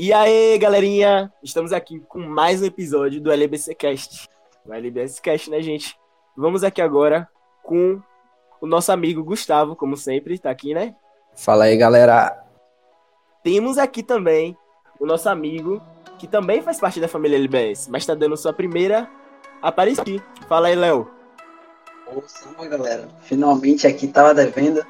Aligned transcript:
E 0.00 0.12
aí, 0.12 0.56
galerinha, 0.58 1.32
estamos 1.42 1.72
aqui 1.72 1.98
com 1.98 2.20
mais 2.20 2.62
um 2.62 2.66
episódio 2.66 3.20
do 3.20 3.32
LBC 3.32 3.74
Cast. 3.74 4.28
O 4.64 4.72
LBC 4.72 5.20
Cast, 5.20 5.50
né, 5.50 5.60
gente? 5.60 5.98
Vamos 6.36 6.62
aqui 6.62 6.80
agora 6.80 7.28
com 7.64 8.00
o 8.60 8.66
nosso 8.68 8.92
amigo 8.92 9.24
Gustavo, 9.24 9.74
como 9.74 9.96
sempre, 9.96 10.38
tá 10.38 10.50
aqui, 10.50 10.72
né? 10.72 10.94
Fala 11.34 11.64
aí, 11.64 11.76
galera. 11.76 12.44
Temos 13.42 13.76
aqui 13.76 14.04
também 14.04 14.56
o 15.00 15.04
nosso 15.04 15.28
amigo, 15.28 15.82
que 16.16 16.28
também 16.28 16.62
faz 16.62 16.78
parte 16.78 17.00
da 17.00 17.08
família 17.08 17.36
LBS, 17.36 17.88
mas 17.88 18.06
tá 18.06 18.14
dando 18.14 18.36
sua 18.36 18.52
primeira 18.52 19.10
aparição 19.60 20.02
aqui. 20.02 20.22
Fala 20.48 20.68
aí, 20.68 20.76
Léo. 20.76 21.10
Salve, 22.24 22.68
galera. 22.68 23.08
Finalmente 23.22 23.84
aqui 23.84 24.06
tava 24.06 24.32
devendo. 24.32 24.86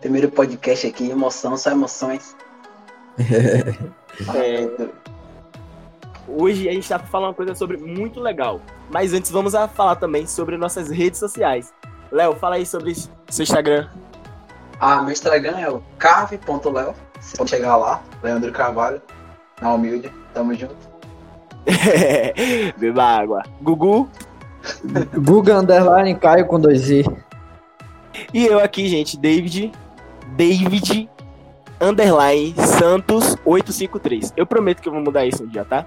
Primeiro 0.00 0.30
podcast 0.30 0.86
aqui, 0.86 1.10
emoção, 1.10 1.56
só 1.56 1.72
emoções. 1.72 2.36
É, 4.34 4.88
hoje 6.28 6.68
a 6.68 6.72
gente 6.72 6.88
tá 6.88 6.98
falando 6.98 7.28
uma 7.28 7.34
coisa 7.34 7.54
sobre 7.54 7.76
muito 7.76 8.20
legal. 8.20 8.60
Mas 8.90 9.12
antes 9.12 9.30
vamos 9.30 9.54
a 9.54 9.68
falar 9.68 9.96
também 9.96 10.26
sobre 10.26 10.56
nossas 10.56 10.90
redes 10.90 11.18
sociais. 11.18 11.72
Léo, 12.10 12.34
fala 12.36 12.56
aí 12.56 12.66
sobre 12.66 12.94
seu 12.94 13.42
Instagram. 13.42 13.88
Ah, 14.78 15.02
meu 15.02 15.12
Instagram 15.12 15.58
é 15.58 15.70
o 15.70 15.82
cave.leo. 15.98 16.94
Você 17.20 17.36
pode 17.36 17.50
chegar 17.50 17.76
lá, 17.76 18.02
Leandro 18.22 18.52
Carvalho. 18.52 19.00
Na 19.60 19.72
humilde, 19.72 20.12
tamo 20.34 20.54
junto. 20.54 20.76
Beba 22.76 23.02
água. 23.02 23.42
Gugu. 23.62 24.08
Guga 25.14 25.58
Underline 25.58 26.14
Caio 26.16 26.46
com 26.46 26.60
dois 26.60 26.90
i. 26.90 27.04
E 28.32 28.46
eu 28.46 28.58
aqui, 28.58 28.88
gente, 28.88 29.16
David. 29.16 29.72
David 30.36 31.08
Underline 31.80 32.54
Santos 32.58 33.36
853. 33.44 34.32
Eu 34.36 34.46
prometo 34.46 34.80
que 34.80 34.88
eu 34.88 34.92
vou 34.92 35.00
mudar 35.02 35.26
isso 35.26 35.42
um 35.44 35.46
dia, 35.46 35.64
tá? 35.64 35.86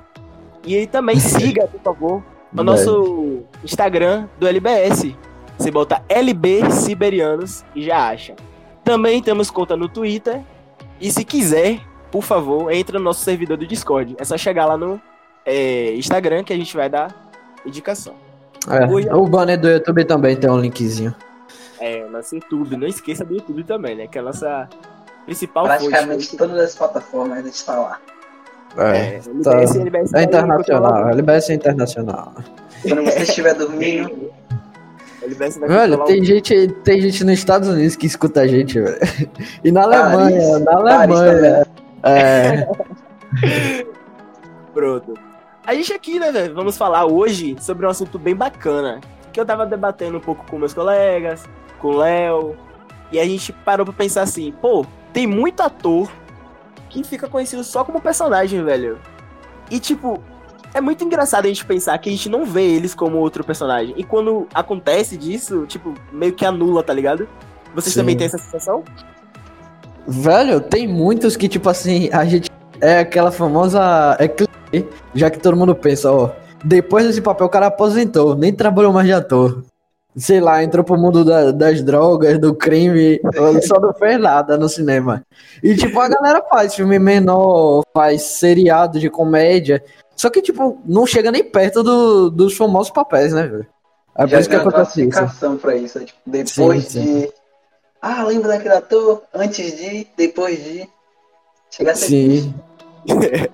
E 0.65 0.75
aí 0.75 0.87
também 0.87 1.17
siga, 1.19 1.67
por 1.67 1.81
favor, 1.81 2.23
o 2.55 2.63
nosso 2.63 3.43
Instagram 3.63 4.27
do 4.39 4.47
LBS. 4.47 5.13
Você 5.57 5.71
bota 5.71 6.01
LB 6.07 6.71
Siberianos 6.71 7.63
e 7.75 7.83
já 7.83 8.09
acha. 8.09 8.35
Também 8.83 9.21
temos 9.21 9.51
conta 9.51 9.75
no 9.75 9.89
Twitter. 9.89 10.41
E 11.01 11.11
se 11.11 11.23
quiser, 11.25 11.79
por 12.11 12.23
favor, 12.23 12.71
entre 12.71 12.97
no 12.97 13.03
nosso 13.03 13.23
servidor 13.23 13.57
do 13.57 13.67
Discord. 13.67 14.15
É 14.17 14.23
só 14.23 14.37
chegar 14.37 14.65
lá 14.65 14.77
no 14.77 14.99
é, 15.45 15.93
Instagram 15.95 16.43
que 16.43 16.53
a 16.53 16.57
gente 16.57 16.75
vai 16.75 16.89
dar 16.89 17.13
indicação. 17.65 18.13
É, 18.69 18.85
Hoje- 18.87 19.09
o 19.09 19.25
banner 19.27 19.59
do 19.59 19.69
YouTube 19.69 20.03
também 20.05 20.35
tem 20.35 20.49
um 20.49 20.59
linkzinho. 20.59 21.13
É, 21.79 22.05
nosso 22.09 22.35
YouTube. 22.35 22.75
Não 22.75 22.87
esqueça 22.87 23.23
do 23.23 23.33
YouTube 23.35 23.63
também, 23.63 23.95
né? 23.95 24.07
Que 24.07 24.17
é 24.17 24.21
a 24.21 24.23
nossa 24.23 24.67
principal. 25.29 25.63
Praticamente 25.65 26.35
todas 26.35 26.57
as 26.59 26.75
plataformas 26.75 27.37
a 27.37 27.41
gente 27.43 27.63
tá 27.63 27.79
lá. 27.79 27.99
É, 28.77 29.15
É, 29.15 29.19
tá- 29.43 29.51
LBS, 29.53 29.75
LBS 29.75 30.13
é 30.13 30.23
internacional. 30.23 31.09
LBS 31.09 31.49
é 31.49 31.53
internacional. 31.53 32.33
Quando 32.81 33.03
você 33.03 33.19
estiver 33.23 33.53
dormindo, 33.53 34.31
Velho, 35.67 36.03
tem 36.05 36.23
gente, 36.23 36.67
tem 36.83 36.99
gente 37.01 37.23
nos 37.23 37.33
Estados 37.33 37.67
Unidos 37.69 37.95
que 37.95 38.07
escuta 38.07 38.41
a 38.41 38.47
gente, 38.47 38.79
velho. 38.79 38.97
E 39.63 39.71
na 39.71 39.81
Paris, 39.87 40.03
Alemanha, 40.13 40.59
na 40.59 40.71
Paris 40.81 41.19
Alemanha. 41.19 41.67
É, 42.03 42.67
Pronto. 44.73 45.13
A 45.65 45.75
gente 45.75 45.93
aqui, 45.93 46.19
né, 46.19 46.31
velho, 46.31 46.55
vamos 46.55 46.77
falar 46.77 47.05
hoje 47.05 47.55
sobre 47.59 47.85
um 47.85 47.89
assunto 47.89 48.17
bem 48.17 48.35
bacana. 48.35 48.99
Que 49.31 49.39
eu 49.39 49.45
tava 49.45 49.65
debatendo 49.65 50.17
um 50.17 50.21
pouco 50.21 50.43
com 50.49 50.57
meus 50.57 50.73
colegas, 50.73 51.43
com 51.79 51.89
o 51.89 51.97
Léo. 51.97 52.55
E 53.11 53.19
a 53.19 53.25
gente 53.25 53.51
parou 53.53 53.85
pra 53.85 53.93
pensar 53.93 54.23
assim, 54.23 54.51
pô, 54.61 54.83
tem 55.13 55.27
muito 55.27 55.61
ator 55.61 56.11
que 56.89 57.03
fica 57.03 57.27
conhecido 57.27 57.63
só 57.63 57.83
como 57.83 58.01
personagem, 58.01 58.63
velho. 58.63 58.99
E 59.69 59.79
tipo, 59.79 60.21
é 60.73 60.81
muito 60.81 61.03
engraçado 61.03 61.45
a 61.45 61.47
gente 61.47 61.65
pensar 61.65 61.97
que 61.97 62.09
a 62.09 62.11
gente 62.11 62.29
não 62.29 62.45
vê 62.45 62.63
eles 62.63 62.95
como 62.95 63.17
outro 63.17 63.43
personagem. 63.43 63.93
E 63.97 64.03
quando 64.03 64.47
acontece 64.53 65.17
disso, 65.17 65.65
tipo, 65.67 65.93
meio 66.11 66.33
que 66.33 66.45
anula, 66.45 66.83
tá 66.83 66.93
ligado? 66.93 67.27
Vocês 67.75 67.93
Sim. 67.93 68.01
também 68.01 68.17
têm 68.17 68.27
essa 68.27 68.37
sensação? 68.37 68.83
velho, 70.09 70.59
tem 70.59 70.87
muitos 70.87 71.37
que, 71.37 71.47
tipo 71.47 71.69
assim, 71.69 72.09
a 72.11 72.25
gente. 72.25 72.49
É 72.81 72.99
aquela 72.99 73.31
famosa. 73.31 74.15
É 74.19 74.27
clichê, 74.27 74.87
já 75.13 75.29
que 75.29 75.39
todo 75.39 75.57
mundo 75.57 75.75
pensa, 75.75 76.11
ó. 76.11 76.31
Depois 76.63 77.05
desse 77.05 77.21
papel 77.21 77.47
o 77.47 77.49
cara 77.49 77.67
aposentou, 77.67 78.35
nem 78.35 78.53
trabalhou 78.53 78.91
mais 78.91 79.05
de 79.05 79.13
ator. 79.13 79.63
Sei 80.19 80.39
lá, 80.41 80.63
entrou 80.63 80.83
pro 80.83 80.97
mundo 80.97 81.23
da- 81.23 81.51
das 81.51 81.81
drogas, 81.81 82.37
do 82.37 82.53
crime, 82.53 83.19
só 83.65 83.79
não 83.79 83.93
fez 83.93 84.19
nada 84.19 84.57
no 84.57 84.67
cinema. 84.67 85.23
E 85.63 85.75
tipo, 85.75 85.99
a 85.99 86.09
galera 86.09 86.43
faz 86.49 86.75
filme 86.75 86.99
menor, 86.99 87.83
faz 87.93 88.21
seriado 88.23 88.99
de 88.99 89.09
comédia. 89.09 89.83
Só 90.15 90.29
que, 90.29 90.41
tipo, 90.41 90.79
não 90.85 91.05
chega 91.07 91.31
nem 91.31 91.43
perto 91.43 91.81
do- 91.81 92.29
dos 92.29 92.57
famosos 92.57 92.91
papéis, 92.91 93.31
né, 93.33 93.47
velho? 93.47 93.65
É 94.17 94.27
por 94.27 94.39
isso 94.39 94.49
que 94.49 94.55
tem 94.55 94.65
uma 94.65 94.69
acontece 94.69 95.01
isso. 95.01 95.09
classificação 95.11 95.57
pra 95.57 95.75
isso. 95.77 95.97
é 95.99 96.03
Tipo, 96.03 96.19
depois 96.25 96.85
Sim, 96.87 97.21
de. 97.21 97.31
Ah, 98.01 98.23
lembra 98.23 98.49
daquele 98.49 98.73
ator? 98.73 99.23
Antes 99.33 99.77
de, 99.77 100.05
depois 100.17 100.61
de. 100.61 100.89
Chegar 101.71 101.91
a 101.91 101.95
ser 101.95 102.07
Sim. 102.07 102.53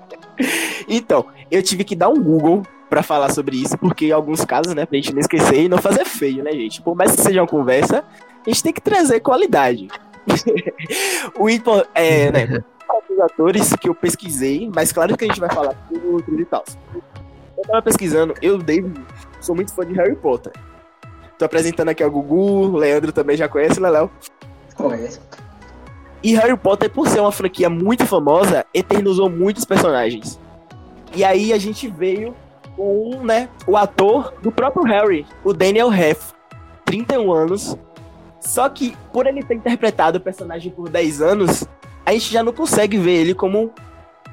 Então, 0.87 1.25
eu 1.51 1.61
tive 1.63 1.83
que 1.83 1.95
dar 1.95 2.09
um 2.09 2.21
Google 2.21 2.63
pra 2.95 3.03
falar 3.03 3.29
sobre 3.33 3.57
isso, 3.57 3.77
porque 3.77 4.05
em 4.05 4.11
alguns 4.13 4.45
casos, 4.45 4.73
né, 4.73 4.85
pra 4.85 4.95
gente 4.95 5.11
não 5.11 5.19
esquecer 5.19 5.63
e 5.63 5.67
não 5.67 5.79
fazer 5.79 6.05
feio, 6.05 6.41
né, 6.41 6.51
gente? 6.53 6.81
Por 6.81 6.95
mais 6.95 7.13
que 7.13 7.21
seja 7.21 7.41
uma 7.41 7.47
conversa, 7.47 8.05
a 8.45 8.49
gente 8.49 8.63
tem 8.63 8.71
que 8.71 8.79
trazer 8.79 9.19
qualidade. 9.19 9.89
o 11.37 11.49
impo- 11.49 11.85
é, 11.93 12.31
né, 12.31 12.63
os 13.09 13.19
atores 13.19 13.73
que 13.75 13.89
eu 13.89 13.93
pesquisei, 13.93 14.71
mas 14.73 14.93
claro 14.93 15.17
que 15.17 15.25
a 15.25 15.27
gente 15.27 15.41
vai 15.41 15.49
falar 15.53 15.73
tudo, 15.89 16.23
tudo 16.23 16.41
e 16.41 16.45
tal. 16.45 16.63
Eu 17.57 17.63
tava 17.65 17.81
pesquisando, 17.81 18.33
eu, 18.41 18.57
David, 18.57 18.97
sou 19.41 19.53
muito 19.53 19.73
fã 19.73 19.85
de 19.85 19.93
Harry 19.93 20.15
Potter. 20.15 20.53
Tô 21.37 21.43
apresentando 21.43 21.89
aqui 21.89 22.01
ao 22.01 22.09
Gugu, 22.09 22.37
o 22.37 22.77
Leandro 22.77 23.11
também 23.11 23.35
já 23.35 23.49
conhece, 23.49 23.81
né, 23.81 23.89
Léo? 23.89 24.09
Conheço. 24.73 25.19
E 26.23 26.33
Harry 26.33 26.55
Potter, 26.55 26.89
por 26.89 27.09
ser 27.09 27.19
uma 27.19 27.31
franquia 27.33 27.69
muito 27.69 28.05
famosa, 28.05 28.65
eternizou 28.73 29.29
muitos 29.29 29.65
personagens. 29.65 30.39
E 31.13 31.25
aí 31.25 31.51
a 31.51 31.57
gente 31.57 31.89
veio 31.89 32.33
com, 32.75 33.21
né, 33.23 33.49
o 33.67 33.77
ator 33.77 34.33
do 34.41 34.51
próprio 34.51 34.83
Harry, 34.83 35.25
o 35.43 35.53
Daniel 35.53 35.89
Radcliffe, 35.89 36.33
31 36.85 37.31
anos. 37.31 37.77
Só 38.39 38.69
que 38.69 38.95
por 39.11 39.25
ele 39.25 39.43
ter 39.43 39.55
interpretado 39.55 40.17
o 40.17 40.21
personagem 40.21 40.71
por 40.71 40.89
10 40.89 41.21
anos, 41.21 41.63
a 42.05 42.11
gente 42.11 42.31
já 42.31 42.43
não 42.43 42.53
consegue 42.53 42.97
ver 42.97 43.21
ele 43.21 43.33
como 43.33 43.71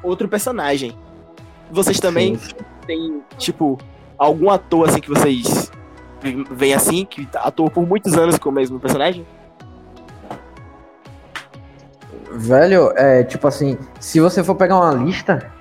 outro 0.03 0.29
personagem. 0.29 0.97
Vocês 1.71 1.99
também 1.99 2.37
Sim. 2.37 2.55
têm, 2.87 3.23
tipo, 3.39 3.79
algum 4.19 4.51
ator 4.51 4.89
assim 4.89 5.01
que 5.01 5.09
vocês 5.09 5.73
veem 6.51 6.75
assim, 6.75 7.05
que 7.05 7.27
atuou 7.35 7.71
por 7.71 7.87
muitos 7.87 8.15
anos 8.15 8.39
com 8.39 8.51
o 8.51 8.53
mesmo 8.53 8.79
personagem? 8.79 9.27
Velho, 12.31 12.93
é 12.97 13.25
tipo 13.25 13.47
assim, 13.47 13.77
se 14.01 14.21
você 14.21 14.43
for 14.43 14.55
pegar 14.55 14.77
uma 14.77 14.93
lista 14.93 15.52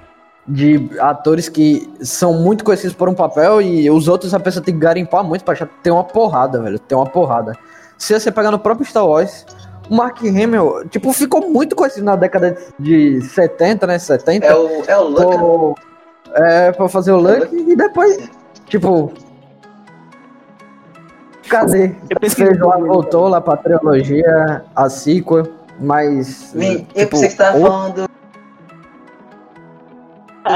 de 0.51 0.89
atores 1.00 1.47
que 1.47 1.89
são 2.01 2.34
muito 2.34 2.63
conhecidos 2.63 2.94
por 2.95 3.07
um 3.07 3.13
papel 3.13 3.62
e 3.62 3.89
os 3.89 4.07
outros 4.07 4.34
a 4.34 4.39
pessoa 4.39 4.63
tem 4.63 4.73
que 4.73 4.79
garimpar 4.79 5.23
muito 5.23 5.45
pra 5.45 5.53
achar, 5.53 5.67
tem 5.81 5.94
uma 5.94 6.03
porrada, 6.03 6.62
velho, 6.62 6.78
tem 6.78 6.97
uma 6.97 7.06
porrada. 7.07 7.53
Se 7.97 8.13
você 8.19 8.31
pegar 8.31 8.51
no 8.51 8.59
próprio 8.59 8.85
Star 8.85 9.07
Wars, 9.07 9.45
o 9.90 9.95
Mark 9.95 10.19
Hamill, 10.22 10.88
tipo, 10.90 11.13
ficou 11.13 11.47
muito 11.50 11.75
conhecido 11.75 12.03
na 12.03 12.16
década 12.16 12.57
de 12.78 13.22
70, 13.22 13.88
né, 13.88 13.97
70. 14.00 14.45
É 14.45 14.56
o, 14.56 14.84
é 14.88 14.97
o 14.97 15.03
Luca. 15.07 15.23
por- 15.38 15.75
é, 16.34 16.72
pra 16.72 16.90
fazer 16.90 17.11
o 17.11 17.17
Luck 17.17 17.56
e 17.56 17.75
depois, 17.75 18.29
tipo... 18.67 19.11
Cadê? 21.50 21.94
Eu 22.59 22.67
lá, 22.67 22.78
voltou 22.78 23.28
lá 23.28 23.41
pra 23.41 23.57
trilogia, 23.57 24.63
a 24.75 24.90
sequel, 24.90 25.47
mas... 25.79 26.53
Me, 26.53 26.73
eu 26.73 26.79
tipo, 26.79 27.09
pensei 27.11 27.29
que 27.29 27.35
você 27.35 27.38
tava 27.38 27.57
ou- 27.57 28.10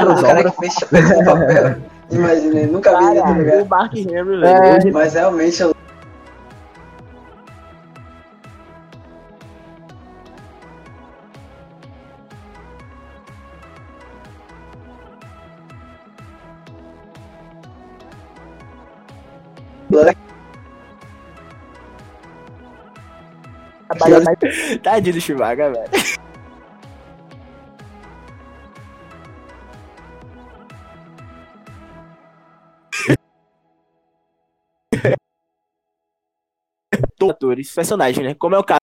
falando 0.00 0.16
do 0.16 0.26
cara 0.26 0.50
que 0.50 0.56
fez 0.58 0.76
o 0.76 1.24
papel. 1.24 1.76
Imaginei, 2.10 2.66
nunca 2.66 2.96
vi 2.98 3.04
ele, 3.04 3.14
tá 3.16 3.22
Cara, 3.26 3.38
ligado? 3.38 3.62
o 3.62 3.68
Mark 3.68 3.92
Hamill, 3.92 4.44
É. 4.44 4.78
velho. 4.78 4.92
Mas 4.92 5.14
realmente 5.14 5.60
eu 5.60 5.74
Trabalha 23.88 24.20
mais. 24.24 24.78
Tadinho 24.82 25.14
do 25.14 25.20
Chewbacca, 25.20 25.70
velho. 25.70 25.90
Atores, 37.30 37.72
personagens, 37.72 38.26
né? 38.26 38.34
Como 38.34 38.54
é 38.54 38.58
o 38.58 38.64
caso. 38.64 38.80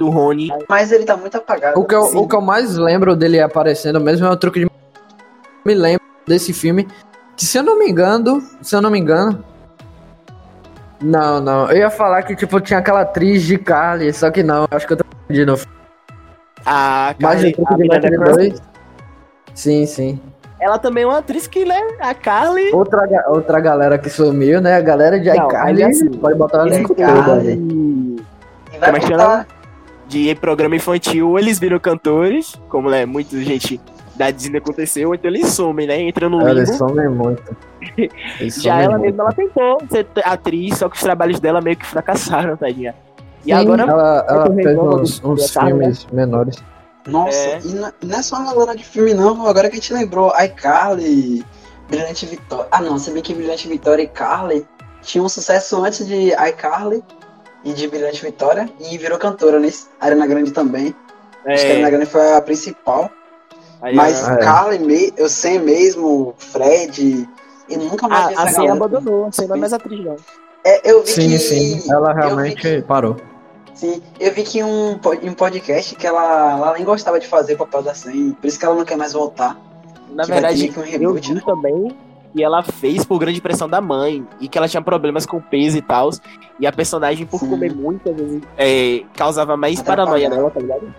Do 0.00 0.08
Rony. 0.08 0.48
Mas 0.68 0.90
ele 0.90 1.04
tá 1.04 1.14
muito 1.16 1.36
apagado. 1.36 1.78
O 1.78 1.84
que, 1.84 1.94
eu, 1.94 2.00
o 2.00 2.26
que 2.26 2.34
eu 2.34 2.40
mais 2.40 2.74
lembro 2.76 3.14
dele 3.14 3.38
aparecendo 3.38 4.00
mesmo 4.00 4.26
é 4.26 4.30
o 4.30 4.36
truque 4.36 4.60
de. 4.60 4.70
Me 5.64 5.74
lembro 5.74 6.00
desse 6.26 6.54
filme. 6.54 6.88
Que 7.36 7.44
se 7.44 7.58
eu 7.58 7.62
não 7.62 7.78
me 7.78 7.88
engano. 7.88 8.42
Se 8.62 8.74
eu 8.74 8.80
não 8.80 8.90
me 8.90 8.98
engano. 8.98 9.44
Não, 11.02 11.40
não. 11.40 11.70
Eu 11.70 11.76
ia 11.78 11.90
falar 11.90 12.22
que, 12.22 12.34
tipo, 12.34 12.58
tinha 12.60 12.78
aquela 12.78 13.02
atriz 13.02 13.42
de 13.42 13.58
Carly, 13.58 14.12
só 14.12 14.30
que 14.30 14.42
não. 14.42 14.66
Acho 14.70 14.86
que 14.86 14.94
eu 14.94 14.96
tô 14.96 15.04
confundindo. 15.04 15.54
A 16.64 17.14
Mas 17.20 17.34
Carly, 17.34 17.50
o 17.50 17.56
truque 17.56 17.72
a 17.72 17.76
de 17.76 17.82
Miranda 17.82 18.00
Máquina 18.10 18.24
Cranston, 18.24 18.48
2. 18.48 18.62
Sim, 19.54 19.86
sim. 19.86 20.20
ela 20.58 20.78
também 20.78 21.04
é 21.04 21.06
uma 21.06 21.18
atriz 21.18 21.46
que, 21.46 21.64
né, 21.64 21.78
a 22.00 22.14
Carly... 22.14 22.70
Outra, 22.72 23.06
outra 23.28 23.60
galera 23.60 23.98
que 23.98 24.08
sumiu, 24.10 24.60
né? 24.60 24.76
A 24.76 24.80
galera 24.80 25.18
de 25.18 25.28
iCarly. 25.30 25.82
assim, 25.84 26.10
pode 26.10 26.38
botar 26.38 26.64
o 26.64 26.66
esse 26.66 26.76
elenco 26.76 26.94
cara 26.94 27.22
todo 27.22 27.32
ali. 27.32 27.56
de- 27.56 28.22
E 28.74 28.78
vai 28.78 28.90
Como 28.92 28.96
é 28.96 29.00
que 29.00 29.08
voltar. 29.08 29.46
De 30.10 30.34
programa 30.34 30.76
infantil, 30.76 31.38
eles 31.38 31.58
viram 31.58 31.78
cantores, 31.78 32.54
como 32.68 32.90
né, 32.90 33.06
muita 33.06 33.40
gente 33.42 33.80
da 34.16 34.30
Disney 34.30 34.58
aconteceu, 34.58 35.14
então 35.14 35.30
eles 35.30 35.48
somem, 35.48 35.86
né? 35.86 35.98
Entra 36.00 36.28
no 36.28 36.46
Eles 36.46 36.68
limbo. 36.68 36.78
somem 36.78 37.08
muito. 37.08 37.56
Eles 38.38 38.56
Já 38.56 38.72
somem 38.72 38.84
ela 38.84 38.98
muito. 38.98 39.02
mesma, 39.16 39.22
ela 39.24 39.32
tentou 39.32 39.78
ser 39.90 40.06
atriz, 40.24 40.76
só 40.76 40.88
que 40.90 40.96
os 40.96 41.02
trabalhos 41.02 41.40
dela 41.40 41.60
meio 41.62 41.76
que 41.76 41.86
fracassaram, 41.86 42.54
tadinha. 42.56 42.94
E 43.42 43.44
Sim, 43.46 43.52
agora 43.54 43.82
ela, 43.84 44.26
ela 44.28 44.54
fez 44.54 44.76
uns, 44.78 45.24
uns 45.24 45.50
filmes 45.50 46.06
menores. 46.12 46.56
Nossa, 47.08 47.34
É. 47.34 47.60
e 47.64 47.68
não, 47.72 47.90
não 48.04 48.18
é 48.18 48.22
só 48.22 48.36
uma 48.36 48.52
galera 48.52 48.76
de 48.76 48.84
filme, 48.84 49.14
não. 49.14 49.46
Agora 49.46 49.70
que 49.70 49.76
a 49.76 49.80
gente 49.80 49.94
lembrou, 49.94 50.30
iCarly, 50.38 51.42
Brilhante 51.88 52.26
Vitória. 52.26 52.66
Ah, 52.70 52.82
não, 52.82 52.98
se 52.98 53.10
bem 53.12 53.22
que 53.22 53.32
Brilhante 53.32 53.66
Vitória 53.68 54.02
e 54.02 54.06
Carly 54.08 54.66
tinham 55.00 55.24
um 55.24 55.28
sucesso 55.30 55.82
antes 55.82 56.06
de 56.06 56.32
iCarly 56.34 57.02
e 57.64 57.72
de 57.72 57.86
Brilhante 57.88 58.22
Vitória 58.24 58.68
e 58.80 58.96
virou 58.98 59.18
cantora, 59.18 59.58
né? 59.60 59.68
Ariana 60.00 60.26
Grande 60.26 60.50
também. 60.52 60.94
Acho 61.46 61.64
que 61.66 61.72
a 61.72 61.78
é, 61.78 61.90
Grande 61.90 62.06
foi 62.06 62.32
a 62.34 62.40
principal. 62.42 63.10
aí, 63.82 63.94
Mas 63.94 64.28
Ah, 64.28 64.34
é. 64.34 64.36
Carly, 64.38 64.78
me- 64.78 65.12
eu 65.16 65.28
sei 65.28 65.58
mesmo, 65.58 66.34
Fred, 66.38 67.28
e 67.68 67.76
nunca 67.76 68.08
mais 68.08 68.28
vi 68.28 68.34
a, 68.36 68.42
essa 68.44 68.62
a 68.62 68.72
abandonou, 68.72 69.26
a 69.26 69.32
Cia 69.32 69.46
não 69.48 69.56
é 69.56 69.58
mais 69.58 69.72
atriz, 69.72 70.04
não. 70.04 70.16
É, 70.64 70.90
eu 70.90 71.02
vi 71.02 71.08
Sim, 71.10 71.28
que, 71.30 71.38
sim. 71.38 71.90
Ela 71.90 72.10
eu 72.10 72.16
realmente 72.16 72.56
que- 72.60 72.82
parou. 72.82 73.16
Sim, 73.74 74.02
eu 74.18 74.30
vi 74.34 74.42
que 74.42 74.58
em 74.58 74.64
um, 74.64 74.92
um 75.22 75.32
podcast 75.32 75.96
que 75.96 76.06
ela, 76.06 76.52
ela 76.52 76.72
nem 76.74 76.84
gostava 76.84 77.18
de 77.18 77.26
fazer 77.26 77.54
o 77.54 77.58
papel 77.58 77.82
da 77.82 77.94
Sam, 77.94 78.32
por 78.38 78.46
isso 78.46 78.58
que 78.58 78.64
ela 78.66 78.74
não 78.74 78.84
quer 78.84 78.96
mais 78.96 79.14
voltar. 79.14 79.56
Na 80.10 80.24
Que 80.24 80.30
vai 80.30 80.40
verdade, 80.40 80.56
ter 80.56 80.60
meio 80.62 80.72
que 80.74 80.78
um 80.80 80.82
eu 80.82 80.90
reboot, 80.90 81.28
vi 81.28 81.34
né? 81.36 81.42
também 81.46 81.96
que 82.32 82.42
ela 82.42 82.62
fez 82.62 83.04
por 83.04 83.18
grande 83.18 83.40
pressão 83.40 83.68
da 83.68 83.80
mãe 83.80 84.26
e 84.40 84.48
que 84.48 84.56
ela 84.56 84.68
tinha 84.68 84.82
problemas 84.82 85.26
com 85.26 85.40
peso 85.40 85.78
e 85.78 85.82
tal. 85.82 86.10
E 86.58 86.66
a 86.66 86.72
personagem, 86.72 87.26
por 87.26 87.40
Sim. 87.40 87.50
comer 87.50 87.74
muito, 87.74 88.10
às 88.10 88.16
vezes, 88.16 88.42
é, 88.56 89.02
causava 89.16 89.56
mais 89.56 89.82
paranoia 89.82 90.28
nela, 90.28 90.50
tá 90.50 90.60
ligado? 90.60 90.94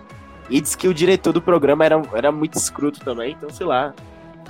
E 0.50 0.60
diz 0.60 0.74
que 0.74 0.88
o 0.88 0.94
diretor 0.94 1.32
do 1.32 1.40
programa 1.40 1.84
era, 1.84 2.02
era 2.12 2.32
muito 2.32 2.58
escroto 2.58 3.00
também, 3.00 3.32
então 3.32 3.48
sei 3.50 3.66
lá. 3.66 3.94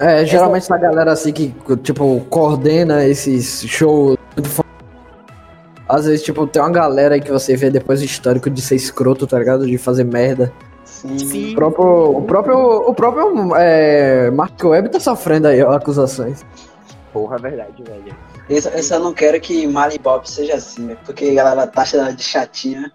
É, 0.00 0.24
geralmente 0.24 0.62
essa 0.62 0.78
galera 0.78 1.12
assim 1.12 1.32
que, 1.32 1.54
tipo, 1.82 2.20
coordena 2.30 3.04
esses 3.04 3.62
shows. 3.68 4.16
Às 5.88 6.06
vezes, 6.06 6.22
tipo, 6.22 6.46
tem 6.46 6.62
uma 6.62 6.70
galera 6.70 7.14
aí 7.14 7.20
que 7.20 7.30
você 7.30 7.54
vê 7.54 7.70
depois 7.70 8.00
do 8.00 8.06
histórico 8.06 8.48
de 8.48 8.62
ser 8.62 8.76
escroto, 8.76 9.26
tá 9.26 9.38
ligado? 9.38 9.66
De 9.66 9.76
fazer 9.76 10.04
merda. 10.04 10.52
Sim. 10.84 11.18
Sim. 11.18 11.52
O 11.52 11.54
próprio, 11.54 12.16
o 12.16 12.22
próprio, 12.22 12.58
o 12.88 12.94
próprio 12.94 13.56
é, 13.56 14.30
Mark 14.30 14.62
Webb 14.64 14.88
tá 14.88 15.00
sofrendo 15.00 15.48
aí 15.48 15.62
ó, 15.62 15.72
acusações. 15.72 16.44
Porra, 17.12 17.36
é 17.36 17.40
verdade, 17.40 17.82
velho. 17.82 18.16
Eu, 18.48 18.62
só- 18.62 18.70
eu 18.70 18.82
só 18.82 18.98
não 18.98 19.12
quero 19.12 19.38
que 19.40 19.66
Mali 19.66 19.98
Bob 19.98 20.28
seja 20.28 20.54
assim, 20.54 20.86
né? 20.86 20.96
Porque 21.04 21.26
a 21.30 21.34
galera 21.34 21.66
taxa 21.66 21.98
ela 21.98 22.12
de 22.12 22.22
chatinha. 22.22 22.90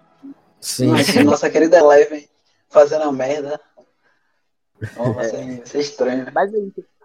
Sim. 0.60 0.88
Imagina 0.88 1.24
nossa 1.30 1.48
querida 1.48 1.78
Eleven 1.78 2.28
fazendo 2.68 3.04
a 3.04 3.12
merda. 3.12 3.60
Oh, 4.96 5.12
vai, 5.12 5.24
ser, 5.24 5.36
vai 5.56 5.66
ser 5.66 5.78
estranho. 5.80 6.24
né? 6.24 6.32
Mas 6.34 6.52
é. 6.52 6.58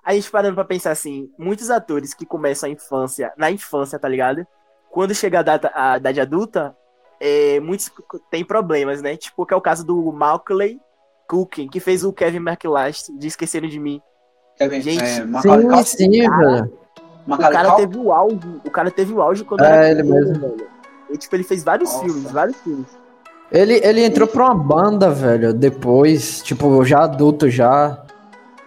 A 0.03 0.13
gente 0.13 0.29
parando 0.29 0.55
pra 0.55 0.65
pensar 0.65 0.91
assim, 0.91 1.31
muitos 1.37 1.69
atores 1.69 2.13
que 2.13 2.25
começam 2.25 2.67
a 2.67 2.71
infância, 2.71 3.31
na 3.37 3.49
infância, 3.49 3.97
tá 3.97 4.07
ligado? 4.09 4.45
Quando 4.91 5.15
chega 5.15 5.39
a, 5.39 5.43
data, 5.43 5.71
a 5.73 5.97
idade 5.97 6.19
adulta, 6.19 6.75
é, 7.21 7.59
muitos 7.61 7.89
têm 8.29 8.43
problemas, 8.43 9.01
né? 9.01 9.15
Tipo, 9.15 9.45
que 9.45 9.53
é 9.53 9.57
o 9.57 9.61
caso 9.61 9.85
do 9.85 10.11
Macaulay 10.11 10.77
Culkin, 11.27 11.69
que 11.69 11.79
fez 11.79 12.03
o 12.03 12.11
Kevin 12.11 12.39
McLast 12.39 13.17
de 13.17 13.27
Esqueceram 13.27 13.67
de 13.67 13.79
Mim. 13.79 14.01
Kevin, 14.57 14.81
Gente, 14.81 15.03
é, 15.03 15.23
Macaulay 15.23 15.83
Sim, 15.85 15.97
sim, 15.97 16.09
velho. 16.29 16.79
O 17.27 17.37
cara 17.37 17.71
teve 17.75 17.97
o 17.97 18.11
auge, 18.11 18.39
o 18.65 18.69
cara 18.71 18.91
teve 18.91 19.13
o 19.13 19.21
auge 19.21 19.43
quando 19.43 19.63
É, 19.63 19.67
era 19.67 19.89
ele 19.91 20.03
mesmo. 20.03 20.39
velho. 20.39 20.67
E, 21.11 21.17
tipo, 21.17 21.35
ele 21.35 21.43
fez 21.43 21.63
vários 21.63 21.91
Nossa. 21.91 22.05
filmes, 22.05 22.31
vários 22.31 22.57
filmes. 22.57 22.87
Ele, 23.51 23.79
ele 23.83 24.03
entrou 24.03 24.27
pra 24.27 24.45
uma 24.45 24.55
banda, 24.55 25.09
velho, 25.11 25.53
depois, 25.53 26.41
tipo, 26.41 26.83
já 26.83 27.03
adulto 27.03 27.49
já. 27.49 27.99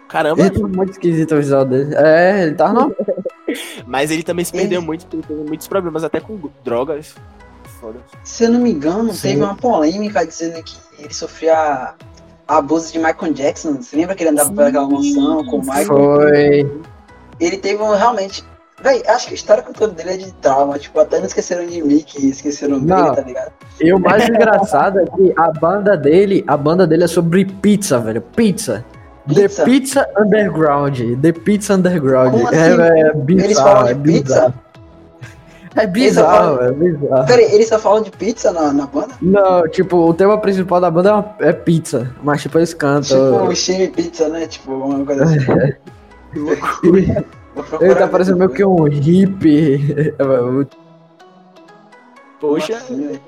Caramba, 0.08 0.41
Ele 0.43 0.50
tá 0.61 0.69
muito 0.69 0.93
esquisito 0.93 1.35
o 1.35 1.38
visual 1.38 1.64
dele. 1.64 1.93
É, 1.97 2.44
ele 2.44 2.55
tá 2.55 2.73
no... 2.73 2.94
mas 3.87 4.11
ele 4.12 4.23
também 4.23 4.44
se 4.44 4.53
perdeu 4.53 4.79
Ele- 4.79 4.87
muito, 4.87 5.05
porque 5.06 5.17
ele 5.17 5.26
teve 5.26 5.49
muitos 5.49 5.67
problemas 5.67 6.05
até 6.05 6.20
com 6.20 6.38
drogas. 6.64 7.14
Foda. 7.81 7.99
Se 8.23 8.44
eu 8.44 8.50
não 8.52 8.61
me 8.61 8.70
engano, 8.70 9.12
Sim. 9.12 9.31
teve 9.31 9.43
uma 9.43 9.56
polêmica 9.56 10.25
dizendo 10.25 10.62
que 10.62 10.76
ele 11.00 11.12
sofria 11.12 11.94
abuso 12.47 12.93
de 12.93 12.99
Michael 13.00 13.32
Jackson. 13.35 13.82
Você 13.82 13.97
lembra 13.97 14.14
que 14.14 14.23
ele 14.23 14.31
andava 14.31 14.49
Sim. 14.50 14.55
por 14.55 14.64
aquela 14.64 14.88
mansão 14.88 15.44
com 15.47 15.56
o 15.56 15.61
Michael? 15.61 15.87
Foi. 15.87 16.81
Ele 17.41 17.56
teve 17.59 17.83
um 17.83 17.94
realmente. 17.94 18.44
Véi, 18.83 19.03
acho 19.09 19.27
que 19.29 19.33
a 19.33 19.35
história 19.35 19.62
toda 19.62 19.93
dele 19.94 20.11
é 20.11 20.17
de 20.19 20.33
trauma. 20.35 20.79
Tipo, 20.79 21.00
até 21.00 21.19
não 21.19 21.27
esqueceram 21.27 21.67
de 21.67 21.83
mim, 21.83 22.00
que 22.06 22.27
esqueceram 22.29 22.79
dele, 22.79 22.87
Não. 23.03 23.15
tá 23.15 23.23
ligado? 23.23 23.50
E 23.81 23.93
o 23.93 23.99
mais 23.99 24.25
engraçado 24.29 25.00
é 25.00 25.05
que 25.06 25.33
a 25.37 25.50
banda 25.50 25.97
dele, 25.97 26.44
a 26.47 26.56
banda 26.56 26.87
dele 26.87 27.05
é 27.05 27.09
sobre 27.09 27.44
pizza, 27.47 27.99
velho. 27.99 28.21
Pizza. 28.21 28.85
Pizza? 29.27 29.65
The 29.65 29.65
Pizza 29.65 30.06
Underground. 30.19 30.99
The 31.21 31.33
Pizza 31.33 31.75
Underground. 31.75 32.33
Como 32.33 32.55
é, 32.55 32.69
assim? 32.69 32.81
é 32.83 33.12
bizarro, 33.15 33.44
Eles 33.47 33.59
falam 33.59 33.85
de 33.85 33.91
é 33.91 33.94
bizarro. 33.94 34.55
É 35.79 35.87
bizarro, 35.87 36.62
é 36.62 36.73
bizarro. 36.73 37.27
Peraí, 37.27 37.44
eles 37.55 37.69
só 37.69 37.79
falam 37.79 38.03
de 38.03 38.11
pizza 38.11 38.50
na, 38.53 38.73
na 38.73 38.87
banda? 38.87 39.14
Não, 39.21 39.69
tipo, 39.69 39.97
o 39.97 40.14
tema 40.14 40.38
principal 40.38 40.81
da 40.81 40.90
banda 40.90 41.11
é, 41.11 41.12
uma- 41.12 41.35
é 41.40 41.52
pizza, 41.52 42.11
mas 42.23 42.40
tipo, 42.40 42.59
eles 42.59 42.71
Tipo, 42.71 42.81
cantam. 42.81 43.47
o 43.49 43.55
Shime 43.55 43.88
Pizza, 43.88 44.28
né? 44.28 44.47
Tipo, 44.47 44.73
uma 44.73 45.05
coisa 45.05 45.25
assim. 45.25 45.38
Que 46.37 46.38
loucura. 46.38 47.25
Ele 47.81 47.95
tá 47.95 48.07
parecendo 48.07 48.37
meio 48.37 48.50
que 48.50 48.62
um 48.62 48.85
hippie. 48.85 50.12
Poxa, 52.38 52.76
Assim, 52.76 53.09
véi. 53.09 53.21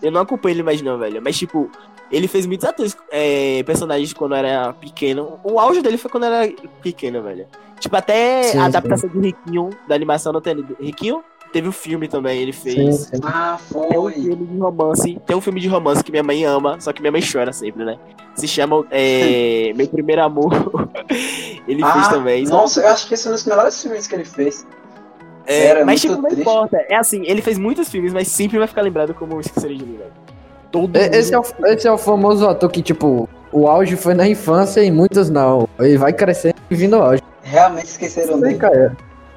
eu 0.00 0.12
não 0.12 0.20
acompanho 0.20 0.54
ele 0.54 0.62
mais 0.62 0.80
não, 0.80 0.96
velho. 0.96 1.20
Mas, 1.20 1.36
tipo, 1.36 1.68
ele 2.10 2.28
fez 2.28 2.46
muitos 2.46 2.64
atores, 2.64 2.96
é, 3.10 3.64
personagens 3.64 4.12
quando 4.12 4.36
era 4.36 4.72
pequeno. 4.74 5.40
O 5.42 5.58
auge 5.58 5.82
dele 5.82 5.98
foi 5.98 6.08
quando 6.08 6.26
era 6.26 6.48
pequeno, 6.80 7.20
velho. 7.20 7.46
Tipo, 7.80 7.96
até 7.96 8.44
Sim, 8.44 8.58
a 8.58 8.66
adaptação 8.66 9.10
de 9.10 9.18
Riquinho, 9.18 9.70
da 9.88 9.96
animação 9.96 10.32
não 10.32 10.40
tem. 10.40 10.64
Riquinho 10.80 11.22
teve 11.54 11.68
o 11.68 11.72
filme 11.72 12.08
também, 12.08 12.40
ele 12.42 12.52
Sim, 12.52 12.60
fez. 12.74 12.96
sim. 12.96 13.20
Ah, 13.22 13.56
Tem 13.72 13.80
um 13.98 14.02
foi. 14.02 14.12
filme 14.12 14.44
de 14.46 14.58
romance. 14.58 15.18
Tem 15.24 15.36
um 15.36 15.40
filme 15.40 15.60
de 15.60 15.68
romance 15.68 16.02
que 16.02 16.10
minha 16.10 16.22
mãe 16.24 16.44
ama, 16.44 16.80
só 16.80 16.92
que 16.92 17.00
minha 17.00 17.12
mãe 17.12 17.22
chora 17.22 17.52
sempre, 17.52 17.84
né? 17.84 17.96
Se 18.34 18.48
chama 18.48 18.84
é, 18.90 19.72
Meu 19.76 19.86
Primeiro 19.88 20.22
Amor. 20.24 20.52
ele 21.68 21.80
fez 21.82 22.06
Ah, 22.06 22.10
também. 22.10 22.44
nossa, 22.44 22.80
eu 22.80 22.88
acho 22.88 23.06
que 23.06 23.14
esse 23.14 23.26
é 23.26 23.30
um 23.30 23.34
dos 23.34 23.44
melhores 23.46 23.80
filmes 23.80 24.06
que 24.06 24.14
ele 24.16 24.24
fez. 24.24 24.66
É, 25.46 25.66
era 25.66 25.84
mas 25.84 26.04
muito 26.04 26.10
tipo, 26.16 26.22
não 26.22 26.28
triste. 26.30 26.40
importa. 26.42 26.76
É 26.88 26.96
assim, 26.96 27.22
ele 27.26 27.40
fez 27.40 27.56
muitos 27.58 27.88
filmes, 27.88 28.12
mas 28.12 28.26
sempre 28.28 28.58
vai 28.58 28.66
ficar 28.66 28.82
lembrado 28.82 29.14
como 29.14 29.38
Esqueceram 29.40 29.74
de 29.76 29.84
Mim, 29.84 29.96
velho. 29.98 30.12
Todo 30.72 30.96
E- 30.98 31.00
Esse 31.16 31.32
é, 31.32 31.36
mundo- 31.36 31.54
o, 31.60 31.66
esse 31.66 31.86
é 31.86 31.92
o 31.92 31.96
famoso 31.98 32.48
ator 32.48 32.68
que, 32.70 32.82
tipo, 32.82 33.28
o 33.52 33.68
auge 33.68 33.94
foi 33.94 34.14
na 34.14 34.26
infância 34.26 34.82
e 34.82 34.90
muitos 34.90 35.30
não. 35.30 35.68
Ele 35.78 35.96
vai 35.98 36.12
crescendo 36.12 36.56
e 36.68 36.74
vindo 36.74 36.96
ao 36.96 37.02
auge. 37.10 37.22
Realmente 37.42 37.86
esqueceram 37.86 38.34
Sim, 38.36 38.40
dele. 38.40 38.54
cara. 38.58 38.96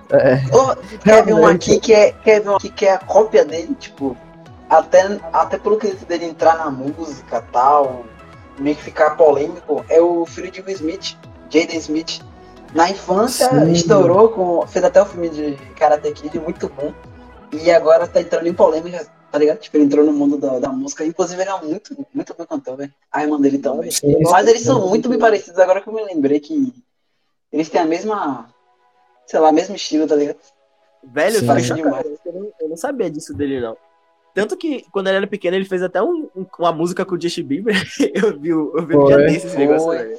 É. 0.09 0.35
Um 0.55 0.75
Realmente. 1.03 1.71
aqui 1.71 1.79
que 1.79 1.93
é, 1.93 2.11
ver 2.39 2.49
um 2.49 2.55
aqui 2.55 2.69
que 2.69 2.85
é 2.85 2.93
a 2.93 2.97
cópia 2.99 3.43
dele, 3.43 3.75
tipo, 3.79 4.15
até, 4.69 5.19
até 5.33 5.57
pelo 5.57 5.77
quesito 5.77 6.05
dele 6.05 6.25
entrar 6.25 6.57
na 6.57 6.69
música 6.69 7.43
e 7.45 7.51
tal, 7.51 8.05
meio 8.59 8.75
que 8.75 8.83
ficar 8.83 9.11
polêmico, 9.11 9.85
é 9.89 10.01
o 10.01 10.25
filho 10.25 10.51
de 10.51 10.61
Will 10.61 10.75
Smith, 10.75 11.17
Jaden 11.49 11.77
Smith. 11.77 12.21
Na 12.73 12.89
infância 12.89 13.49
Sim. 13.49 13.71
estourou 13.71 14.29
com. 14.29 14.67
fez 14.67 14.83
até 14.83 15.01
o 15.01 15.05
filme 15.05 15.29
de 15.29 15.55
Karate 15.75 16.11
Kid, 16.11 16.37
muito 16.39 16.69
bom. 16.69 16.93
E 17.51 17.71
agora 17.71 18.05
tá 18.05 18.19
entrando 18.19 18.45
em 18.45 18.53
polêmica, 18.53 19.07
tá 19.31 19.39
ligado? 19.39 19.59
Tipo, 19.59 19.77
ele 19.77 19.85
entrou 19.85 20.05
no 20.05 20.11
mundo 20.11 20.37
da, 20.37 20.59
da 20.59 20.69
música. 20.69 21.05
Inclusive, 21.05 21.41
ele 21.41 21.49
é 21.49 21.61
muito, 21.61 22.07
muito 22.13 22.35
bom 22.37 22.45
cantor, 22.45 22.75
velho. 22.75 22.93
A 23.09 23.23
irmã 23.23 23.39
dele 23.39 23.57
também. 23.57 23.89
Mas 24.29 24.47
eles 24.47 24.63
são 24.63 24.87
muito 24.89 25.07
bem 25.07 25.17
parecidos, 25.17 25.59
agora 25.59 25.81
que 25.81 25.87
eu 25.87 25.93
me 25.93 26.03
lembrei 26.03 26.41
que 26.41 26.73
eles 27.51 27.69
têm 27.69 27.81
a 27.81 27.85
mesma. 27.85 28.49
Sei 29.27 29.39
lá, 29.39 29.51
mesmo 29.51 29.75
estilo, 29.75 30.07
tá 30.07 30.15
ligado? 30.15 30.37
Velho, 31.03 31.35
eu 31.35 31.39
Sim. 31.41 31.59
Sim. 31.59 31.75
chocado. 31.77 32.09
Eu 32.25 32.33
não, 32.33 32.47
eu 32.61 32.69
não 32.69 32.77
sabia 32.77 33.09
disso 33.11 33.33
dele, 33.33 33.59
não. 33.61 33.77
Tanto 34.33 34.57
que, 34.57 34.83
quando 34.91 35.07
ele 35.07 35.17
era 35.17 35.27
pequeno, 35.27 35.55
ele 35.55 35.65
fez 35.65 35.83
até 35.83 36.01
um- 36.01 36.27
um- 36.35 36.45
uma 36.59 36.71
música 36.71 37.05
com 37.05 37.15
o 37.15 37.21
Justin 37.21 37.43
Bieber. 37.43 37.75
eu 38.13 38.39
vi, 38.39 38.53
o- 38.53 38.71
eu 38.75 38.81
vi 38.85 38.95
dia 39.05 39.15
Foi, 39.15 39.25
desses 39.25 39.45
esse 39.45 39.57
negócio, 39.57 39.89
velho. 39.91 40.17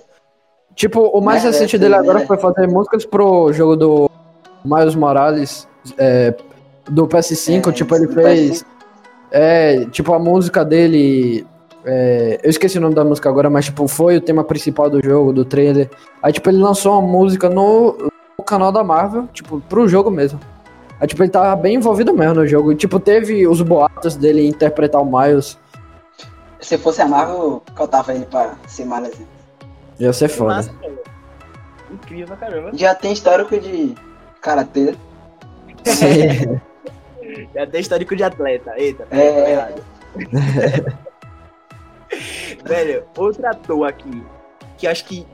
Tipo, 0.75 1.00
o 1.09 1.21
mais 1.21 1.45
É, 1.45 1.49
recente 1.49 1.75
é, 1.77 1.79
dele 1.79 1.95
é. 1.95 1.99
agora 1.99 2.21
foi 2.27 2.37
fazer 2.37 2.69
músicas 2.69 3.05
pro 3.05 3.53
jogo 3.53 3.75
do 3.77 4.11
Miles 4.65 4.95
Morales 4.95 5.67
é, 5.97 6.35
do 6.88 7.07
PS5. 7.09 7.69
É, 7.71 7.73
tipo, 7.73 7.95
ele 7.97 8.09
fez. 8.09 8.65
É, 9.31 9.85
tipo, 9.87 10.12
a 10.12 10.19
música 10.19 10.65
dele. 10.65 11.45
é, 11.85 12.41
eu 12.43 12.50
esqueci 12.50 12.79
o 12.79 12.81
nome 12.81 12.95
da 12.95 13.05
música 13.05 13.29
agora, 13.29 13.49
mas 13.50 13.65
tipo, 13.67 13.87
foi 13.88 14.17
o 14.17 14.21
tema 14.21 14.45
principal 14.45 14.88
do 14.91 15.03
jogo, 15.03 15.33
do 15.33 15.45
trailer. 15.45 15.88
Aí, 16.23 16.33
tipo, 16.33 16.49
ele 16.50 16.59
lançou 16.59 16.93
uma 16.93 17.03
música 17.03 17.49
no 17.49 18.11
canal 18.49 18.73
da 18.73 18.83
Marvel, 18.83 19.28
tipo, 19.33 19.61
pro 19.69 19.87
jogo 19.87 20.11
mesmo. 20.11 20.40
Aí, 21.00 21.07
tipo, 21.07 21.23
ele 21.23 21.31
tava 21.31 21.55
bem 21.55 21.76
envolvido 21.76 22.12
mesmo 22.12 22.35
no 22.35 22.47
jogo. 22.47 22.75
Tipo, 22.75 22.99
teve 22.99 23.47
os 23.47 23.61
boatos 23.62 24.17
dele 24.17 24.49
interpretar 24.49 25.00
o 25.00 25.05
Miles. 25.05 25.59
Se 26.61 26.76
fosse 26.76 27.00
a 27.00 27.07
Marvel, 27.07 27.62
cotava 27.76 28.12
ele 28.14 28.25
pra 28.26 28.55
ser 28.67 28.85
maravilhoso. 28.85 29.28
Ia 30.00 30.12
ser 30.12 30.28
foda. 30.28 30.55
Massa. 30.55 30.73
Incrível 31.90 32.26
pra 32.26 32.37
caramba. 32.37 32.71
Já 32.75 32.95
tem 32.95 33.12
histórico 33.12 33.59
de 33.61 33.95
karatê. 34.40 34.95
Já 37.55 37.67
tem 37.67 37.81
histórico 37.81 38.17
de 38.17 38.25
atleta. 38.25 38.73
Eita, 38.76 39.07
É. 39.11 39.52
errado. 39.52 39.83
Velho, 42.64 43.05
outro 43.17 43.47
ator 43.47 43.87
aqui, 43.87 44.23
que 44.76 44.87
acho 44.87 45.05
que 45.05 45.26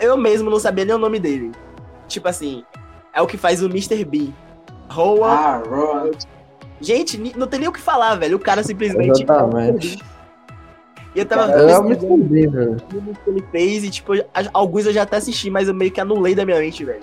eu 0.00 0.16
mesmo 0.16 0.50
não 0.50 0.58
sabia 0.58 0.84
nem 0.84 0.94
o 0.94 0.98
nome 0.98 1.18
dele. 1.18 1.52
Tipo 2.08 2.28
assim, 2.28 2.64
é 3.12 3.20
o 3.20 3.26
que 3.26 3.36
faz 3.36 3.62
o 3.62 3.66
Mr. 3.66 4.04
B. 4.04 4.28
Rowan. 4.88 5.28
Ah. 5.30 5.62
Gente, 6.80 7.16
não 7.36 7.46
tem 7.46 7.58
nem 7.60 7.68
o 7.68 7.72
que 7.72 7.80
falar, 7.80 8.14
velho. 8.16 8.36
O 8.36 8.40
cara 8.40 8.62
simplesmente. 8.62 9.22
Exatamente. 9.22 9.98
E 11.14 11.18
eu 11.20 11.24
tava 11.26 11.50
É 11.52 11.78
o 11.78 11.84
Mr. 11.84 11.88
pesquisando 11.96 12.24
B, 12.24 12.46
velho. 12.46 12.76
que 13.24 13.30
ele 13.30 13.44
fez 13.50 13.84
e, 13.84 13.90
tipo, 13.90 14.12
alguns 14.52 14.86
eu 14.86 14.92
já 14.92 15.02
até 15.02 15.16
assisti, 15.16 15.48
mas 15.50 15.66
eu 15.68 15.74
meio 15.74 15.90
que 15.90 16.00
anulei 16.00 16.34
da 16.34 16.44
minha 16.44 16.58
mente, 16.60 16.84
velho. 16.84 17.00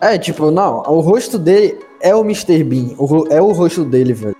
É, 0.00 0.18
tipo, 0.18 0.50
não, 0.50 0.78
o 0.82 1.00
rosto 1.00 1.38
dele 1.38 1.78
é 2.00 2.14
o 2.14 2.20
Mr. 2.22 2.62
Bean. 2.64 2.94
O 2.98 3.26
é 3.30 3.40
o 3.40 3.52
rosto 3.52 3.84
dele, 3.84 4.12
velho. 4.12 4.36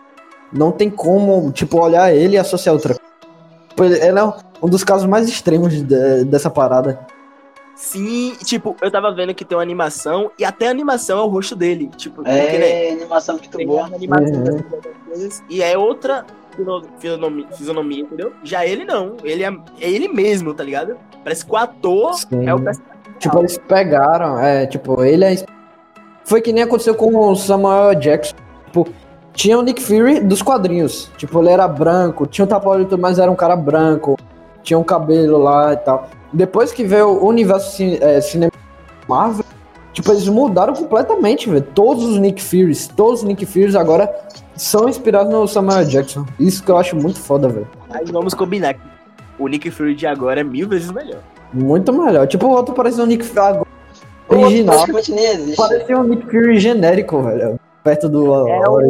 Não 0.52 0.70
tem 0.72 0.90
como, 0.90 1.50
tipo, 1.52 1.80
olhar 1.80 2.12
ele 2.14 2.34
e 2.36 2.38
associar 2.38 2.74
outra 2.74 2.96
coisa. 3.76 3.96
Ele 4.04 4.18
é 4.18 4.24
um- 4.24 4.32
um 4.62 4.68
dos 4.68 4.84
casos 4.84 5.06
mais 5.06 5.28
extremos 5.28 5.72
de- 5.72 6.24
dessa 6.24 6.50
parada. 6.50 7.06
Sim, 7.74 8.36
tipo, 8.44 8.76
eu 8.80 8.90
tava 8.90 9.12
vendo 9.12 9.34
que 9.34 9.44
tem 9.44 9.56
uma 9.56 9.62
animação 9.62 10.30
e 10.38 10.44
até 10.44 10.68
a 10.68 10.70
animação 10.70 11.18
é 11.18 11.22
o 11.22 11.26
rosto 11.26 11.56
dele. 11.56 11.90
Tipo, 11.96 12.16
porque, 12.16 12.30
né, 12.30 12.88
É, 12.88 12.92
animação 12.92 13.36
muito 13.36 13.66
boa. 13.66 13.86
animação 13.86 14.36
Uhum. 14.36 14.62
coisas, 15.08 15.42
e 15.50 15.60
é 15.62 15.76
outra 15.76 16.24
fisionomia, 16.98 17.46
fisionomia, 17.52 18.02
entendeu? 18.02 18.32
Já 18.44 18.64
ele 18.64 18.84
não, 18.84 19.16
ele 19.24 19.42
é, 19.42 19.48
é 19.80 19.90
ele 19.90 20.06
mesmo, 20.08 20.54
tá 20.54 20.62
ligado? 20.62 20.96
Parece 21.24 21.44
que 21.44 21.52
o 21.52 21.56
ator 21.56 22.14
Sim. 22.14 22.46
é 22.48 22.54
o 22.54 22.60
personagem. 22.60 22.94
Tipo, 23.18 23.38
eles 23.38 23.58
pegaram, 23.58 24.38
é, 24.38 24.66
tipo, 24.66 25.02
ele 25.02 25.24
é. 25.24 25.44
Foi 26.24 26.40
que 26.40 26.52
nem 26.52 26.62
aconteceu 26.62 26.94
com 26.94 27.16
o 27.16 27.34
Samuel 27.36 27.94
Jackson. 27.96 28.34
Tipo, 28.66 28.88
tinha 29.32 29.58
o 29.58 29.62
Nick 29.62 29.82
Fury 29.82 30.20
dos 30.20 30.42
quadrinhos. 30.42 31.10
Tipo, 31.16 31.40
ele 31.40 31.50
era 31.50 31.66
branco, 31.66 32.26
tinha 32.26 32.44
um 32.44 32.48
tapa-olho, 32.48 32.86
mas 32.98 33.18
era 33.18 33.30
um 33.30 33.34
cara 33.36 33.56
branco, 33.56 34.16
tinha 34.62 34.78
um 34.78 34.84
cabelo 34.84 35.38
lá 35.38 35.72
e 35.72 35.76
tal. 35.76 36.08
Depois 36.34 36.72
que 36.72 36.82
veio 36.84 37.08
o 37.10 37.26
universo 37.28 37.76
ci- 37.76 37.98
é, 38.02 38.20
cinema 38.20 38.50
Marvel, 39.08 39.44
tipo, 39.92 40.10
eles 40.10 40.26
mudaram 40.28 40.74
completamente, 40.74 41.48
velho. 41.48 41.62
Todos 41.74 42.02
os 42.04 42.18
Nick 42.18 42.42
Furies, 42.42 42.88
todos 42.88 43.20
os 43.20 43.26
Nick 43.26 43.46
Furies 43.46 43.76
agora 43.76 44.12
são 44.56 44.88
inspirados 44.88 45.32
no 45.32 45.46
Samuel 45.46 45.84
Jackson. 45.84 46.26
Isso 46.40 46.62
que 46.64 46.70
eu 46.70 46.76
acho 46.76 46.96
muito 46.96 47.20
foda, 47.20 47.48
velho. 47.48 47.68
Aí 47.90 48.04
vamos 48.10 48.34
combinar 48.34 48.74
que 48.74 48.80
o 49.38 49.46
Nick 49.46 49.70
Fury 49.70 49.94
de 49.94 50.06
agora 50.08 50.40
é 50.40 50.44
mil 50.44 50.68
vezes 50.68 50.90
melhor. 50.90 51.20
Muito 51.52 51.92
melhor. 51.92 52.26
Tipo, 52.26 52.46
o 52.48 52.50
outro 52.50 52.74
parece 52.74 53.00
um 53.00 53.06
Nick 53.06 53.24
Fury 53.24 53.38
agora, 53.38 53.66
original. 54.28 54.84
Parecia 55.56 55.98
um 55.98 56.02
Nick 56.04 56.24
Fury 56.28 56.58
genérico, 56.58 57.22
velho. 57.22 57.60
Perto 57.84 58.08
do 58.08 58.48
É 58.48 58.68
o, 58.68 58.80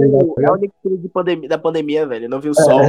é 0.40 0.50
o 0.50 0.56
Nick 0.56 0.72
Fury 0.82 0.96
de 0.96 1.08
pandemia, 1.08 1.48
da 1.48 1.58
pandemia, 1.58 2.06
velho. 2.06 2.26
Não 2.28 2.40
viu 2.40 2.52
o 2.52 2.54
sol. 2.54 2.80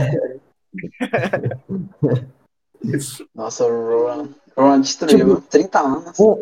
Nossa, 3.36 3.66
o 3.66 4.28
Ron. 4.58 4.80
Destruiu. 4.80 5.44
30 5.50 5.80
anos. 5.80 6.20
Um, 6.20 6.38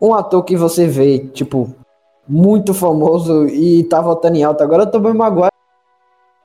um 0.00 0.14
ator 0.14 0.42
que 0.44 0.56
você 0.56 0.86
vê, 0.86 1.18
tipo, 1.18 1.74
muito 2.28 2.72
famoso 2.74 3.46
e 3.46 3.84
tá 3.84 4.00
voltando 4.00 4.36
em 4.36 4.44
alta. 4.44 4.64
Agora 4.64 4.84
é 4.84 4.86
o 4.86 4.90
Tobey 4.90 5.12
Maguire, 5.12 5.48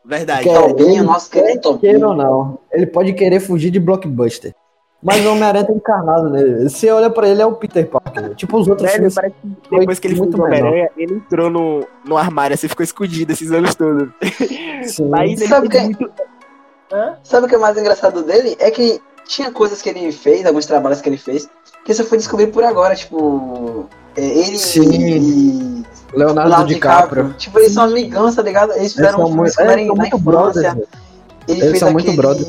Verdade. 0.05 0.43
Que 0.43 0.50
é- 0.50 0.62
Tobinho, 0.62 0.89
ele 0.89 1.01
nosso 1.01 1.29
querido 1.31 1.77
queira 1.79 2.07
ou 2.09 2.13
não. 2.15 2.59
Ele 2.71 2.85
pode 2.85 3.13
querer 3.13 3.39
fugir 3.39 3.71
de 3.71 3.79
blockbuster. 3.79 4.53
Mas 5.01 5.25
o 5.25 5.31
Homem-Aranha 5.31 5.65
tá 5.65 5.73
encarnado 5.73 6.29
nele. 6.29 6.69
Você 6.69 6.89
olha 6.89 7.09
pra 7.09 7.27
ele, 7.27 7.41
é 7.41 7.45
o 7.45 7.53
Peter 7.55 7.85
Parker. 7.89 8.33
Tipo 8.35 8.57
os 8.57 8.67
outros 8.69 8.83
Velho, 8.88 8.95
filmes. 9.12 9.15
parece 9.15 9.35
que 9.41 9.77
depois 9.79 10.00
que 10.00 10.07
ele 10.07 10.15
muito 10.15 10.38
fez 10.38 10.43
o 10.43 10.45
Homem-Aranha, 10.47 10.89
ele 10.97 11.15
entrou 11.15 11.50
no, 11.50 11.85
no 12.05 12.17
armário, 12.17 12.53
assim, 12.53 12.67
ficou 12.69 12.83
escondido 12.85 13.31
esses 13.31 13.51
anos 13.51 13.75
todos. 13.75 14.09
Sim. 14.83 15.09
Mas 15.09 15.41
ele 15.41 15.47
Sabe 15.50 15.69
fez 15.69 15.81
que- 15.81 15.88
muito. 16.05 16.12
Hã? 16.91 17.17
Sabe 17.23 17.45
o 17.45 17.50
que 17.50 17.55
é 17.55 17.57
mais 17.57 17.77
engraçado 17.77 18.23
dele? 18.23 18.55
É 18.59 18.71
que 18.71 19.01
tinha 19.27 19.51
coisas 19.51 19.82
que 19.82 19.89
ele 19.89 20.12
fez, 20.12 20.46
alguns 20.46 20.65
trabalhos 20.65 21.01
que 21.01 21.10
ele 21.10 21.18
fez, 21.18 21.48
que 21.86 21.94
você 21.94 22.03
foi 22.03 22.18
descobrir 22.18 22.48
por 22.48 22.63
agora, 22.63 22.96
tipo. 22.96 23.86
é, 24.15 24.22
ele 24.24 24.58
Sim. 24.58 24.89
e. 24.92 25.84
Leonardo, 26.15 26.42
Leonardo 26.50 26.68
DiCaprio. 26.68 27.24
DiCaprio. 27.24 27.34
Tipo, 27.39 27.60
eles 27.60 27.72
são 27.74 27.84
amigãos, 27.86 28.36
tá 28.36 28.42
ligado? 28.44 28.70
Eles 28.72 28.82
Eles 28.82 28.94
fizeram 28.94 29.18
são 29.18 29.22
um 29.24 29.27
filme 29.27 29.42
muito, 29.42 29.60
é, 29.60 29.74
ele 29.74 29.86
são 29.88 29.96
na 29.96 30.01
muito 30.01 30.15
infância. 30.18 30.22
brothers. 30.74 30.88
Ele 31.48 31.58
Eles 31.60 31.70
fez 31.72 31.80
são 31.80 31.92
muito 31.92 32.06
aquele, 32.06 32.18
brother. 32.18 32.46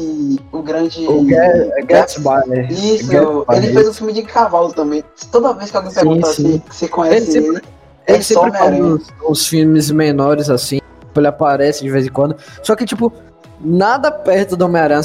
O 0.53 0.63
grande. 0.63 1.07
O 1.09 1.25
Ga- 1.25 1.85
Gatsby, 1.87 2.49
né? 2.49 2.69
Isso, 2.71 3.09
Gatsby, 3.09 3.57
ele 3.57 3.73
fez 3.73 3.89
um 3.89 3.93
filme 3.93 4.13
de 4.13 4.23
cavalo 4.23 4.73
também. 4.73 5.03
Toda 5.33 5.53
vez 5.55 5.71
que 5.71 5.77
alguém 5.77 5.91
Sim, 5.91 5.97
pergunta 6.01 6.27
sim. 6.33 6.63
se 6.71 6.79
você 6.79 6.89
conhece 6.89 7.17
Ele 7.17 7.33
sempre- 7.33 7.49
ele, 7.49 7.63
Ele 8.07 8.23
sempre 8.23 8.51
faz 8.53 8.55
Homem-Aranha. 8.63 8.85
uns, 8.95 9.03
uns 9.29 9.47
filmes 9.49 9.91
menores 9.91 10.49
assim, 10.51 10.79
ele 11.17 11.27
aparece 11.27 11.83
de 11.83 11.91
vez 11.91 12.07
em 12.07 12.11
quando. 12.11 12.37
Só 12.63 12.77
que, 12.77 12.85
tipo, 12.85 13.13
nada 13.61 14.13
perto 14.13 14.57
do 14.57 14.67
Homem-Aranha, 14.67 15.03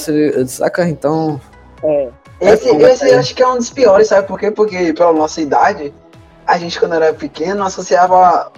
saca? 0.47 0.87
Então. 0.87 1.39
Esse, 2.39 2.69
É, 2.69 2.75
esse 2.75 2.99
que 3.05 3.11
é? 3.11 3.15
eu 3.15 3.19
acho 3.19 3.35
que 3.35 3.43
é 3.43 3.47
um 3.47 3.57
dos 3.57 3.69
piores, 3.69 4.07
sabe 4.07 4.27
por 4.27 4.39
quê? 4.39 4.51
Porque 4.51 4.93
pela 4.93 5.13
nossa 5.13 5.41
idade, 5.41 5.93
a 6.45 6.57
gente 6.57 6.79
quando 6.79 6.95
era 6.95 7.13
pequeno 7.13 7.63
associava 7.63 8.51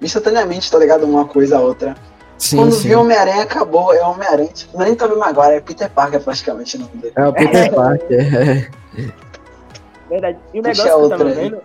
instantaneamente, 0.00 0.70
tá 0.70 0.78
ligado? 0.78 1.04
Uma 1.04 1.24
coisa 1.24 1.56
a 1.58 1.60
outra. 1.60 1.96
Sim, 2.36 2.58
quando 2.58 2.72
sim. 2.72 2.88
viu 2.88 3.00
Homem-Aranha, 3.00 3.42
acabou, 3.42 3.92
é 3.92 4.00
Homem-Aranha. 4.02 4.50
Tipo, 4.52 4.76
não 4.76 4.84
é 4.84 4.88
nem 4.88 4.94
Tobey 4.94 5.16
Maguire, 5.18 5.54
é 5.56 5.60
Peter 5.60 5.90
Parker 5.90 6.20
praticamente 6.20 6.76
o 6.76 6.80
nome 6.80 6.96
dele. 6.96 7.12
É 7.16 7.26
o 7.26 7.32
Peter 7.32 7.74
Parker. 7.74 8.36
é. 8.36 8.70
Verdade. 10.08 10.38
E 10.54 10.60
o 10.60 10.62
Puxa 10.62 10.84
negócio 10.84 11.08
que 11.08 11.14
eu 11.14 11.18
tava 11.18 11.30
aí. 11.30 11.34
vendo, 11.34 11.60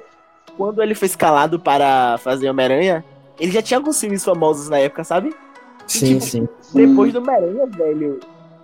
quando 0.58 0.82
ele 0.82 0.96
foi 0.96 1.05
escalado 1.08 1.60
para 1.60 2.17
fazer 2.17 2.50
Homem-Aranha, 2.50 3.05
ele 3.39 3.51
já 3.51 3.62
tinha 3.62 3.77
alguns 3.77 4.00
filmes 4.00 4.24
famosos 4.24 4.67
na 4.70 4.79
época, 4.79 5.03
sabe? 5.03 5.34
Sim, 5.88 6.17
tipo, 6.20 6.22
sim. 6.22 6.50
Depois 6.74 7.13
do 7.13 7.20
Homem-Aranha, 7.20 7.67
velho, 7.67 8.20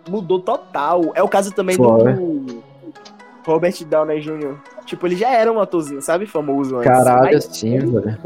mudou 0.10 0.40
total. 0.40 1.12
É 1.14 1.24
o 1.24 1.28
caso 1.28 1.52
também 1.54 1.78
do 1.78 2.64
Robert 3.46 3.74
Downey 3.86 4.22
Jr. 4.22 4.56
Tipo, 4.86 5.08
ele 5.08 5.16
já 5.16 5.30
era 5.30 5.52
um 5.52 5.60
atorzinho, 5.60 6.02
sabe? 6.02 6.26
Famoso 6.26 6.78
antes. 6.78 6.90
Caralho, 6.92 7.34
Mas 7.34 7.46
sim, 7.46 7.78
velho. 7.78 8.18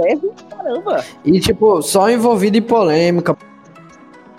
caramba. 0.49 1.03
E, 1.25 1.39
tipo, 1.39 1.81
só 1.81 2.09
envolvido 2.09 2.57
em 2.57 2.61
polêmica. 2.61 3.35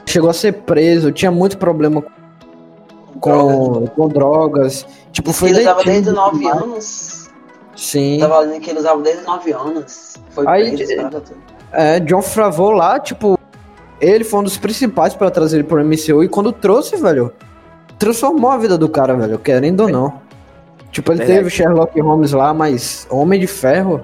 Chegou 0.07 0.31
a 0.31 0.33
ser 0.35 0.53
preso, 0.53 1.13
tinha 1.13 1.31
muito 1.31 1.59
problema 1.59 2.03
com, 3.21 3.87
com 3.89 4.09
drogas. 4.09 4.87
Tipo, 5.13 5.33
foi 5.33 5.51
ele 5.51 5.61
usava 5.61 5.79
detido 5.85 5.93
desde 5.93 6.13
9 6.13 6.39
demais. 6.39 6.63
anos. 6.63 7.31
Sim. 7.77 8.19
Tava 8.21 8.39
lendo 8.41 8.61
que 8.61 8.71
ele 8.71 8.79
usava 8.79 9.03
desde 9.03 9.25
9 9.25 9.53
anos. 9.53 10.15
Foi 10.31 10.47
Aí, 10.47 10.77
preso, 10.77 11.11
toda. 11.11 11.23
É, 11.73 12.01
John 12.01 12.23
Favreau 12.23 12.71
lá, 12.71 13.01
tipo, 13.01 13.39
ele 14.11 14.25
foi 14.25 14.41
um 14.41 14.43
dos 14.45 14.57
principais 14.57 15.15
pra 15.15 15.31
trazer 15.31 15.57
ele 15.59 15.65
pro 15.65 15.85
MCU 15.85 16.23
e 16.25 16.29
quando 16.29 16.53
trouxe, 16.53 16.97
velho, 16.97 17.33
transformou 17.99 18.51
a 18.51 18.59
vida 18.59 18.77
do 18.77 18.89
cara, 18.89 19.15
velho, 19.15 19.39
querendo 19.39 19.81
ou 19.85 19.89
não. 19.89 20.25
Tipo, 20.91 21.13
ele 21.13 21.19
Verdade. 21.19 21.39
teve 21.39 21.51
Sherlock 21.51 22.01
Holmes 22.01 22.33
lá, 22.33 22.55
mas 22.55 23.07
Homem 23.11 23.41
de 23.41 23.47
Ferro, 23.49 24.01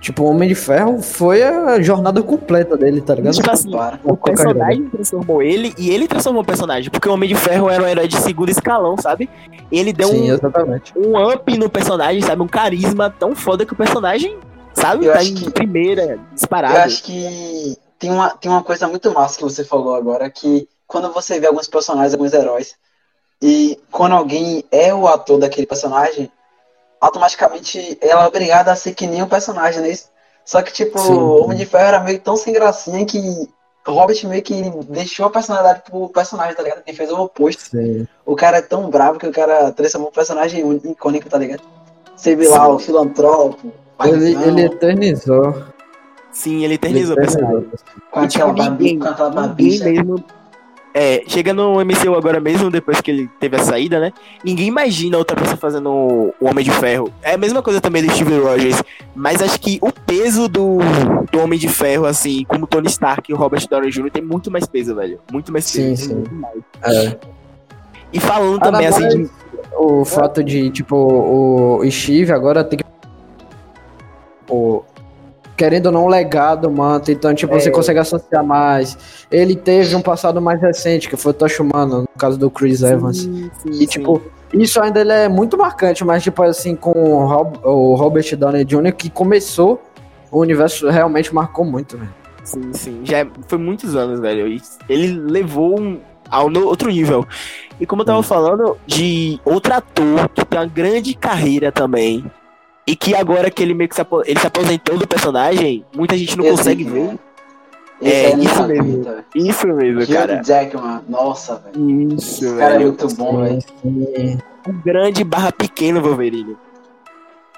tipo, 0.00 0.24
Homem 0.24 0.48
de 0.48 0.54
Ferro 0.56 1.00
foi 1.00 1.42
a 1.44 1.80
jornada 1.80 2.20
completa 2.22 2.76
dele, 2.76 3.00
tá 3.00 3.14
ligado? 3.14 3.34
Tipo 3.34 3.50
assim, 3.52 3.70
Para. 3.70 4.00
o 4.02 4.16
personagem 4.16 4.86
transformou 4.88 5.40
ele 5.42 5.72
e 5.78 5.90
ele 5.90 6.08
transformou 6.08 6.42
o 6.42 6.44
personagem. 6.44 6.90
Porque 6.90 7.08
o 7.08 7.12
Homem 7.12 7.28
de 7.28 7.36
Ferro 7.36 7.70
era 7.70 7.82
um 7.82 7.86
herói 7.86 8.08
de 8.08 8.16
segundo 8.16 8.48
escalão, 8.50 8.96
sabe? 8.96 9.30
Ele 9.70 9.92
deu 9.92 10.08
Sim, 10.08 10.30
um, 10.30 10.34
exatamente. 10.34 10.92
um 10.98 11.30
up 11.32 11.56
no 11.58 11.68
personagem, 11.70 12.20
sabe? 12.22 12.42
Um 12.42 12.48
carisma 12.48 13.14
tão 13.16 13.36
foda 13.36 13.64
que 13.64 13.72
o 13.72 13.76
personagem, 13.76 14.38
sabe? 14.74 15.06
Eu 15.06 15.12
tá 15.12 15.20
acho 15.20 15.30
em 15.30 15.34
que- 15.34 15.50
primeira, 15.50 16.18
disparado. 16.34 16.74
Eu 16.74 16.80
acho 16.82 17.02
que 17.04 17.76
tem 17.98 18.10
uma, 18.10 18.30
tem 18.30 18.50
uma 18.50 18.62
coisa 18.62 18.86
muito 18.88 19.12
massa 19.12 19.38
que 19.38 19.44
você 19.44 19.64
falou 19.64 19.94
agora, 19.94 20.30
que 20.30 20.68
quando 20.86 21.12
você 21.12 21.38
vê 21.38 21.46
alguns 21.46 21.68
personagens, 21.68 22.14
alguns 22.14 22.32
heróis, 22.32 22.76
e 23.40 23.78
quando 23.90 24.14
alguém 24.14 24.64
é 24.70 24.92
o 24.92 25.06
ator 25.06 25.38
daquele 25.38 25.66
personagem, 25.66 26.30
automaticamente 27.00 27.98
ela 28.00 28.24
é 28.24 28.26
obrigada 28.26 28.72
a 28.72 28.76
ser 28.76 28.94
que 28.94 29.06
nem 29.06 29.22
o 29.22 29.28
personagem, 29.28 29.80
né? 29.80 29.94
Só 30.44 30.62
que, 30.62 30.72
tipo, 30.72 30.98
Sim. 30.98 31.12
o 31.12 31.44
Homem 31.44 31.58
de 31.58 31.66
Ferro 31.66 31.84
era 31.84 32.00
meio 32.00 32.18
tão 32.20 32.36
sem 32.36 32.52
gracinha 32.52 33.04
que 33.04 33.48
Robert 33.86 34.26
meio 34.26 34.42
que 34.42 34.70
deixou 34.88 35.26
a 35.26 35.30
personalidade 35.30 35.82
pro 35.88 36.08
personagem, 36.08 36.54
tá 36.54 36.62
ligado? 36.62 36.82
Ele 36.86 36.96
fez 36.96 37.10
o 37.10 37.20
oposto. 37.20 37.70
Sim. 37.70 38.06
O 38.24 38.34
cara 38.34 38.58
é 38.58 38.62
tão 38.62 38.88
bravo 38.90 39.18
que 39.18 39.26
o 39.26 39.32
cara 39.32 39.70
transformou 39.72 40.10
o 40.10 40.12
personagem 40.12 40.60
em 40.60 40.90
icônico, 40.90 41.28
tá 41.28 41.38
ligado? 41.38 41.62
Você 42.16 42.34
vê 42.34 42.48
lá 42.48 42.68
o 42.68 42.78
filantropo, 42.78 43.72
Ele, 44.04 44.34
ele 44.44 44.64
eternizou. 44.66 45.64
Sim, 46.38 46.62
ele 46.64 46.74
eternizou 46.74 47.16
o 47.16 47.18
personagem. 47.18 47.66
Com 48.12 48.20
aquela 48.20 48.52
babi, 48.52 48.96
com 48.96 49.08
aquela 49.08 49.28
babicha. 49.30 49.84
mesmo. 49.86 50.24
É, 50.94 51.24
chega 51.26 51.52
no 51.52 51.84
MCU 51.84 52.14
agora 52.16 52.38
mesmo, 52.38 52.70
depois 52.70 53.00
que 53.00 53.10
ele 53.10 53.28
teve 53.40 53.56
a 53.56 53.58
saída, 53.58 53.98
né? 53.98 54.12
Ninguém 54.44 54.68
imagina 54.68 55.18
outra 55.18 55.36
pessoa 55.36 55.56
fazendo 55.56 55.90
o 55.90 56.34
Homem 56.40 56.64
de 56.64 56.70
Ferro. 56.70 57.12
É 57.22 57.34
a 57.34 57.36
mesma 57.36 57.60
coisa 57.60 57.80
também 57.80 58.04
do 58.04 58.12
Steve 58.12 58.38
Rogers. 58.38 58.80
Mas 59.16 59.42
acho 59.42 59.60
que 59.60 59.80
o 59.82 59.90
peso 59.92 60.46
do, 60.46 60.78
do 61.32 61.40
Homem 61.40 61.58
de 61.58 61.66
Ferro, 61.68 62.06
assim, 62.06 62.44
como 62.44 62.68
Tony 62.68 62.86
Stark 62.86 63.28
e 63.28 63.34
o 63.34 63.36
Robert 63.36 63.66
Downey 63.68 63.90
Jr., 63.90 64.10
tem 64.12 64.22
muito 64.22 64.48
mais 64.48 64.64
peso, 64.64 64.94
velho. 64.94 65.18
Muito 65.32 65.50
mais 65.50 65.64
Sim, 65.64 65.88
peso. 65.90 66.04
sim. 66.04 66.14
Muito 66.14 66.34
mais. 66.36 66.62
É. 66.84 67.18
E 68.12 68.20
falando 68.20 68.52
Ainda 68.52 68.70
também, 68.70 68.86
assim, 68.86 69.08
de. 69.24 69.30
O 69.76 70.04
fato 70.04 70.42
de, 70.44 70.70
tipo, 70.70 70.94
o 70.96 71.90
Steve 71.90 72.30
agora 72.30 72.62
tem 72.62 72.78
que. 72.78 72.84
O, 74.48 74.82
querendo 75.58 75.86
ou 75.86 75.92
não, 75.92 76.04
um 76.04 76.08
legado, 76.08 76.70
mano. 76.70 77.02
Então, 77.08 77.34
tipo, 77.34 77.54
É. 77.54 77.60
você 77.60 77.70
consegue 77.70 77.98
associar 77.98 78.42
mais. 78.44 78.96
Ele 79.30 79.54
teve 79.56 79.94
um 79.96 80.00
passado 80.00 80.40
mais 80.40 80.60
recente, 80.62 81.08
que 81.08 81.16
foi 81.16 81.32
o 81.32 81.34
Tosh 81.34 81.58
Humano, 81.60 82.02
no 82.02 82.08
caso 82.18 82.38
do 82.38 82.48
Chris 82.50 82.80
Evans. 82.82 83.18
Sim, 83.22 83.50
E, 83.66 83.72
sim. 83.74 83.86
tipo, 83.86 84.22
isso 84.54 84.80
ainda 84.80 85.00
ele 85.00 85.12
é 85.12 85.28
muito 85.28 85.58
marcante, 85.58 86.04
mas, 86.04 86.22
tipo, 86.22 86.42
assim, 86.42 86.74
com 86.76 86.92
o, 86.92 87.26
Rob- 87.26 87.58
o 87.64 87.94
Robert 87.96 88.34
Downey 88.36 88.64
Jr., 88.64 88.92
que 88.96 89.10
começou, 89.10 89.82
o 90.30 90.38
universo 90.40 90.88
realmente 90.88 91.34
marcou 91.34 91.64
muito, 91.64 91.98
velho. 91.98 92.14
Sim, 92.44 92.72
sim. 92.72 93.00
Já 93.04 93.18
é- 93.18 93.26
foi 93.46 93.58
muitos 93.58 93.94
anos, 93.96 94.20
velho. 94.20 94.46
Ele 94.88 95.08
levou 95.20 95.78
um, 95.78 95.98
ao 96.30 96.48
no- 96.48 96.66
outro 96.66 96.88
nível. 96.90 97.26
E 97.80 97.84
como 97.86 98.02
eu 98.02 98.06
tava 98.06 98.22
falando 98.22 98.76
de 98.86 99.38
outro 99.44 99.74
ator 99.74 100.28
que 100.34 100.44
tem 100.46 100.58
uma 100.58 100.66
grande 100.66 101.14
carreira 101.14 101.70
também. 101.70 102.24
E 102.88 102.96
que 102.96 103.14
agora 103.14 103.50
que 103.50 103.62
ele 103.62 103.74
meio 103.74 103.86
que 103.88 103.94
se, 103.94 104.00
apo- 104.00 104.22
ele 104.24 104.40
se 104.40 104.46
aposentou 104.46 104.96
do 104.96 105.06
personagem, 105.06 105.84
muita 105.94 106.16
gente 106.16 106.38
não 106.38 106.44
Eu 106.46 106.52
consegue 106.56 106.84
sei 106.84 106.92
ver. 106.92 107.18
É, 108.00 108.32
eu 108.32 108.38
isso 108.38 108.66
mesmo. 108.66 109.02
velho. 109.02 109.24
Isso 109.34 109.66
mesmo, 109.66 110.00
Hugh 110.00 110.06
cara. 110.06 110.42
Jackman, 110.42 111.00
nossa, 111.08 111.56
velho. 111.72 112.14
Isso, 112.14 112.46
Esse 112.46 112.56
cara 112.56 112.74
é 112.76 112.78
muito 112.78 113.14
bom, 113.16 113.42
velho. 113.42 113.58
Um 113.84 114.80
grande 114.84 115.22
barra 115.22 115.52
pequeno 115.52 116.00
Wolverine. 116.00 116.56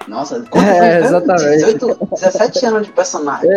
Nossa, 0.07 0.43
É, 0.55 0.99
exatamente. 0.99 1.57
18, 1.63 1.97
17 2.11 2.65
anos 2.65 2.87
de 2.87 2.91
personagem. 2.93 3.49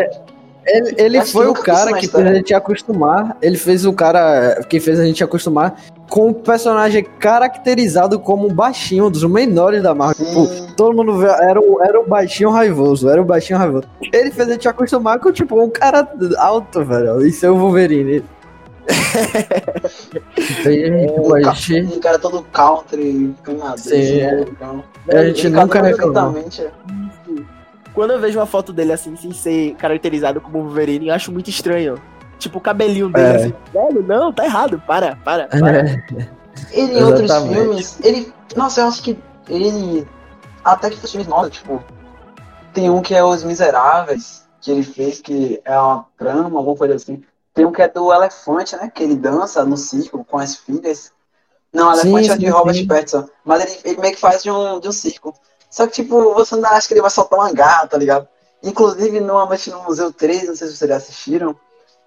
Ele, 0.66 0.94
ele 0.96 1.24
foi 1.24 1.46
o 1.46 1.52
isso 1.52 1.62
cara 1.62 1.92
que 1.94 2.08
fez 2.08 2.26
a 2.26 2.34
gente 2.34 2.54
acostumar. 2.54 3.36
Ele 3.42 3.56
fez 3.56 3.84
o 3.84 3.92
cara 3.92 4.62
que 4.68 4.80
fez 4.80 4.98
a 4.98 5.04
gente 5.04 5.22
acostumar 5.22 5.76
com 6.08 6.28
um 6.28 6.32
personagem 6.32 7.04
caracterizado 7.18 8.18
como 8.18 8.48
um 8.48 8.54
baixinho, 8.54 9.06
um 9.06 9.10
dos 9.10 9.24
menores 9.24 9.82
da 9.82 9.94
Marvel. 9.94 10.26
Tipo, 10.26 10.46
Sim. 10.46 10.66
todo 10.76 10.94
mundo 10.94 11.18
vê, 11.18 11.26
era 11.26 11.60
o, 11.60 11.82
era 11.82 12.00
o 12.00 12.06
baixinho 12.06 12.50
raivoso, 12.50 13.08
era 13.08 13.20
o 13.20 13.24
baixinho 13.24 13.58
raivoso. 13.58 13.86
Ele 14.12 14.30
fez 14.30 14.48
a 14.48 14.52
gente 14.52 14.68
acostumar 14.68 15.18
com, 15.18 15.32
tipo, 15.32 15.60
um 15.60 15.68
cara 15.68 16.08
alto, 16.38 16.84
velho, 16.84 17.26
e 17.26 17.32
ser 17.32 17.48
o 17.48 17.56
Wolverine. 17.56 18.24
Então, 20.36 20.72
É, 20.72 21.06
tipo, 21.06 21.34
a 21.34 21.52
gente, 21.54 21.96
Um 21.96 22.00
cara 22.00 22.18
todo 22.18 22.42
country, 22.52 23.34
canadense. 23.42 23.88
Sim, 23.88 24.20
é. 24.20 24.40
então. 24.40 24.84
a 25.08 25.24
gente 25.24 25.48
nunca 25.48 25.80
reclamou. 25.80 26.44
Quando 27.94 28.12
eu 28.12 28.20
vejo 28.20 28.38
uma 28.38 28.46
foto 28.46 28.72
dele 28.72 28.92
assim, 28.92 29.16
sem 29.16 29.32
ser 29.32 29.74
caracterizado 29.76 30.40
como 30.40 30.62
Wolverine, 30.62 31.08
eu 31.08 31.14
acho 31.14 31.30
muito 31.32 31.48
estranho. 31.48 32.00
Tipo, 32.38 32.58
o 32.58 32.60
cabelinho 32.60 33.08
dele 33.08 33.26
É. 33.26 33.36
assim, 33.36 33.54
velho, 33.72 34.02
não, 34.02 34.32
tá 34.32 34.44
errado, 34.44 34.82
para, 34.86 35.16
para, 35.16 35.46
para. 35.46 35.78
É, 35.80 36.04
Ele 36.72 36.98
em 36.98 37.02
outros 37.02 37.32
filmes, 37.32 37.98
ele. 38.02 38.32
Nossa, 38.56 38.80
eu 38.80 38.88
acho 38.88 39.02
que 39.02 39.18
ele. 39.48 40.06
Até 40.64 40.90
que 40.90 40.96
os 41.02 41.10
filmes 41.10 41.28
novos, 41.28 41.50
tipo. 41.50 41.82
Tem 42.72 42.90
um 42.90 43.00
que 43.00 43.14
é 43.14 43.22
Os 43.22 43.44
Miseráveis, 43.44 44.44
que 44.60 44.70
ele 44.70 44.82
fez, 44.82 45.20
que 45.20 45.60
é 45.64 45.78
uma 45.78 46.06
trama, 46.18 46.58
alguma 46.58 46.76
coisa 46.76 46.96
assim. 46.96 47.22
Tem 47.54 47.64
um 47.64 47.70
que 47.70 47.80
é 47.80 47.88
do 47.88 48.12
elefante, 48.12 48.74
né? 48.76 48.90
Que 48.92 49.04
ele 49.04 49.14
dança 49.14 49.64
no 49.64 49.76
circo 49.76 50.24
com 50.24 50.38
as 50.38 50.56
filhas. 50.56 51.12
Não, 51.72 51.92
o 51.92 51.94
Sim, 51.94 52.08
elefante 52.08 52.30
é 52.32 52.36
de 52.36 52.46
sim, 52.46 52.50
Robert 52.52 52.74
sim. 52.74 52.86
Pattinson. 52.86 53.28
Mas 53.44 53.62
ele, 53.62 53.78
ele 53.84 54.00
meio 54.00 54.14
que 54.14 54.20
faz 54.20 54.42
de 54.42 54.50
um, 54.50 54.80
de 54.80 54.88
um 54.88 54.92
circo. 54.92 55.32
Só 55.74 55.88
que, 55.88 55.92
tipo, 55.94 56.32
você 56.34 56.54
não 56.54 56.70
acha 56.70 56.86
que 56.86 56.94
ele 56.94 57.00
vai 57.00 57.10
soltar 57.10 57.36
uma 57.36 57.52
garra, 57.52 57.88
tá 57.88 57.98
ligado? 57.98 58.28
Inclusive, 58.62 59.18
normalmente 59.18 59.70
no 59.70 59.82
Museu 59.82 60.12
3, 60.12 60.46
não 60.46 60.54
sei 60.54 60.68
se 60.68 60.76
vocês 60.76 60.88
já 60.88 60.96
assistiram, 60.98 61.56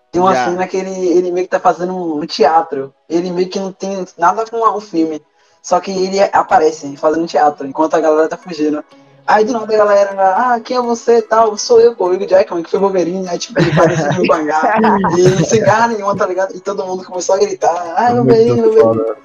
tem 0.10 0.22
uma 0.22 0.34
Já. 0.34 0.46
cena 0.46 0.66
que 0.66 0.78
ele, 0.78 0.90
ele 1.10 1.32
meio 1.34 1.46
que 1.46 1.52
tá 1.52 1.60
fazendo 1.60 1.94
um 1.94 2.26
teatro. 2.26 2.94
Ele 3.10 3.30
meio 3.30 3.50
que 3.50 3.60
não 3.60 3.74
tem 3.74 4.06
nada 4.18 4.46
com 4.46 4.56
o 4.56 4.80
filme. 4.80 5.22
Só 5.62 5.82
que 5.82 5.92
ele 5.92 6.18
aparece 6.32 6.96
fazendo 6.96 7.28
teatro, 7.28 7.68
enquanto 7.68 7.96
a 7.96 8.00
galera 8.00 8.30
tá 8.30 8.38
fugindo. 8.38 8.82
Aí 9.28 9.44
do 9.44 9.52
nada 9.52 9.74
a 9.74 9.78
galera, 9.78 10.36
ah, 10.38 10.60
quem 10.62 10.78
é 10.78 10.82
você 10.82 11.18
e 11.18 11.22
tal? 11.22 11.58
Sou 11.58 11.82
eu, 11.82 11.94
pô, 11.94 12.06
o 12.06 12.14
Hugh 12.14 12.26
Jackman, 12.26 12.64
que 12.64 12.72
foi 12.72 12.80
Wolverine. 12.80 13.28
Aí 13.28 13.38
tipo, 13.38 13.60
ele 13.60 13.76
parece 13.76 14.18
no 14.18 14.26
mangá. 14.28 14.80
E 15.18 15.46
sem 15.46 15.60
garra 15.60 15.90
nenhuma, 15.90 16.16
tá 16.16 16.26
ligado? 16.26 16.56
E 16.56 16.62
todo 16.62 16.86
mundo 16.86 17.04
começou 17.04 17.36
a 17.36 17.40
gritar, 17.40 17.96
ah, 17.98 18.14
Wolverine, 18.14 18.62
muito 18.62 18.82
Wolverine. 18.82 19.18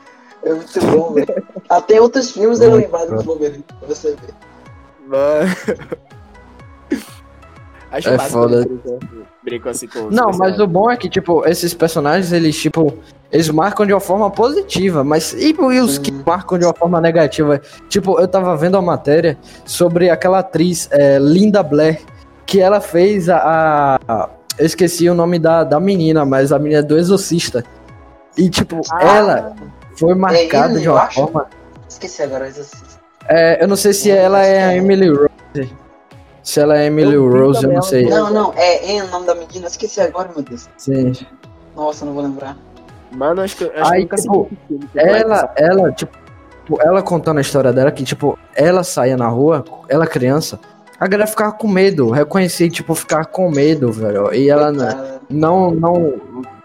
É 0.45 0.53
muito 0.55 0.81
bom, 0.87 1.13
velho. 1.15 1.43
Até 1.69 2.01
outros 2.01 2.31
filmes 2.33 2.59
Muito 2.59 2.75
lembrado 2.77 3.17
do 3.17 3.23
Wolverine, 3.23 3.65
pra 3.79 3.89
você 3.89 4.11
ver. 4.17 4.35
Mano. 5.07 5.49
Acho 7.91 8.09
É 8.09 8.19
foda. 8.19 8.67
brincam 9.45 9.71
assim 9.71 9.87
com 9.87 10.07
os 10.09 10.15
Não, 10.15 10.31
mas 10.33 10.59
o 10.59 10.67
bom 10.67 10.91
é 10.91 10.97
que, 10.97 11.11
tipo, 11.11 11.47
esses 11.47 11.75
personagens, 11.75 12.33
eles, 12.33 12.59
tipo, 12.59 12.95
eles 13.31 13.51
marcam 13.51 13.85
de 13.87 13.93
uma 13.93 14.01
forma 14.01 14.31
positiva, 14.31 15.05
mas 15.05 15.35
e, 15.35 15.51
e 15.55 15.81
os 15.81 15.99
que 15.99 16.11
Sim. 16.11 16.23
marcam 16.27 16.59
de 16.59 16.65
uma 16.65 16.73
forma 16.75 17.01
negativa? 17.01 17.61
Tipo, 17.91 18.19
eu 18.19 18.27
tava 18.27 18.57
vendo 18.57 18.79
a 18.79 18.83
matéria 18.83 19.37
sobre 19.67 20.09
aquela 20.09 20.39
atriz, 20.39 20.89
é, 20.91 21.19
Linda 21.19 21.63
Blair, 21.63 22.01
que 22.47 22.61
ela 22.61 22.81
fez 22.81 23.29
a, 23.29 23.99
a- 24.09 24.31
Eu 24.59 24.67
esqueci 24.67 25.09
o 25.11 25.15
nome 25.15 25.39
da, 25.39 25.63
da 25.65 25.79
menina, 25.79 26.25
mas 26.25 26.51
a 26.51 26.59
menina 26.59 26.81
é 26.81 26.83
do 26.83 26.97
Exorcista. 26.99 27.63
E, 28.39 28.49
tipo, 28.49 28.81
Ah, 28.91 29.03
ela 29.05 29.55
foi 30.07 30.15
marcada 30.15 30.65
Emily, 30.67 30.81
de 30.81 30.87
eu 30.87 30.93
uma 30.93 31.03
acho. 31.03 31.21
forma. 31.21 31.47
Esqueci 31.89 32.23
agora, 32.23 32.45
mas 32.45 32.59
assim. 32.59 32.77
É, 33.29 33.63
eu 33.63 33.69
não 33.69 33.77
sei 33.77 33.93
se 33.93 34.09
Eu 34.11 34.17
ela 34.17 34.45
é 34.45 34.53
que 34.53 34.59
a 34.65 34.73
é. 34.73 34.77
Emily 34.79 35.09
Rose. 35.09 35.73
Se 36.43 36.61
ela 36.61 36.77
é 36.79 36.87
Emily 36.87 37.15
Eu 37.15 37.31
Rose, 37.31 37.63
eu 37.65 37.71
não 37.73 37.83
sei. 37.83 38.09
Não, 38.09 38.31
não, 38.31 38.53
é 38.57 38.79
Anne 38.99 39.03
o 39.03 39.11
nome 39.13 39.27
da 39.27 39.35
menina, 39.35 39.67
esqueci 39.69 40.01
agora, 40.01 40.31
meu 40.35 40.43
Deus. 40.43 40.69
Sim. 40.77 41.13
Nossa, 41.77 42.05
não 42.05 42.13
vou 42.15 42.23
lembrar. 42.23 42.57
Mano, 43.13 43.43
acho 43.43 43.57
que, 43.57 43.65
acho 43.65 43.73
que 43.75 43.81
Aí, 43.95 44.01
eu 44.01 44.03
nunca 44.03 44.17
tipo, 44.17 44.51
filme. 44.67 44.89
que 44.89 44.99
vai 44.99 45.21
Ela, 45.21 45.53
ela, 45.57 45.93
tipo, 45.93 46.19
ela 46.81 47.03
contando 47.03 47.39
a 47.39 47.41
história 47.43 47.73
dela, 47.73 47.93
que, 47.93 48.03
tipo, 48.03 48.37
ela 48.57 48.83
saía 48.83 49.17
na 49.17 49.29
rua, 49.29 49.65
ela 49.89 50.07
criança, 50.07 50.59
a 50.99 51.07
galera 51.07 51.29
ficava 51.29 51.53
com 51.53 51.69
medo, 51.69 52.11
reconhecia, 52.11 52.69
tipo, 52.69 52.95
ficar 52.95 53.27
com 53.27 53.49
medo, 53.51 53.93
velho. 53.93 54.35
E 54.35 54.49
ela 54.51 54.73
n- 54.73 54.79
Coitada. 54.79 55.21
não, 55.31 55.71
não, 55.71 56.15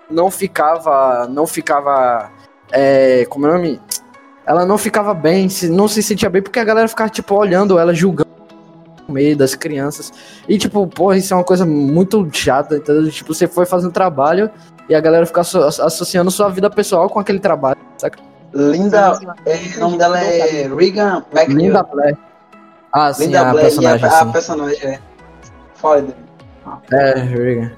não 0.09 0.31
ficava, 0.31 1.27
não 1.29 1.45
ficava, 1.45 2.31
é, 2.71 3.25
como 3.29 3.47
é 3.47 3.49
o 3.49 3.53
nome? 3.53 3.81
Ela 4.45 4.65
não 4.65 4.77
ficava 4.77 5.13
bem, 5.13 5.47
não 5.69 5.87
se 5.87 6.01
sentia 6.01 6.29
bem, 6.29 6.41
porque 6.41 6.59
a 6.59 6.63
galera 6.63 6.87
ficava, 6.87 7.09
tipo, 7.09 7.35
olhando 7.35 7.77
ela, 7.77 7.93
julgando 7.93 8.29
com 9.05 9.11
medo 9.11 9.39
das 9.39 9.55
crianças. 9.55 10.11
E, 10.47 10.57
tipo, 10.57 10.87
porra, 10.87 11.17
isso 11.17 11.33
é 11.33 11.37
uma 11.37 11.43
coisa 11.43 11.65
muito 11.65 12.27
chata, 12.31 12.77
entendeu? 12.77 13.09
Tipo, 13.11 13.33
você 13.33 13.47
foi 13.47 13.65
fazendo 13.65 13.91
trabalho 13.91 14.49
e 14.87 14.95
a 14.95 15.01
galera 15.01 15.25
fica 15.25 15.41
asso- 15.41 15.59
associando 15.59 16.31
sua 16.31 16.47
vida 16.49 16.69
pessoal 16.69 17.09
com 17.09 17.19
aquele 17.19 17.39
trabalho, 17.39 17.77
saca? 17.97 18.19
Linda, 18.53 19.19
é, 19.45 19.77
o 19.77 19.79
nome 19.81 19.97
dela 19.97 20.17
é 20.19 20.67
Regan 20.73 21.23
McNeil. 21.33 21.67
Linda 21.67 21.83
Blair. 21.83 22.17
Ah, 22.93 23.13
sim, 23.13 23.25
Linda 23.25 23.41
a 23.41 23.51
Blair, 23.51 23.65
personagem, 23.65 24.05
e 24.05 24.09
a, 24.09 24.19
a 24.21 24.25
personagem 24.27 24.83
é. 24.83 24.99
Foda. 25.75 26.15
É, 26.91 27.19
Regan. 27.19 27.71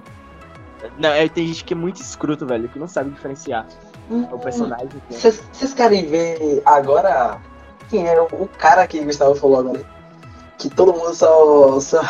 Não, 1.00 1.10
é, 1.10 1.28
tem 1.28 1.48
gente 1.48 1.64
que 1.64 1.74
é 1.74 1.78
muito 1.78 2.00
escroto, 2.00 2.46
velho, 2.46 2.70
que 2.70 2.78
não 2.78 2.88
sabe 2.88 3.10
diferenciar 3.10 3.66
o 4.10 4.40
personagem. 4.40 4.90
Vocês 5.10 5.42
vocês 5.52 5.74
querem 5.74 6.06
ver 6.06 6.62
agora 6.66 7.38
quem 7.90 8.08
é 8.08 8.20
o, 8.20 8.26
o 8.26 8.50
cara 8.58 8.88
que 8.88 9.00
o 9.00 9.06
Gustavo 9.06 9.36
falou 9.36 9.60
agora? 9.60 9.82
Que 10.58 10.70
todo 10.70 10.94
mundo 10.94 11.14
só, 11.14 11.80
só, 11.80 12.02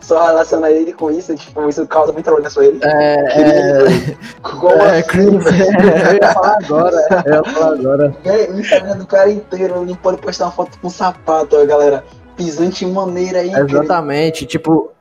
só 0.00 0.26
relaciona 0.26 0.70
ele 0.70 0.92
com 0.92 1.10
isso, 1.10 1.34
tipo, 1.34 1.68
isso 1.68 1.86
causa 1.86 2.12
muita 2.12 2.30
vergonha 2.30 2.50
pra 2.52 2.64
ele. 2.64 2.80
É, 2.82 3.14
é, 3.40 4.16
Como 4.42 4.70
é, 4.70 4.98
assim, 4.98 5.08
Chris, 5.08 5.44
velho? 5.44 5.90
eu 6.10 6.14
ia 6.14 6.32
falar 6.32 6.58
agora, 6.62 7.08
eu 7.26 7.34
ia 7.34 7.44
falar 7.44 7.72
agora. 7.72 8.16
Véi, 8.22 8.50
O 8.50 8.60
Instagram 8.60 8.96
do 8.98 9.06
cara 9.06 9.30
inteiro, 9.30 9.76
ele 9.76 9.86
não 9.86 9.96
pode 9.96 10.18
postar 10.18 10.46
uma 10.46 10.52
foto 10.52 10.78
com 10.78 10.90
sapato, 10.90 11.56
ó, 11.56 11.64
galera. 11.66 12.04
Pisante 12.36 12.84
maneira 12.84 13.38
aí. 13.38 13.50
Exatamente, 13.50 14.44
tipo, 14.44 14.92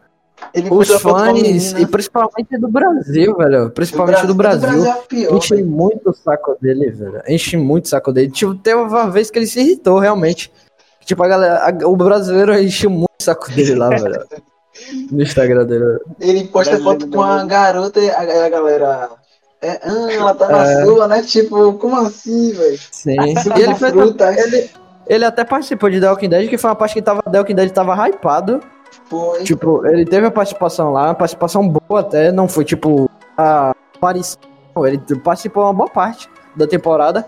Ele 0.54 0.70
os 0.70 0.90
fãs, 1.02 1.72
e 1.74 1.86
principalmente 1.86 2.58
do 2.60 2.68
Brasil, 2.68 3.36
velho, 3.38 3.70
principalmente 3.72 4.26
do 4.28 4.34
Brasil, 4.36 4.86
é 4.86 4.90
a 4.90 4.96
pior, 4.96 5.34
enche 5.38 5.56
velho. 5.56 5.68
muito 5.68 6.10
o 6.10 6.14
saco 6.14 6.58
dele, 6.62 6.92
velho, 6.92 7.22
enche 7.28 7.58
muito 7.58 7.86
o 7.86 7.90
saco 7.90 8.12
dele. 8.12 8.30
Tipo, 8.32 8.54
teve 8.56 8.76
uma 8.82 9.10
vez 9.10 9.30
que 9.32 9.40
ele 9.40 9.48
se 9.48 9.60
irritou, 9.62 9.98
realmente. 10.00 10.52
Tipo, 11.06 11.24
a 11.24 11.28
galera, 11.28 11.56
a- 11.70 11.88
o 11.88 11.96
brasileiro 11.96 12.58
enche 12.58 12.88
muito 12.88 13.10
o 13.20 13.24
saco 13.24 13.50
dele 13.52 13.76
lá, 13.76 13.90
velho, 13.96 14.26
no 15.12 15.22
Instagram 15.22 15.66
dele. 15.66 16.00
Ele 16.20 16.44
posta 16.48 16.78
foto 16.80 17.08
com 17.08 17.22
a 17.22 17.44
garota 17.46 18.00
e 18.00 18.10
a, 18.10 18.46
a 18.46 18.50
galera. 18.50 19.10
É, 19.62 19.80
ah, 19.84 20.12
ela 20.12 20.34
tá 20.36 20.48
na 20.50 20.64
É. 20.70 20.84
sua, 20.86 21.08
né? 21.08 21.22
Tipo, 21.24 21.74
como 21.74 21.96
assim, 21.98 22.52
velho? 22.52 22.78
Sim. 22.92 23.16
Suco 23.42 23.58
E 23.58 23.64
ele 23.64 23.76
frutas. 23.76 24.38
ele, 24.38 24.70
ele 25.08 25.26
até 25.26 25.44
participou 25.44 25.90
de 25.90 26.00
The 26.00 26.10
Walking 26.10 26.30
Dead, 26.30 26.50
que 26.50 26.58
foi 26.58 26.70
uma 26.70 26.76
parte 26.76 26.94
que 26.94 27.02
tava, 27.02 27.22
The 27.24 27.40
Walking 27.40 27.56
Dead 27.56 27.72
tava 27.72 27.96
hypado. 28.10 28.60
Foi. 29.10 29.44
Tipo, 29.44 29.86
ele 29.86 30.06
teve 30.06 30.26
a 30.28 30.32
participação 30.32 30.92
lá, 30.92 31.06
uma 31.06 31.16
participação 31.16 31.68
boa 31.68 32.00
até, 32.02 32.32
não 32.32 32.48
foi 32.48 32.66
tipo 32.66 33.10
a 33.38 33.74
aparição. 33.96 34.40
Ele 34.86 34.98
participou 35.24 35.64
uma 35.64 35.74
boa 35.74 35.90
parte 35.90 36.30
da 36.56 36.68
temporada 36.68 37.26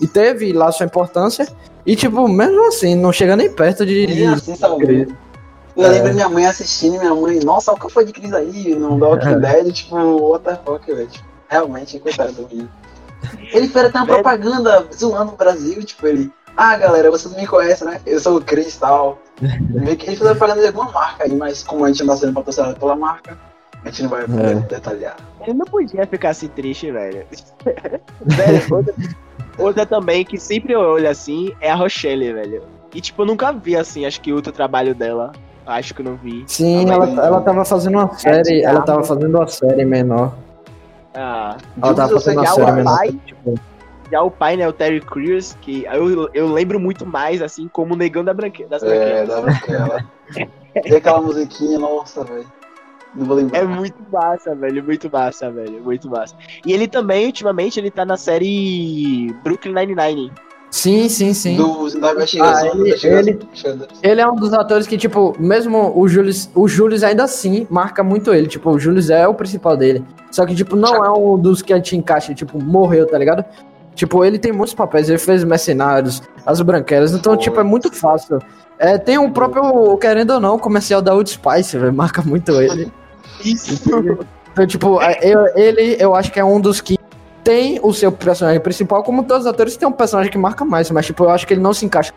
e 0.00 0.06
teve 0.06 0.52
lá 0.52 0.70
sua 0.72 0.86
importância. 0.86 1.46
E, 1.84 1.94
tipo, 1.94 2.26
mesmo 2.28 2.66
assim, 2.68 2.94
não 2.94 3.12
chega 3.12 3.36
nem 3.36 3.50
perto 3.50 3.84
de. 3.86 4.06
Nem 4.06 4.28
assim, 4.28 4.56
sabe? 4.56 5.06
Eu 5.76 5.84
É. 5.84 5.88
lembro 5.88 6.14
minha 6.14 6.28
mãe 6.28 6.46
assistindo, 6.46 6.98
minha 6.98 7.14
mãe, 7.14 7.38
nossa, 7.40 7.70
o 7.72 7.76
que 7.78 7.92
foi 7.92 8.04
de 8.04 8.12
Cris 8.12 8.32
aí 8.32 8.74
no 8.74 8.96
Walking 8.96 9.38
Dead, 9.40 9.70
tipo, 9.72 9.94
what 9.96 10.44
the 10.44 10.56
fuck, 10.64 10.86
velho. 10.86 11.06
Tipo, 11.06 11.24
realmente, 11.48 11.98
coitado 12.00 12.32
do 12.32 12.48
menino. 12.48 12.68
Ele 13.52 13.68
fez 13.68 13.84
até 13.86 13.98
uma 13.98 14.06
propaganda 14.06 14.86
zoando 14.94 15.32
o 15.32 15.36
Brasil, 15.36 15.82
tipo, 15.84 16.06
ele, 16.06 16.32
ah, 16.56 16.76
galera, 16.76 17.10
vocês 17.10 17.34
me 17.36 17.46
conhecem, 17.46 17.86
né? 17.88 18.00
Eu 18.06 18.18
sou 18.20 18.36
o 18.38 18.40
Cris 18.40 18.74
e 18.74 18.80
tal. 18.80 19.18
Meio 19.70 19.96
que 19.96 20.06
ele 20.06 20.16
fez 20.16 20.30
propaganda 20.30 20.60
de 20.62 20.66
alguma 20.68 20.90
marca 20.90 21.24
aí, 21.24 21.34
mas 21.34 21.62
como 21.62 21.84
a 21.84 21.88
gente 21.88 22.00
não 22.04 22.14
tá 22.14 22.20
sendo 22.20 22.32
patrocinado 22.32 22.76
pela 22.78 22.96
marca, 22.96 23.36
a 23.84 23.88
gente 23.90 24.02
não 24.04 24.10
vai 24.10 24.22
É. 24.24 24.54
detalhar. 24.68 25.16
Ele 25.42 25.54
não 25.54 25.66
podia 25.66 26.06
ficar 26.06 26.30
assim 26.30 26.48
triste, 26.48 26.90
velho. 26.90 27.26
velho, 28.24 28.74
outra, 28.74 28.94
outra 29.58 29.86
também 29.86 30.24
que 30.24 30.38
sempre 30.38 30.72
eu 30.72 30.80
olho 30.80 31.08
assim 31.08 31.52
é 31.60 31.70
a 31.70 31.74
Rochelle, 31.74 32.32
velho. 32.32 32.62
E 32.94 33.00
tipo, 33.00 33.22
eu 33.22 33.26
nunca 33.26 33.52
vi 33.52 33.76
assim, 33.76 34.06
acho 34.06 34.20
que 34.20 34.32
outro 34.32 34.52
trabalho 34.52 34.94
dela. 34.94 35.32
Acho 35.66 35.92
que 35.94 36.00
eu 36.00 36.04
não 36.04 36.16
vi. 36.16 36.44
Sim, 36.46 36.88
ela, 36.88 37.06
ela 37.26 37.40
tava 37.40 37.64
fazendo 37.64 37.98
uma 37.98 38.16
série, 38.16 38.62
ela 38.62 38.82
tava 38.82 39.02
fazendo 39.02 39.36
uma 39.36 39.48
série 39.48 39.84
menor. 39.84 40.32
Ah, 41.12 41.56
Ela 41.82 41.94
tava 41.94 42.12
fazendo 42.12 42.38
uma 42.38 42.46
série 42.46 42.72
menor. 42.72 42.98
Tipo, 43.26 43.54
já 44.10 44.22
o 44.22 44.30
pai, 44.30 44.56
né, 44.56 44.68
o 44.68 44.72
Terry 44.72 45.00
Crews, 45.00 45.56
que 45.60 45.84
eu, 45.92 46.28
eu 46.32 46.52
lembro 46.52 46.78
muito 46.78 47.04
mais, 47.06 47.42
assim, 47.42 47.68
como 47.68 47.94
o 47.94 47.96
Negão 47.96 48.24
da 48.24 48.32
branque, 48.34 48.64
das 48.64 48.82
É, 48.82 49.24
da 49.26 49.40
Branquela. 49.40 50.04
E 50.84 50.94
aquela 50.94 51.20
musiquinha, 51.20 51.78
nossa, 51.78 52.22
velho. 52.24 52.46
Não 53.14 53.24
vou 53.24 53.36
lembrar. 53.36 53.60
É 53.60 53.64
muito 53.64 53.96
massa, 54.12 54.54
velho. 54.54 54.84
Muito 54.84 55.10
massa, 55.10 55.50
velho. 55.50 55.82
Muito 55.82 56.08
massa. 56.10 56.34
E 56.66 56.72
ele 56.72 56.86
também, 56.86 57.24
ultimamente, 57.26 57.80
ele 57.80 57.90
tá 57.90 58.04
na 58.04 58.16
série 58.18 59.34
Brooklyn 59.42 59.72
Nine-Nine. 59.72 60.30
sim, 60.70 61.08
sim, 61.08 61.32
sim. 61.32 61.56
Do, 61.56 61.88
da 61.98 62.12
investigação. 62.12 62.68
Ah, 62.68 62.76
ele- 62.76 62.90
investigação. 62.90 63.86
Ele 64.02 64.20
é 64.20 64.28
um 64.28 64.36
dos 64.36 64.52
atores 64.52 64.86
que, 64.86 64.98
tipo, 64.98 65.34
mesmo 65.38 65.98
o 65.98 66.06
Julius, 66.06 66.50
o 66.54 66.68
Julius 66.68 67.02
ainda 67.02 67.24
assim 67.24 67.66
marca 67.70 68.04
muito 68.04 68.34
ele. 68.34 68.48
Tipo, 68.48 68.70
o 68.72 68.78
Julius 68.78 69.08
é 69.08 69.26
o 69.26 69.32
principal 69.32 69.78
dele. 69.78 70.04
Só 70.30 70.44
que, 70.44 70.54
tipo, 70.54 70.76
não 70.76 71.02
é 71.02 71.10
um 71.10 71.38
dos 71.38 71.62
que 71.62 71.72
a 71.72 71.76
gente 71.76 71.96
encaixa, 71.96 72.34
tipo, 72.34 72.62
morreu, 72.62 73.06
tá 73.06 73.16
ligado? 73.16 73.42
Tipo, 73.96 74.22
ele 74.26 74.38
tem 74.38 74.52
muitos 74.52 74.74
papéis, 74.74 75.08
ele 75.08 75.18
fez 75.18 75.42
Mercenários, 75.42 76.22
As 76.44 76.60
Branquelas, 76.60 77.12
então, 77.12 77.32
Foi. 77.32 77.42
tipo, 77.42 77.58
é 77.58 77.62
muito 77.64 77.90
fácil. 77.92 78.38
É, 78.78 78.98
tem 78.98 79.16
o 79.16 79.30
próprio, 79.30 79.96
querendo 79.96 80.34
ou 80.34 80.40
não, 80.40 80.58
comercial 80.58 81.00
da 81.00 81.14
Old 81.14 81.30
Spice, 81.30 81.78
velho, 81.78 81.92
marca 81.96 82.20
muito 82.22 82.52
ele. 82.60 82.92
Isso. 83.42 83.82
Então, 84.52 84.66
tipo, 84.66 85.00
é, 85.00 85.18
eu- 85.22 85.46
ele, 85.56 85.96
eu 85.98 86.14
acho 86.14 86.30
que 86.30 86.38
é 86.38 86.44
um 86.44 86.60
dos 86.60 86.82
que 86.82 86.98
tem 87.42 87.80
o 87.82 87.90
seu 87.94 88.12
personagem 88.12 88.60
principal, 88.60 89.02
como 89.02 89.24
todos 89.24 89.46
os 89.46 89.50
atores 89.50 89.76
tem 89.78 89.88
um 89.88 89.92
personagem 89.92 90.30
que 90.30 90.36
marca 90.36 90.62
mais, 90.62 90.90
mas, 90.90 91.06
tipo, 91.06 91.24
eu 91.24 91.30
acho 91.30 91.46
que 91.46 91.54
ele 91.54 91.62
não 91.62 91.72
se 91.72 91.86
encaixa 91.86 92.12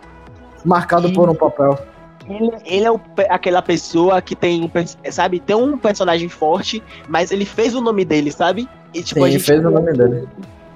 marcado 0.66 1.12
por 1.14 1.30
um 1.30 1.36
papel. 1.36 1.80
Ele, 2.28 2.52
ele 2.66 2.86
é 2.86 2.92
o 2.92 3.00
aquela 3.30 3.62
pessoa 3.62 4.22
que 4.22 4.36
tem, 4.36 4.64
um 4.66 5.12
sabe, 5.12 5.40
tem 5.40 5.56
um 5.56 5.78
personagem 5.78 6.28
forte, 6.28 6.84
mas 7.08 7.32
ele 7.32 7.46
fez 7.46 7.74
o 7.74 7.80
nome 7.82 8.04
dele, 8.04 8.32
sabe? 8.32 8.68
E, 8.94 9.02
tipo, 9.02 9.22
Sim, 9.22 9.28
a 9.28 9.30
gente 9.32 9.44
fez 9.44 9.64
o 9.66 9.72
nome 9.72 9.94
dele. 9.94 10.28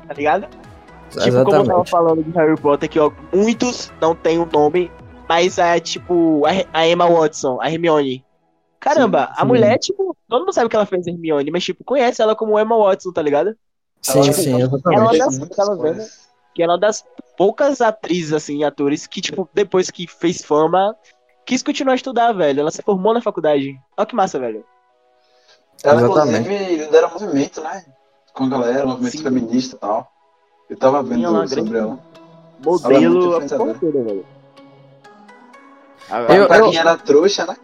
Tá 0.08 0.14
ligado? 0.14 0.48
Tipo, 1.20 1.32
como 1.32 1.40
eu 1.40 1.46
tava 1.46 1.62
Exatamente. 1.62 1.90
falando 1.90 2.24
de 2.24 2.32
Harry 2.32 2.60
Potter, 2.60 2.90
que 2.90 3.00
ó, 3.00 3.12
muitos 3.34 3.92
não 4.02 4.16
tem 4.16 4.40
o 4.40 4.46
nome, 4.46 4.92
mas 5.30 5.58
é 5.58 5.80
tipo 5.80 6.44
a, 6.46 6.52
a 6.80 6.88
Emma 6.88 7.08
Watson, 7.10 7.60
a 7.62 7.70
Hermione. 7.72 8.26
Caramba, 8.80 9.28
Sim, 9.28 9.34
a 9.38 9.42
sim. 9.42 9.46
mulher, 9.48 9.78
tipo, 9.80 10.18
todo 10.28 10.42
mundo 10.42 10.54
sabe 10.54 10.70
que 10.70 10.76
ela 10.76 10.86
fez 10.86 11.08
Hermione, 11.08 11.50
mas, 11.52 11.64
tipo, 11.64 11.84
conhece 11.86 12.22
ela 12.22 12.36
como 12.36 12.60
Emma 12.60 12.78
Watson, 12.78 13.12
tá 13.14 13.22
ligado? 13.22 13.56
Sim, 14.02 14.20
Ela- 14.20 14.34
sim, 14.34 14.52
ela- 14.54 14.64
exatamente. 14.64 15.18
das- 15.18 15.28
Fez 15.28 15.40
muitas 15.40 15.56
tava 15.58 15.70
vendo. 15.76 15.82
coisas. 15.82 16.30
Que 16.54 16.62
ela 16.62 16.74
é 16.74 16.76
uma 16.76 16.80
das 16.82 17.06
poucas 17.38 17.80
atrizes, 17.82 18.34
assim, 18.34 18.64
atores, 18.64 19.08
que, 19.08 19.22
tipo, 19.22 19.48
depois 19.54 19.90
que 19.90 20.06
fez 20.08 20.42
fama, 20.44 20.96
quis 21.46 21.64
continuar 21.64 21.94
a 21.94 21.96
estudar, 21.96 22.32
velho. 22.34 22.60
Ela 22.60 22.72
se 22.72 22.82
formou 22.82 23.14
na 23.14 23.22
faculdade. 23.22 23.80
Olha 23.98 24.06
que 24.06 24.16
massa, 24.16 24.38
velho. 24.38 24.66
Ela, 25.84 26.02
Exatamente. 26.02 26.40
inclusive, 26.42 26.76
lidera 26.86 27.08
movimento, 27.08 27.62
né? 27.62 27.86
Com 28.34 28.44
a 28.46 28.50
galera, 28.50 28.86
movimento 28.86 29.18
Sim. 29.18 29.24
feminista 29.24 29.76
e 29.76 29.80
tal. 29.80 30.12
Eu 30.74 30.78
tava 30.78 31.04
vendo 31.04 31.24
ela 31.26 31.44
é 31.44 31.48
sobre 31.48 31.64
grande. 31.70 31.78
ela. 31.78 32.00
Modelo, 32.66 33.12
muito 33.14 33.24
a 33.26 33.36
influenciadora. 33.36 33.74
porra 33.76 33.92
toda, 33.92 34.04
velho. 34.04 34.26
Eu- 36.42 36.48
pra 36.48 36.58
eu- 36.58 36.70
quem 36.72 36.80
era 36.80 36.98
trouxa, 36.98 37.46
né? 37.46 37.56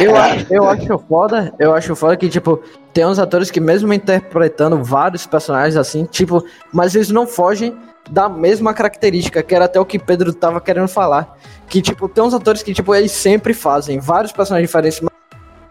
Eu, 0.00 0.12
eu 0.58 0.68
acho 0.68 0.98
foda, 1.08 1.54
eu 1.60 1.72
acho 1.74 1.94
foda 1.94 2.16
que, 2.16 2.28
tipo, 2.28 2.60
tem 2.92 3.06
uns 3.06 3.20
atores 3.20 3.50
que 3.52 3.60
mesmo 3.60 3.92
interpretando 3.94 4.82
vários 4.82 5.26
personagens 5.28 5.76
assim, 5.76 6.04
tipo, 6.06 6.44
mas 6.72 6.94
eles 6.96 7.08
não 7.10 7.24
fogem 7.24 7.76
da 8.10 8.28
mesma 8.28 8.74
característica, 8.74 9.42
que 9.44 9.54
era 9.54 9.66
até 9.66 9.78
o 9.78 9.84
que 9.86 9.96
Pedro 9.98 10.34
tava 10.34 10.60
querendo 10.60 10.88
falar. 10.88 11.38
Que, 11.68 11.80
tipo, 11.80 12.08
tem 12.08 12.22
uns 12.24 12.34
atores 12.34 12.62
que, 12.64 12.74
tipo, 12.74 12.92
eles 12.94 13.12
sempre 13.12 13.54
fazem 13.54 14.00
vários 14.00 14.32
personagens 14.32 14.68
diferentes, 14.68 15.00
mas 15.00 15.10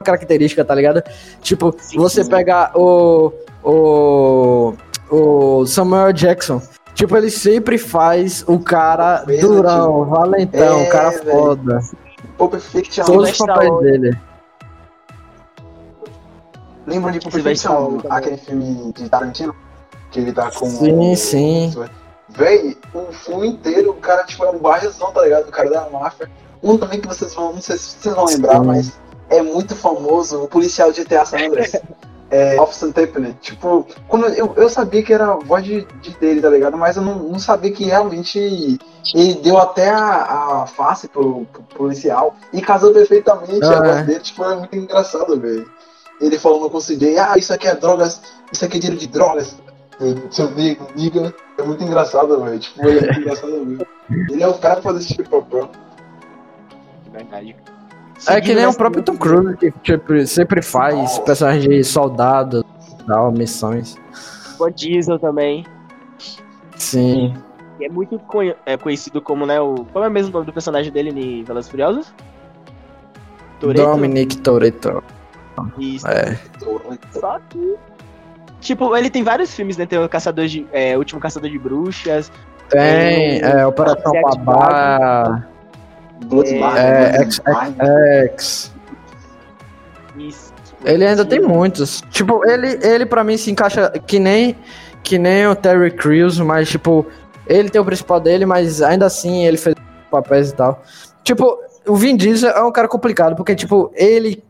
característica, 0.03 0.63
tá 0.65 0.73
ligado? 0.73 1.03
Tipo, 1.41 1.75
Sim, 1.77 1.97
você 1.97 2.23
sim. 2.23 2.29
pegar 2.29 2.71
o, 2.75 3.33
o, 3.63 4.73
o 5.09 5.65
Samuel 5.65 6.11
Jackson, 6.13 6.61
tipo, 6.93 7.15
ele 7.15 7.29
sempre 7.29 7.77
faz 7.77 8.43
o 8.47 8.59
cara 8.59 9.23
Mesmo, 9.27 9.49
durão, 9.55 10.05
valentão, 10.05 10.81
É, 10.81 10.87
o 10.87 10.89
cara 10.89 11.09
velho. 11.11 11.31
foda. 11.31 11.79
Pulp 12.37 12.55
Fiction. 12.55 13.05
Todos 13.05 13.31
os 13.31 13.37
papéis 13.37 13.79
dele. 13.79 14.19
Lembra 16.85 17.11
de 17.11 17.19
Pulp 17.19 17.33
Fiction? 17.33 17.99
Aquele 18.09 18.37
filme 18.37 18.91
de 18.93 19.09
Tarantino? 19.09 19.55
Que 20.11 20.19
ele 20.19 20.31
tá 20.33 20.51
com. 20.51 20.65
Sim, 20.69 21.15
sim. 21.15 21.73
Véi, 22.29 22.77
o 22.93 23.11
filme 23.13 23.47
inteiro, 23.47 23.91
o 23.91 23.95
cara, 23.95 24.23
tipo, 24.23 24.43
é 24.43 24.49
um 24.49 24.57
bairrozão, 24.57 25.11
tá 25.11 25.21
ligado? 25.21 25.47
O 25.47 25.51
cara 25.51 25.69
da 25.69 25.89
máfia. 25.89 26.29
Um 26.61 26.77
também 26.77 26.99
que 27.01 27.07
vocês 27.07 27.33
vão, 27.35 27.53
não 27.53 27.61
sei 27.61 27.77
se 27.77 27.97
vocês 27.99 28.15
vão 28.15 28.25
lembrar, 28.25 28.59
Sim. 28.59 28.65
mas 28.65 28.93
é 29.29 29.41
muito 29.41 29.75
famoso, 29.75 30.43
o 30.43 30.47
policial 30.47 30.91
de 30.91 31.03
GTA 31.03 31.25
San 31.25 31.37
Andreas. 31.45 31.73
É, 32.33 32.59
Officer 32.59 32.91
Tiffany. 32.91 33.37
Tipo, 33.41 33.85
quando 34.07 34.25
eu, 34.29 34.53
eu 34.55 34.67
sabia 34.67 35.03
que 35.03 35.13
era 35.13 35.33
a 35.33 35.35
voz 35.35 35.63
de, 35.63 35.85
de 36.01 36.09
dele, 36.17 36.41
tá 36.41 36.49
ligado? 36.49 36.75
Mas 36.75 36.97
eu 36.97 37.03
não, 37.03 37.15
não 37.19 37.37
sabia 37.37 37.71
que 37.71 37.83
realmente 37.85 38.39
ele 39.13 39.33
deu 39.35 39.57
até 39.59 39.89
a, 39.91 40.61
a 40.63 40.67
face 40.67 41.07
pro, 41.07 41.45
pro 41.45 41.61
policial 41.75 42.35
e 42.51 42.59
casou 42.59 42.91
perfeitamente 42.91 43.63
Ah, 43.63 43.77
a 43.77 43.83
voz 43.83 43.97
é. 43.99 44.03
dele. 44.03 44.19
Tipo, 44.19 44.43
é 44.45 44.55
muito 44.55 44.75
engraçado, 44.75 45.39
velho. 45.39 45.69
Ele 46.19 46.39
falando 46.39 46.69
com 46.71 46.77
o 46.77 46.81
CJ, 46.81 47.19
ah, 47.19 47.37
isso 47.37 47.53
aqui 47.53 47.67
é 47.67 47.75
drogas, 47.75 48.21
isso 48.51 48.65
aqui 48.65 48.77
é 48.77 48.79
dinheiro 48.79 48.99
de 48.99 49.07
drogas. 49.07 49.55
Eu, 49.99 50.31
Seu 50.31 50.49
nego, 50.51 50.87
niga. 50.95 51.33
É 51.57 51.61
muito 51.61 51.83
engraçado, 51.83 52.41
velho. 52.43 52.57
Tipo, 52.57 52.87
ele 52.87 52.97
é 52.99 53.01
muito 53.03 53.19
engraçado 53.19 53.51
mesmo. 53.65 53.85
Ele 54.09 54.41
é 54.43 54.47
o 54.47 54.53
cara 54.55 54.75
pra 54.75 54.83
fazer 54.83 54.99
esse 54.99 55.09
tipo 55.09 55.23
de 55.23 55.29
papel. 55.29 55.69
Verdade. 57.11 57.55
É 58.27 58.39
que 58.41 58.53
nem 58.53 58.65
o 58.65 58.73
próprio 58.73 59.03
Tom 59.03 59.17
Cruise, 59.17 59.57
que 59.57 59.71
tipo, 59.81 60.25
sempre 60.25 60.61
faz 60.61 61.19
personagens 61.19 61.63
de 61.63 61.83
soldado 61.83 62.65
e 62.99 63.03
tal, 63.05 63.31
missões. 63.31 63.95
Van 64.57 64.71
Diesel 64.71 65.19
também. 65.19 65.65
Sim. 66.77 67.33
é 67.81 67.89
muito 67.89 68.17
conhe- 68.19 68.55
é, 68.65 68.77
conhecido 68.77 69.21
como, 69.21 69.45
né, 69.45 69.59
o... 69.59 69.85
Qual 69.91 70.03
é 70.03 70.09
mesmo 70.09 70.29
o 70.29 70.33
nome 70.33 70.45
do 70.45 70.53
personagem 70.53 70.91
dele 70.91 71.09
em 71.09 71.43
Velozes 71.43 71.67
e 71.67 71.71
Furiosos? 71.71 72.13
Toretto? 73.59 73.85
Dominic 73.85 74.37
Toretto. 74.37 75.03
Isso. 75.77 76.07
É. 76.07 76.37
Só 77.11 77.39
que... 77.49 77.75
Tipo, 78.59 78.95
ele 78.95 79.09
tem 79.09 79.23
vários 79.23 79.53
filmes, 79.53 79.75
né? 79.75 79.85
Tem 79.85 79.99
o 79.99 80.07
Caçador 80.07 80.45
de... 80.45 80.65
É, 80.71 80.95
o 80.95 80.99
Último 80.99 81.19
Caçador 81.19 81.49
de 81.49 81.59
Bruxas. 81.59 82.31
Tem 82.69 83.41
é, 83.41 83.65
Operação 83.65 84.13
Babá, 84.21 85.45
Bloodbath. 86.25 86.77
É, 86.77 87.17
Bloodbath. 87.17 87.75
X. 88.31 88.71
Isso. 90.17 90.53
Ele 90.85 91.05
ainda 91.05 91.25
tem 91.25 91.39
muitos. 91.41 92.01
Tipo, 92.11 92.45
ele, 92.45 92.79
ele 92.85 93.05
pra 93.05 93.23
mim 93.23 93.37
se 93.37 93.49
encaixa 93.49 93.89
que 94.05 94.19
nem, 94.19 94.55
que 95.01 95.17
nem 95.17 95.47
o 95.47 95.55
Terry 95.55 95.91
Crews, 95.91 96.39
mas 96.39 96.69
tipo, 96.69 97.05
ele 97.47 97.69
tem 97.69 97.79
o 97.79 97.85
principal 97.85 98.19
dele, 98.19 98.45
mas 98.45 98.81
ainda 98.81 99.05
assim 99.05 99.45
ele 99.45 99.57
fez 99.57 99.75
papéis 100.11 100.49
e 100.49 100.55
tal. 100.55 100.83
Tipo, 101.23 101.57
o 101.87 101.95
Vin 101.95 102.15
Diesel 102.15 102.51
é 102.51 102.63
um 102.63 102.71
cara 102.71 102.87
complicado, 102.87 103.35
porque 103.35 103.55
tipo, 103.55 103.91
ele. 103.95 104.43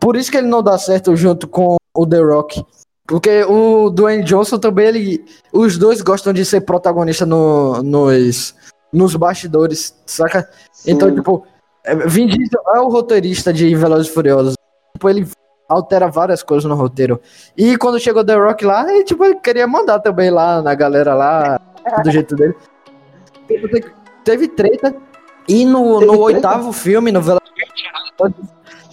Por 0.00 0.16
isso 0.16 0.30
que 0.30 0.36
ele 0.36 0.48
não 0.48 0.62
dá 0.62 0.76
certo 0.76 1.14
junto 1.16 1.46
com 1.46 1.76
o 1.94 2.06
The 2.06 2.18
Rock. 2.18 2.64
Porque 3.06 3.44
o 3.44 3.90
Dwayne 3.90 4.24
Johnson 4.24 4.58
também, 4.58 4.86
ele. 4.86 5.24
Os 5.52 5.76
dois 5.78 6.00
gostam 6.00 6.32
de 6.32 6.44
ser 6.44 6.62
protagonista 6.62 7.26
no, 7.26 7.82
nos, 7.82 8.54
nos 8.94 9.14
bastidores, 9.16 9.94
saca? 10.06 10.48
Então, 10.86 11.08
Sim. 11.10 11.16
tipo, 11.16 11.44
é, 11.84 11.94
Vin 11.94 12.26
Diesel 12.26 12.62
é 12.74 12.80
o 12.80 12.88
roteirista 12.88 13.52
de 13.52 13.74
Velozes 13.74 14.08
e 14.08 14.10
Furiosos. 14.14 14.54
Tipo, 14.94 15.08
ele 15.10 15.28
altera 15.68 16.08
várias 16.08 16.42
coisas 16.42 16.64
no 16.68 16.74
roteiro. 16.74 17.20
E 17.56 17.76
quando 17.76 17.98
chegou 17.98 18.24
The 18.24 18.34
Rock 18.36 18.64
lá, 18.64 18.88
ele, 18.90 19.04
tipo, 19.04 19.24
ele 19.24 19.36
queria 19.36 19.66
mandar 19.66 19.98
também 19.98 20.30
lá 20.30 20.62
na 20.62 20.74
galera 20.74 21.14
lá, 21.14 21.60
do 22.02 22.10
jeito 22.10 22.34
dele. 22.36 22.54
Tipo, 23.48 23.68
te- 23.68 23.84
Teve 24.24 24.48
treta. 24.48 24.94
E 25.46 25.64
no, 25.66 25.98
Teve 25.98 26.06
no 26.06 26.12
treta? 26.12 26.22
oitavo 26.22 26.72
filme, 26.72 27.12
no 27.12 27.20
Velozes 27.20 27.44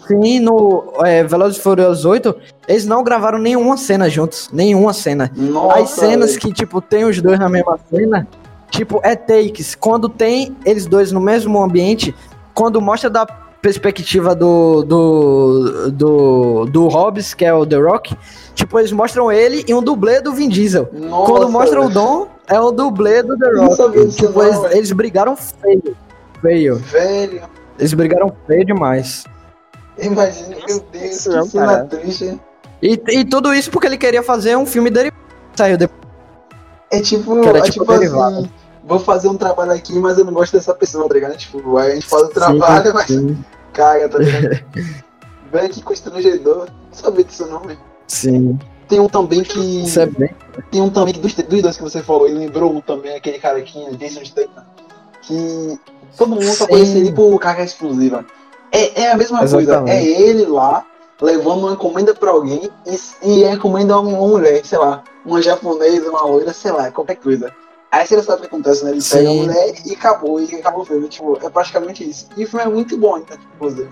Sim, 0.08 0.40
no 0.40 0.92
é, 1.06 1.24
Velozes 1.24 1.58
e 1.58 1.62
Furiosos 1.62 2.04
8, 2.04 2.36
eles 2.68 2.86
não 2.86 3.04
gravaram 3.04 3.38
nenhuma 3.38 3.78
cena 3.78 4.10
juntos. 4.10 4.50
Nenhuma 4.52 4.92
cena. 4.94 5.32
Nossa, 5.36 5.80
As 5.80 5.90
cenas 5.92 6.30
velho. 6.32 6.42
que, 6.42 6.54
tipo, 6.54 6.82
tem 6.82 7.06
os 7.06 7.22
dois 7.22 7.40
na 7.40 7.48
mesma 7.48 7.80
cena, 7.90 8.28
tipo, 8.72 9.00
é 9.04 9.16
takes. 9.16 9.76
Quando 9.76 10.10
tem 10.10 10.58
eles 10.66 10.88
dois 10.88 11.12
no 11.12 11.22
mesmo 11.22 11.62
ambiente, 11.62 12.16
quando 12.56 12.82
mostra 12.82 13.10
da 13.10 13.26
perspectiva 13.62 14.34
do, 14.34 14.82
do, 14.84 15.92
do, 15.92 16.66
do 16.66 16.88
Hobbs, 16.88 17.36
que 17.36 17.46
é 17.46 17.54
o 17.54 17.64
The 17.64 17.76
Rock, 17.76 18.18
tipo, 18.56 18.80
eles 18.80 18.92
mostram 18.92 19.32
ele 19.32 19.64
e 19.68 19.74
um 19.76 19.84
dublê 19.84 20.20
do 20.20 20.34
Vin 20.34 20.50
Diesel. 20.50 20.90
Nossa, 20.92 21.32
Quando 21.32 21.50
mostra 21.52 21.80
o. 21.80 21.88
Dom, 21.90 22.28
é 22.48 22.60
o 22.60 22.72
dublê 22.72 23.22
do 23.22 23.38
The 23.38 23.50
Rock. 23.60 23.76
sabia 23.76 24.06
disso 24.08 24.18
Tipo, 24.26 24.40
não, 24.42 24.48
eles, 24.66 24.76
eles 24.78 24.92
brigaram 24.94 25.36
feio. 25.36 25.96
Feio. 26.42 26.76
Velho, 26.78 27.42
Eles 27.78 27.94
brigaram 27.94 28.34
feio 28.48 28.66
demais. 28.66 29.26
imagina, 30.00 30.56
meu 30.68 30.80
Deus, 30.92 31.04
Isso 31.06 31.30
que 31.30 31.36
não, 31.36 31.46
cena 31.46 31.66
cara. 31.68 31.86
triste. 31.86 32.40
E, 32.82 33.00
e 33.10 33.26
tudo 33.26 33.54
isso 33.54 33.70
porque 33.70 33.86
ele 33.86 33.98
queria 33.98 34.24
fazer 34.24 34.58
um 34.58 34.66
filme 34.66 34.90
dele. 34.90 35.12
Saiu 35.56 35.78
depois. 35.78 36.02
É 36.90 37.00
tipo, 37.00 37.40
Que 37.42 37.48
era 37.48 37.60
é 37.60 37.62
tipo 37.62 37.86
tipo 37.86 37.86
derivado. 37.86 38.38
assim, 38.40 38.50
vou 38.84 39.00
fazer 39.00 39.28
um 39.28 39.38
trabalho 39.38 39.72
aqui, 39.72 39.98
mas 40.00 40.18
eu 40.18 40.26
não 40.26 40.34
gosto 40.34 40.54
dessa 40.54 40.74
pessoa, 40.74 41.08
tá 41.08 41.14
ligado? 41.14 41.38
Tipo, 41.38 41.78
aí 41.78 41.92
a 41.92 41.96
gente 41.96 42.08
faz 42.08 42.24
o 42.24 42.30
trabalho, 42.30 42.94
mas 42.94 43.08
sim, 43.08 43.38
caga, 43.74 44.10
tá 44.10 44.18
ligado? 44.18 44.64
Velho, 45.52 45.70
que 45.70 45.84
constrangedor. 45.84 46.68
Não 46.70 46.94
sabia 46.94 47.26
disso 47.26 47.46
não, 47.48 47.60
velho. 47.60 47.80
sim. 48.08 48.58
Tem 48.88 49.00
um 49.00 49.08
também 49.08 49.42
que. 49.42 49.84
Isso 49.84 50.00
é 50.00 50.06
bem. 50.06 50.30
Tem 50.70 50.82
um 50.82 50.90
também 50.90 51.14
que 51.14 51.20
dos, 51.20 51.34
dos 51.34 51.62
dois 51.62 51.78
que 51.78 51.84
você 51.84 52.02
falou, 52.02 52.28
e 52.28 52.34
lembrou 52.34 52.74
um 52.74 52.82
também, 52.82 53.16
aquele 53.16 53.40
carequinha, 53.40 53.92
Jason 53.92 54.24
Statham, 54.26 54.66
que 55.22 55.80
todo 56.18 56.30
mundo 56.30 56.44
só 56.44 56.66
Sim. 56.66 56.72
conhece 56.72 56.98
ele 56.98 57.12
por 57.12 57.40
carga 57.40 57.64
explosiva. 57.64 58.26
É, 58.72 59.04
é 59.04 59.12
a 59.12 59.18
mesma 59.18 59.40
coisa, 59.40 59.62
Exatamente. 59.62 59.92
é 59.92 60.22
ele 60.22 60.46
lá, 60.46 60.86
levando 61.22 61.60
uma 61.60 61.72
encomenda 61.74 62.14
pra 62.14 62.32
alguém, 62.32 62.70
e, 62.86 63.30
e 63.30 63.46
a 63.46 63.54
encomenda 63.54 63.94
é 63.94 63.96
uma, 63.96 64.10
uma 64.10 64.28
mulher, 64.28 64.66
sei 64.66 64.78
lá, 64.78 65.04
uma 65.26 65.42
japonesa, 65.42 66.10
uma 66.10 66.24
loira, 66.24 66.52
sei 66.52 66.72
lá, 66.72 66.92
qualquer 66.92 67.16
coisa. 67.16 67.54
Aí 67.92 68.08
você 68.08 68.16
não 68.16 68.24
sabe 68.24 68.38
o 68.38 68.42
que 68.42 68.48
acontece, 68.48 68.86
né? 68.86 68.92
Ele 68.92 69.02
pega 69.02 69.30
a 69.30 69.32
Sim. 69.32 69.42
mulher 69.42 69.74
e 69.86 69.94
acabou, 69.94 70.42
e 70.42 70.56
acabou 70.56 70.82
o 70.84 70.86
filme. 70.86 71.10
Tipo, 71.10 71.38
é 71.46 71.50
praticamente 71.50 72.10
isso. 72.10 72.28
E 72.38 72.46
o 72.46 72.48
filme 72.48 72.66
é 72.66 72.70
muito 72.70 72.98
bom, 72.98 73.18
então, 73.18 73.38
tipo, 73.38 73.52
você. 73.60 73.86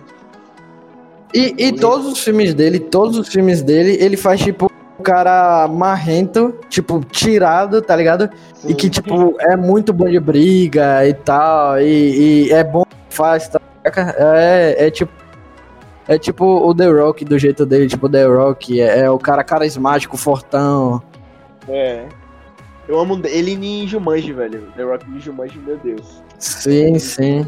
E, 1.34 1.54
e 1.58 1.72
todos 1.74 2.08
os 2.08 2.20
filmes 2.20 2.54
dele, 2.54 2.80
todos 2.80 3.18
os 3.18 3.28
filmes 3.28 3.62
dele, 3.62 3.98
ele 4.00 4.16
faz 4.16 4.40
tipo 4.40 4.72
um 4.98 5.04
cara 5.04 5.68
marrento, 5.68 6.56
tipo, 6.70 7.04
tirado, 7.04 7.82
tá 7.82 7.96
ligado? 7.96 8.30
E 8.66 8.74
que, 8.74 8.90
tipo, 8.90 9.36
é 9.40 9.56
muito 9.56 9.92
bom 9.92 10.10
de 10.10 10.20
briga 10.20 11.06
e 11.06 11.14
tal, 11.14 11.80
e, 11.80 12.48
e 12.48 12.52
é 12.54 12.64
bom 12.64 12.86
que 12.86 13.16
faz, 13.16 13.50
tá? 13.50 13.60
É, 14.18 14.88
é 14.88 14.92
tipo. 14.92 15.12
É 16.08 16.18
tipo 16.18 16.44
o 16.44 16.74
The 16.74 16.88
Rock 16.88 17.24
do 17.24 17.38
jeito 17.38 17.68
dele, 17.68 17.88
tipo 17.88 18.08
o 18.08 18.10
The 18.10 18.26
Rock, 18.26 18.82
é, 18.82 19.02
é 19.02 19.12
o 19.12 19.20
cara 19.20 19.44
carismático, 19.44 20.18
fortão. 20.18 21.04
É. 21.68 22.08
Eu 22.90 23.00
amo 23.00 23.22
ele 23.24 23.52
em 23.54 23.88
Jumanji, 23.88 24.34
velho. 24.34 24.74
The 24.76 24.82
Rock 24.82 25.08
em 25.12 25.20
Jumanji, 25.20 25.60
meu 25.60 25.78
Deus. 25.78 26.24
Sim, 26.40 26.98
sim. 26.98 27.46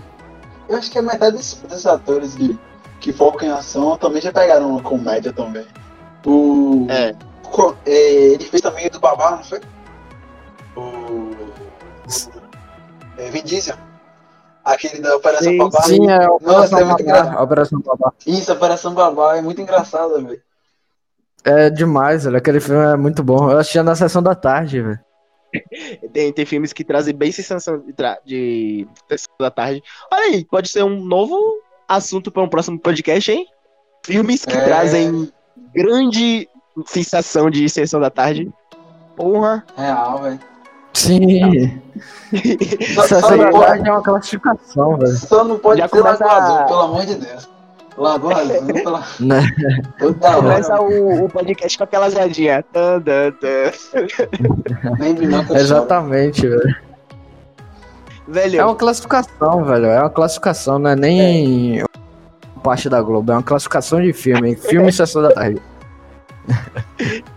Eu 0.70 0.78
acho 0.78 0.92
que 0.92 1.00
a 1.00 1.02
metade 1.02 1.36
desses, 1.36 1.56
desses 1.64 1.88
atores 1.88 2.36
que, 2.36 2.60
que 3.00 3.12
focam 3.12 3.48
em 3.48 3.52
ação 3.52 3.98
também 3.98 4.22
já 4.22 4.32
pegaram 4.32 4.70
uma 4.70 4.84
comédia 4.84 5.34
também. 5.34 5.66
O. 6.28 6.86
É. 6.92 7.16
co- 7.42 7.76
é, 7.88 8.14
ele 8.34 8.44
fez 8.46 8.62
também 8.62 8.86
o 8.86 8.92
do 8.92 9.00
Babá, 9.00 9.32
não 9.32 9.44
foi? 9.44 9.60
O. 10.76 10.82
o 10.82 11.36
é, 13.18 13.32
Vin 13.32 13.42
Diesel. 13.44 13.76
Aquele 14.64 15.02
da 15.02 15.16
Operação 15.16 15.52
Sim, 15.52 15.58
Babá. 15.58 15.82
Sim, 15.82 16.08
é 16.08 16.20
Nossa, 16.20 16.30
é 16.30 16.30
Operação 16.30 16.78
muito 16.86 16.90
Babá. 16.90 17.02
engraçado. 17.02 17.44
Operação 17.44 17.80
Babá. 17.82 18.14
Isso, 18.28 18.54
Operação 18.54 18.94
Babá 18.94 19.38
é 19.38 19.42
muito 19.42 19.60
engraçado, 19.60 20.24
velho. 20.24 20.40
É 21.44 21.72
demais, 21.72 22.26
velho. 22.26 22.38
Aquele 22.38 22.60
filme 22.60 22.86
é 22.86 22.96
muito 22.96 23.24
bom. 23.24 23.50
Eu 23.50 23.58
assistia 23.58 23.82
na 23.82 23.96
sessão 23.96 24.22
da 24.22 24.36
tarde, 24.36 24.80
velho. 24.80 25.00
Tem, 26.14 26.32
tem 26.32 26.46
filmes 26.46 26.72
que 26.74 26.84
trazem 26.84 27.14
bem 27.14 27.32
sensação 27.32 27.80
de, 27.80 27.94
de 28.26 28.88
sessão 29.10 29.34
da 29.40 29.52
tarde. 29.52 29.82
Olha 30.12 30.24
aí, 30.24 30.46
pode 30.46 30.70
ser 30.70 30.84
um 30.84 31.00
novo 31.04 31.38
assunto 31.88 32.32
para 32.32 32.42
um 32.44 32.48
próximo 32.50 32.80
podcast, 32.80 33.32
hein? 33.32 33.46
Filmes 34.06 34.46
que 34.46 34.56
É. 34.56 34.62
trazem 34.64 35.32
grande 35.76 36.48
sensação 36.86 37.50
de 37.50 37.68
sessão 37.70 38.00
da 38.00 38.10
tarde. 38.10 38.50
Porra. 39.16 39.66
Real, 39.78 40.22
velho. 40.22 40.40
Sim. 40.94 41.82
Sessão 43.08 43.32
não 43.32 43.38
da 43.38 43.50
pode, 43.52 43.66
tarde 43.66 43.90
é 43.90 43.92
uma 43.92 44.02
classificação, 44.04 44.98
velho. 44.98 45.18
só 45.18 45.44
não 45.44 45.60
pode 45.60 45.80
Já 45.82 45.88
ser 45.88 46.00
Lagoa 46.02 46.28
a- 46.28 46.38
Azul, 46.38 46.66
pelo 46.66 46.80
amor 46.80 47.06
de 47.06 47.16
Deus. 47.16 47.50
Lagoa 48.02 48.36
Azul, 48.42 48.66
pela... 48.74 49.04
Né? 49.20 49.42
Começa 50.36 50.80
o, 50.82 51.26
o 51.26 51.30
podcast 51.30 51.78
com 51.78 51.84
aquela 51.84 52.10
zadinha. 52.10 52.64
Exatamente, 55.56 56.48
velho. 56.48 56.76
Velho, 58.28 58.60
É 58.62 58.66
uma 58.66 58.76
classificação, 58.76 59.64
velho. 59.66 59.86
É 59.88 60.00
uma 60.00 60.10
classificação, 60.10 60.80
não 60.80 60.90
é 60.92 60.96
nem 60.96 61.84
parte 62.64 62.88
da 62.90 63.02
Globo. 63.02 63.32
É 63.32 63.36
uma 63.36 63.44
classificação 63.44 64.02
de 64.02 64.14
filme. 64.14 64.56
Filme 64.56 64.90
e 64.90 64.94
Sessão 64.94 65.22
da 65.22 65.32
Tarde. 65.32 65.62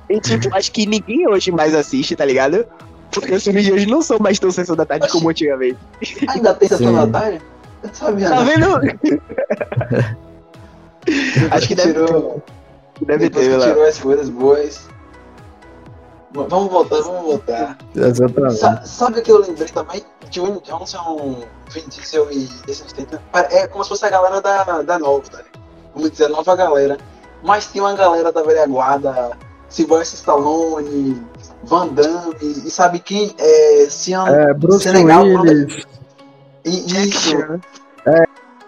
e, 0.08 0.20
tipo, 0.20 0.54
acho 0.54 0.70
que 0.72 0.86
ninguém 0.86 1.26
hoje 1.28 1.50
mais 1.50 1.74
assiste, 1.74 2.14
tá 2.16 2.24
ligado? 2.24 2.64
Porque 3.10 3.32
os 3.34 3.44
filmes 3.44 3.64
de 3.64 3.72
hoje 3.72 3.86
não 3.86 4.02
são 4.02 4.18
mais 4.18 4.38
tão 4.38 4.50
sessão 4.50 4.74
da 4.74 4.84
tarde 4.84 5.08
como 5.08 5.28
antigamente. 5.30 5.78
Ainda 6.28 6.54
tem 6.54 6.68
sessão 6.68 6.88
Sim. 6.88 7.10
da 7.10 7.20
tarde? 7.20 7.40
Eu 7.82 7.88
não 7.88 7.94
sabia, 7.94 8.28
Tá 8.28 8.36
não. 8.36 8.44
vendo? 8.44 8.98
Acho 11.50 11.68
que 11.68 11.74
deve, 11.74 11.92
tirou, 11.92 12.42
deve 13.06 13.28
depois 13.28 13.46
ter 13.46 13.50
que 13.52 13.56
lá. 13.58 13.66
tirou 13.66 13.84
as 13.86 13.98
coisas 13.98 14.28
boas. 14.28 14.88
Vamos 16.32 16.72
voltar, 16.72 17.00
vamos 17.02 17.22
voltar. 17.24 17.78
Exatamente. 17.94 18.56
Sa- 18.56 18.82
sabe 18.84 19.20
o 19.20 19.22
que 19.22 19.30
eu 19.30 19.38
lembrei 19.40 19.68
também? 19.68 20.02
Dwayne 20.32 20.60
Johnson, 20.64 21.44
Vin 21.70 21.84
Diesel 21.88 22.26
e 22.32 22.48
Jason 22.66 22.88
Statham. 22.88 23.20
É 23.50 23.68
como 23.68 23.84
se 23.84 23.90
fosse 23.90 24.04
a 24.04 24.10
galera 24.10 24.40
da, 24.40 24.82
da 24.82 24.98
nova, 24.98 25.22
tá? 25.30 25.38
ligado? 25.38 25.60
Vamos 25.94 26.10
dizer, 26.10 26.24
a 26.24 26.28
nova 26.30 26.56
galera. 26.56 26.98
Mas 27.44 27.66
tem 27.68 27.80
uma 27.80 27.94
galera 27.94 28.32
da 28.32 28.42
velha 28.42 28.66
guarda, 28.66 29.30
Sylvester 29.68 30.18
Stallone, 30.18 31.22
Van 31.62 31.86
Damme, 31.88 32.34
e 32.40 32.70
sabe 32.70 32.98
quem? 32.98 33.32
É, 33.38 33.86
Sean, 33.88 34.26
É, 34.26 34.52
Bruce 34.54 34.82
Senegal, 34.82 35.22
Willis. 35.24 35.84
e, 36.64 37.08
isso, 37.08 37.36
É, 37.36 37.60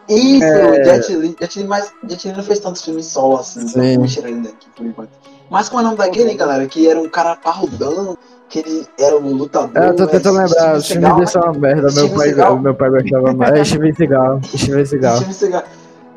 isso, 0.08 0.44
é. 0.44 0.84
Jet 0.84 1.12
Li, 1.16 1.36
Jet 1.40 1.58
Li, 1.58 1.66
mas 1.66 1.92
Jet 2.08 2.28
Li 2.28 2.36
não 2.36 2.42
fez 2.42 2.58
tantos 2.60 2.82
filmes 2.82 3.06
solo 3.06 3.38
assim, 3.38 3.60
então 3.60 3.82
Sim. 3.82 3.94
vamos 3.96 4.12
tirar 4.14 4.28
ele 4.30 4.40
daqui 4.40 4.66
por 4.76 4.86
enquanto. 4.86 5.10
Mas 5.50 5.68
como 5.68 5.80
é 5.80 5.84
o 5.84 5.86
nome 5.86 5.98
daquele, 5.98 6.34
galera, 6.34 6.66
que 6.66 6.88
era 6.88 7.00
um 7.00 7.08
cara 7.08 7.36
parrudão, 7.36 8.16
que 8.48 8.58
ele 8.60 8.86
era 8.98 9.16
um 9.16 9.32
lutador. 9.32 9.82
É, 9.82 9.88
eu 9.88 9.96
tô 9.96 10.06
tentando 10.06 10.38
lembrar. 10.38 10.80
Filmes 10.80 10.86
Seagal, 10.86 11.20
desse 11.20 11.36
é 11.36 11.40
uma 11.40 11.52
merda. 11.52 11.92
Meu 11.92 12.08
pai, 12.10 12.34
meu 12.58 12.74
pai 12.74 12.90
gostava 12.90 13.32
mais. 13.32 13.52
É, 13.54 13.64
Steven 13.64 13.94
Seagal. 13.94 14.40
Steven 14.44 14.84
Seagal. 14.86 15.16
Steven 15.16 15.32
Seagal. 15.32 15.62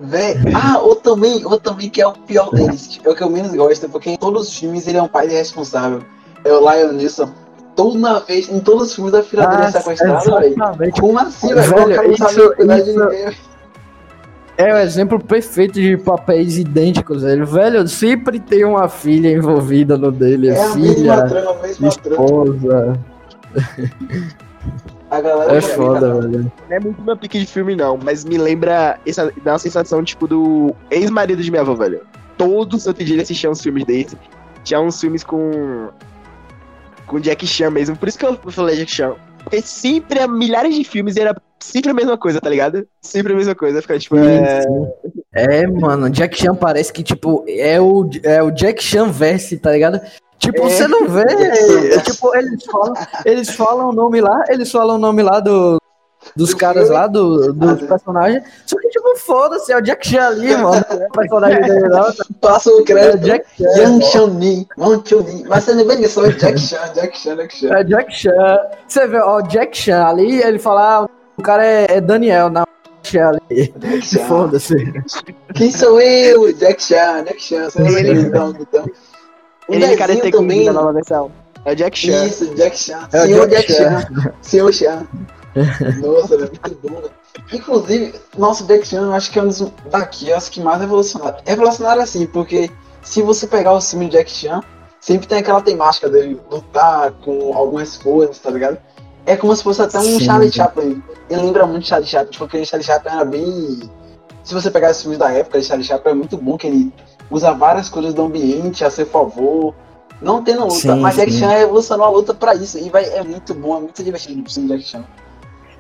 Véi, 0.01 0.35
ah, 0.55 0.79
ou 0.79 0.95
também, 0.95 1.45
ou 1.45 1.59
também 1.59 1.89
que 1.89 2.01
é 2.01 2.07
o 2.07 2.13
pior 2.13 2.49
deles, 2.51 2.99
é 3.03 3.09
o 3.09 3.13
que 3.13 3.21
eu 3.21 3.29
menos 3.29 3.53
gosto, 3.53 3.89
porque 3.89 4.11
em 4.11 4.17
todos 4.17 4.47
os 4.47 4.57
filmes 4.57 4.87
ele 4.87 4.97
é 4.97 5.01
um 5.01 5.07
pai 5.09 5.27
irresponsável. 5.27 6.01
É 6.45 6.53
o 6.53 6.59
Lion 6.59 6.93
Neeson. 6.93 7.29
Toda 7.75 8.19
vez, 8.21 8.49
em 8.49 8.59
todos 8.59 8.87
os 8.87 8.95
filmes 8.95 9.11
da 9.13 9.21
filha 9.23 9.45
dele 9.47 9.63
é 9.63 9.65
Ah, 9.65 9.71
sequestrada, 9.71 10.39
velho. 10.77 10.93
Como 10.99 11.19
assim, 11.19 11.53
velho? 11.53 11.75
O 11.75 11.89
não 12.65 12.77
isso- 12.77 13.11
isso-. 13.11 13.48
É 14.61 14.73
o 14.73 14.77
exemplo 14.77 15.17
perfeito 15.23 15.75
de 15.79 15.95
papéis 15.95 16.57
idênticos, 16.57 17.21
velho. 17.23 17.45
Velho, 17.45 17.87
sempre 17.87 18.41
tem 18.41 18.65
uma 18.65 18.89
filha 18.89 19.29
envolvida 19.31 19.97
no 19.97 20.11
dele. 20.11 20.49
É 20.49 20.61
a 20.61 20.75
mesma 20.75 20.95
filha, 20.95 21.23
trama, 21.27 21.51
a 21.51 21.61
mesma 21.65 21.89
trama. 21.91 22.25
esposa. 22.25 22.99
A 25.09 25.21
galera 25.21 25.55
É 25.55 25.61
foda, 25.61 26.13
fica- 26.15 26.27
velho. 26.27 26.51
Não 26.69 26.75
é 26.75 26.79
muito 26.81 27.01
meu 27.01 27.15
pique 27.17 27.39
de 27.39 27.45
filme, 27.45 27.73
não, 27.75 27.97
mas 28.03 28.25
me 28.25 28.37
lembra. 28.37 28.99
Essa, 29.07 29.31
dá 29.43 29.53
uma 29.53 29.59
sensação, 29.59 30.03
tipo, 30.03 30.27
do 30.27 30.75
ex-marido 30.91 31.41
de 31.41 31.49
minha 31.49 31.61
avó, 31.61 31.73
velho. 31.73 32.01
Todo 32.37 32.77
santo 32.77 33.03
dia 33.03 33.15
ele 33.15 33.21
assistia 33.21 33.49
uns 33.49 33.61
filmes 33.61 33.85
desse. 33.85 34.17
Tinha 34.65 34.81
uns 34.81 34.99
filmes 34.99 35.23
com. 35.23 35.87
Com 37.07 37.19
Jack 37.19 37.47
Chan 37.47 37.71
mesmo. 37.71 37.95
Por 37.95 38.07
isso 38.09 38.19
que 38.19 38.25
eu 38.25 38.37
falei 38.51 38.75
Jack 38.75 38.91
Chan. 38.91 39.15
Porque 39.49 39.63
sempre, 39.63 40.25
milhares 40.27 40.75
de 40.75 40.83
filmes, 40.83 41.15
e 41.15 41.21
era 41.21 41.35
sempre 41.59 41.89
a 41.89 41.93
mesma 41.93 42.15
coisa, 42.15 42.39
tá 42.39 42.49
ligado? 42.49 42.87
Sempre 43.01 43.33
a 43.33 43.35
mesma 43.35 43.55
coisa. 43.55 43.81
Fica 43.81 43.97
tipo. 43.97 44.15
É... 44.15 44.63
É, 45.33 45.67
mano, 45.67 46.09
Jack 46.09 46.37
Chan 46.37 46.53
parece 46.53 46.93
que, 46.93 47.01
tipo, 47.01 47.43
é 47.47 47.81
o, 47.81 48.07
é 48.23 48.43
o 48.43 48.51
Jack 48.51 48.83
Chan 48.83 49.09
verse, 49.11 49.57
tá 49.57 49.71
ligado? 49.71 49.99
Tipo, 50.37 50.67
É. 50.67 50.69
você 50.69 50.87
não 50.87 51.07
vê. 51.07 51.23
É, 51.23 51.99
tipo, 52.05 52.35
eles 52.35 52.63
falam, 52.63 52.93
eles 53.25 53.49
falam 53.49 53.89
o 53.89 53.91
nome 53.91 54.21
lá, 54.21 54.45
eles 54.49 54.71
falam 54.71 54.95
o 54.95 54.99
nome 54.99 55.23
lá 55.23 55.39
do, 55.39 55.79
dos 56.35 56.51
Do 56.51 56.57
caras 56.57 56.89
lá, 56.89 57.07
do, 57.07 57.51
dos 57.53 57.81
personagens. 57.81 58.43
Só 58.65 58.77
que, 58.79 58.89
tipo, 58.89 59.15
foda-se, 59.17 59.71
é 59.71 59.77
o 59.77 59.81
Jack 59.81 60.07
Chan 60.07 60.27
ali, 60.27 60.55
mano. 60.55 60.83
É 60.89 61.05
o 61.07 61.11
personagem 61.11 61.61
dele, 61.61 61.87
não. 61.89 62.05
Passa 62.41 62.69
o 62.71 62.79
É 62.81 62.83
crédito. 62.83 63.19
Jack 63.25 63.45
Chan. 63.57 63.81
Yang 63.81 64.05
Chun-Li, 64.11 64.67
Chun-Li. 65.05 65.43
Mas 65.47 65.63
você 65.63 65.73
não 65.73 65.85
vê 65.87 65.95
isso, 65.95 66.25
é 66.25 66.31
Jack 66.31 66.59
Chan, 66.59 66.93
Jack 66.93 67.17
Chan, 67.17 67.35
Jack 67.35 67.55
Chan. 67.57 67.73
É 67.75 67.83
Jack 67.83 68.13
Chan. 68.13 68.57
Você 68.87 69.07
vê, 69.07 69.17
ó, 69.19 69.41
Jack 69.41 69.77
Chan 69.77 70.03
ali, 70.05 70.41
ele 70.41 70.59
fala, 70.59 70.99
ah, 71.03 71.09
o 71.37 71.41
cara 71.41 71.65
é, 71.65 71.85
é 71.97 72.01
Daniel, 72.01 72.49
não. 72.49 72.63
Jack 72.63 72.69
Jack 73.03 73.11
Chan 73.11 73.29
ali. 73.29 73.73
Jack 73.77 74.01
Chan. 74.05 74.19
Foda-se. 74.27 75.03
Quem 75.55 75.71
sou 75.71 75.99
eu? 76.01 76.51
Jack 76.53 76.83
Chan, 76.83 77.23
Jack 77.25 77.41
Chan. 77.41 77.67
Lembra 77.77 77.99
Ele- 77.99 78.21
então, 78.21 78.55
então. 78.59 78.85
O 79.67 79.73
Ele 79.73 79.85
é 79.85 79.95
Karate 79.95 80.31
também. 80.31 80.65
Na 80.65 80.73
nova 80.73 80.93
versão. 80.93 81.31
É 81.65 81.73
o 81.73 81.75
Jack 81.75 81.97
Chan. 81.97 82.25
Isso, 82.25 82.55
Jack 82.55 82.77
Chan. 82.77 83.07
É 83.13 83.19
o 83.19 83.25
Senhor 83.25 83.47
Jack 83.47 83.67
Jack 83.67 83.73
Chan. 83.73 84.33
Senhor 84.41 84.73
Chan. 84.73 85.07
Nossa, 86.01 86.35
ele 86.35 86.43
é 86.43 86.47
muito 86.47 86.87
bom, 86.87 86.95
velho. 87.01 87.11
Inclusive, 87.51 88.13
nosso 88.37 88.65
Jack 88.65 88.87
Chan, 88.87 89.01
eu 89.01 89.13
acho 89.13 89.31
que 89.31 89.39
é 89.39 89.41
um 89.41 89.47
dos 89.47 89.71
daqui, 89.89 90.31
acho 90.31 90.51
que 90.51 90.61
mais 90.61 90.79
revolucionário. 90.79 91.39
Revolucionário 91.45 92.01
assim, 92.01 92.25
porque 92.27 92.69
se 93.01 93.21
você 93.21 93.47
pegar 93.47 93.73
o 93.73 93.81
filme 93.81 94.05
de 94.05 94.11
Jack 94.11 94.29
Chan, 94.29 94.61
sempre 94.99 95.27
tem 95.27 95.39
aquela 95.39 95.61
temática 95.61 96.09
dele 96.09 96.39
lutar 96.51 97.11
com 97.23 97.55
algumas 97.55 97.97
coisas, 97.97 98.37
tá 98.39 98.49
ligado? 98.49 98.77
É 99.25 99.35
como 99.35 99.55
se 99.55 99.63
fosse 99.63 99.81
até 99.81 99.99
um 99.99 100.03
Sim. 100.03 100.19
Charlie 100.21 100.51
Chaplin. 100.51 101.03
Ele 101.29 101.41
lembra 101.41 101.65
muito 101.65 101.87
Charlie 101.87 102.07
Chaplin, 102.07 102.37
porque 102.37 102.57
o 102.57 102.65
Charlie 102.65 102.85
Chaplin 102.85 103.13
era 103.13 103.25
bem. 103.25 103.79
Se 104.43 104.53
você 104.53 104.71
pegar 104.71 104.91
os 104.91 105.01
filmes 105.01 105.19
da 105.19 105.31
época 105.31 105.59
de 105.59 105.65
Charlie 105.65 105.85
Chaplin, 105.85 106.11
é 106.11 106.15
muito 106.15 106.37
bom 106.37 106.57
que 106.57 106.67
ele 106.67 106.93
usa 107.29 107.53
várias 107.53 107.89
coisas 107.89 108.13
do 108.13 108.23
ambiente 108.23 108.83
a 108.83 108.89
seu 108.89 109.05
favor. 109.05 109.73
Não 110.21 110.43
tendo 110.43 110.63
luta, 110.63 110.75
Sim, 110.75 110.99
mas 110.99 111.15
Jack. 111.15 111.31
Chan 111.31 111.47
revolucionou 111.47 112.05
a 112.05 112.09
luta 112.09 112.33
pra 112.33 112.55
isso. 112.55 112.77
E 112.77 112.89
vai, 112.89 113.05
é 113.05 113.23
muito 113.23 113.53
bom, 113.53 113.77
é 113.77 113.79
muito 113.81 114.03
divertido 114.03 114.43
o 114.45 114.51
filme 114.51 114.69
Jack 114.69 114.83
Chan. 114.83 115.05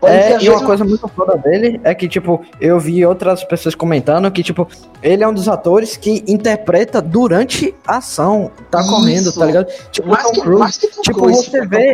É, 0.01 0.41
e 0.41 0.49
uma 0.49 0.63
coisa 0.65 0.85
muito 0.85 1.07
foda 1.09 1.35
dele 1.37 1.79
é 1.83 1.93
que, 1.93 2.07
tipo, 2.07 2.41
eu 2.61 2.79
vi 2.79 3.05
outras 3.05 3.43
pessoas 3.43 3.75
comentando 3.75 4.31
que, 4.31 4.41
tipo, 4.41 4.67
ele 5.03 5.23
é 5.23 5.27
um 5.27 5.33
dos 5.33 5.49
atores 5.49 5.97
que 5.97 6.23
interpreta 6.27 7.01
durante 7.01 7.75
a 7.85 7.97
ação, 7.97 8.49
tá 8.71 8.79
Isso. 8.79 8.89
correndo, 8.89 9.33
tá 9.33 9.45
ligado? 9.45 9.67
Tipo, 9.91 10.07
mais, 10.09 10.23
Tom 10.23 10.31
que, 10.31 10.41
Cruise. 10.41 10.59
mais 10.59 10.77
que 10.77 10.87
Tom 10.87 11.01
Tipo, 11.01 11.19
você 11.29 11.65
vê- 11.65 11.93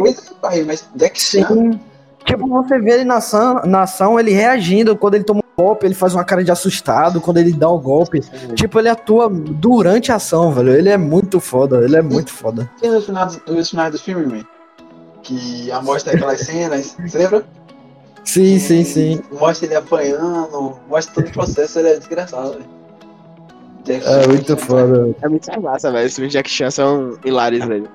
mas. 0.65 0.87
Sim. 1.15 1.79
Tipo, 2.25 2.47
você 2.47 2.79
vê 2.79 2.91
ele 2.91 3.03
na 3.05 3.15
ação, 3.17 3.61
na 3.65 3.81
ação, 3.83 4.19
ele 4.19 4.31
reagindo, 4.31 4.95
quando 4.95 5.13
ele 5.15 5.23
toma 5.23 5.41
um 5.41 5.63
golpe, 5.63 5.85
ele 5.85 5.93
faz 5.93 6.13
uma 6.15 6.23
cara 6.23 6.43
de 6.43 6.51
assustado, 6.51 7.21
quando 7.21 7.37
ele 7.37 7.53
dá 7.53 7.69
o 7.69 7.79
golpe. 7.79 8.21
Tipo, 8.55 8.79
ele 8.79 8.89
atua 8.89 9.29
durante 9.29 10.11
a 10.11 10.15
ação, 10.15 10.51
velho. 10.51 10.73
Ele 10.75 10.89
é 10.89 10.97
muito 10.97 11.39
foda, 11.39 11.83
ele 11.83 11.95
é 11.95 12.01
muito 12.01 12.31
foda. 12.33 12.69
Tem 12.81 12.89
no 12.91 12.99
final, 13.01 13.27
do- 13.27 13.53
nos 13.53 13.69
finais 13.69 13.91
do 13.91 13.99
filme, 13.99 14.25
man, 14.25 14.43
que 15.21 15.71
a 15.71 15.81
mostra 15.81 16.15
aquelas 16.15 16.39
cenas, 16.41 16.95
você 16.99 17.17
lembra? 17.19 17.45
Sim, 18.25 18.59
sim, 18.59 18.83
sim. 18.83 19.21
Mostra 19.31 19.67
ele 19.67 19.75
apanhando, 19.75 20.77
mostra 20.89 21.13
todo 21.13 21.27
o 21.27 21.31
processo, 21.31 21.79
ele 21.79 21.89
é 21.89 21.97
desgraçado, 21.97 22.53
velho. 22.53 22.65
Jack 23.85 24.03
É 24.05 24.23
Chan, 24.23 24.27
muito 24.27 24.57
foda. 24.57 25.15
É 25.21 25.29
muito 25.29 25.61
massa, 25.61 25.91
velho. 25.91 26.07
Os 26.07 26.31
Jack 26.31 26.49
Chan 26.49 26.71
são 26.71 27.17
hilários, 27.23 27.65
velho. 27.65 27.87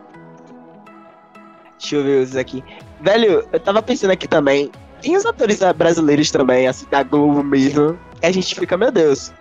Deixa 1.78 1.96
eu 1.96 2.04
ver 2.04 2.22
os 2.22 2.36
aqui. 2.36 2.62
Velho, 3.00 3.44
eu 3.52 3.60
tava 3.60 3.82
pensando 3.82 4.12
aqui 4.12 4.28
também. 4.28 4.70
Tem 5.02 5.16
os 5.16 5.26
atores 5.26 5.60
brasileiros 5.76 6.30
também, 6.30 6.68
assim, 6.68 6.86
da 6.90 7.02
Globo 7.02 7.42
mesmo. 7.42 7.98
E 8.22 8.26
a 8.26 8.30
gente 8.30 8.54
fica, 8.54 8.76
meu 8.76 8.92
Deus, 8.92 9.32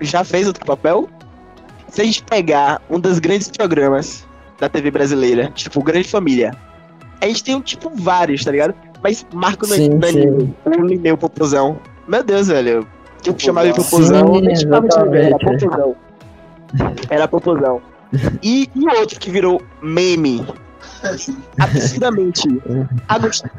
já 0.00 0.24
fez 0.24 0.46
outro 0.46 0.64
papel? 0.64 1.08
Se 1.88 2.00
a 2.00 2.04
gente 2.04 2.22
pegar 2.22 2.80
um 2.88 2.98
dos 2.98 3.18
grandes 3.18 3.48
programas 3.48 4.26
da 4.58 4.68
TV 4.68 4.90
brasileira, 4.90 5.50
tipo 5.54 5.82
Grande 5.82 6.08
Família, 6.08 6.52
a 7.20 7.26
gente 7.26 7.44
tem, 7.44 7.60
tipo, 7.60 7.90
vários, 7.94 8.44
tá 8.44 8.50
ligado? 8.52 8.74
Mas 9.02 9.26
Marco 9.32 9.66
Sim, 9.66 9.98
Danilo, 9.98 10.54
o 10.64 10.82
Lineu 10.82 11.16
Popozão. 11.16 11.78
Meu 12.06 12.22
Deus, 12.22 12.48
velho. 12.48 12.86
Tipo, 13.22 13.40
chamava 13.40 13.70
de 13.70 13.74
Sim, 13.74 13.90
Popozão, 13.90 14.40
nem 14.40 14.56
chamava 14.56 14.88
de 14.88 15.16
era 15.16 15.38
Popozão. 15.38 15.96
Era 17.10 17.28
Popozão. 17.28 17.82
E, 18.42 18.70
e 18.74 18.88
outro 18.88 19.20
que 19.20 19.30
virou 19.30 19.60
meme, 19.82 20.44
absurdamente. 21.58 22.48
Agostinho. 23.08 23.50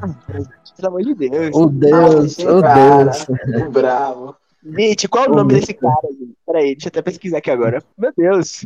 Pelo 0.75 0.88
amor 0.88 1.02
de 1.04 1.15
Deus. 1.15 1.56
O 1.56 1.65
Deus, 1.67 2.34
sim, 2.34 2.47
o 2.47 2.62
cara. 2.62 3.04
Deus. 3.06 3.28
O 3.62 3.69
bravo. 3.69 4.36
Gente, 4.78 5.08
qual 5.08 5.25
é 5.25 5.30
o 5.30 5.36
nome 5.36 5.54
desse 5.54 5.73
cara? 5.73 5.95
gente? 6.10 6.36
Peraí, 6.45 6.75
deixa 6.75 6.88
eu 6.88 6.89
até 6.89 7.02
pesquisar 7.02 7.38
aqui 7.38 7.52
agora. 7.52 7.84
Meu 7.97 8.12
Deus. 8.15 8.65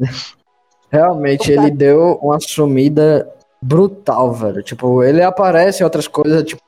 Realmente, 0.92 1.52
ele 1.52 1.72
deu 1.72 2.20
uma 2.22 2.40
sumida 2.40 3.28
brutal, 3.64 4.34
velho. 4.34 4.62
Tipo, 4.62 5.04
ele 5.04 5.22
aparece 5.24 5.82
em 5.82 5.86
outras 5.86 6.08
coisas, 6.08 6.44
tipo, 6.44 6.62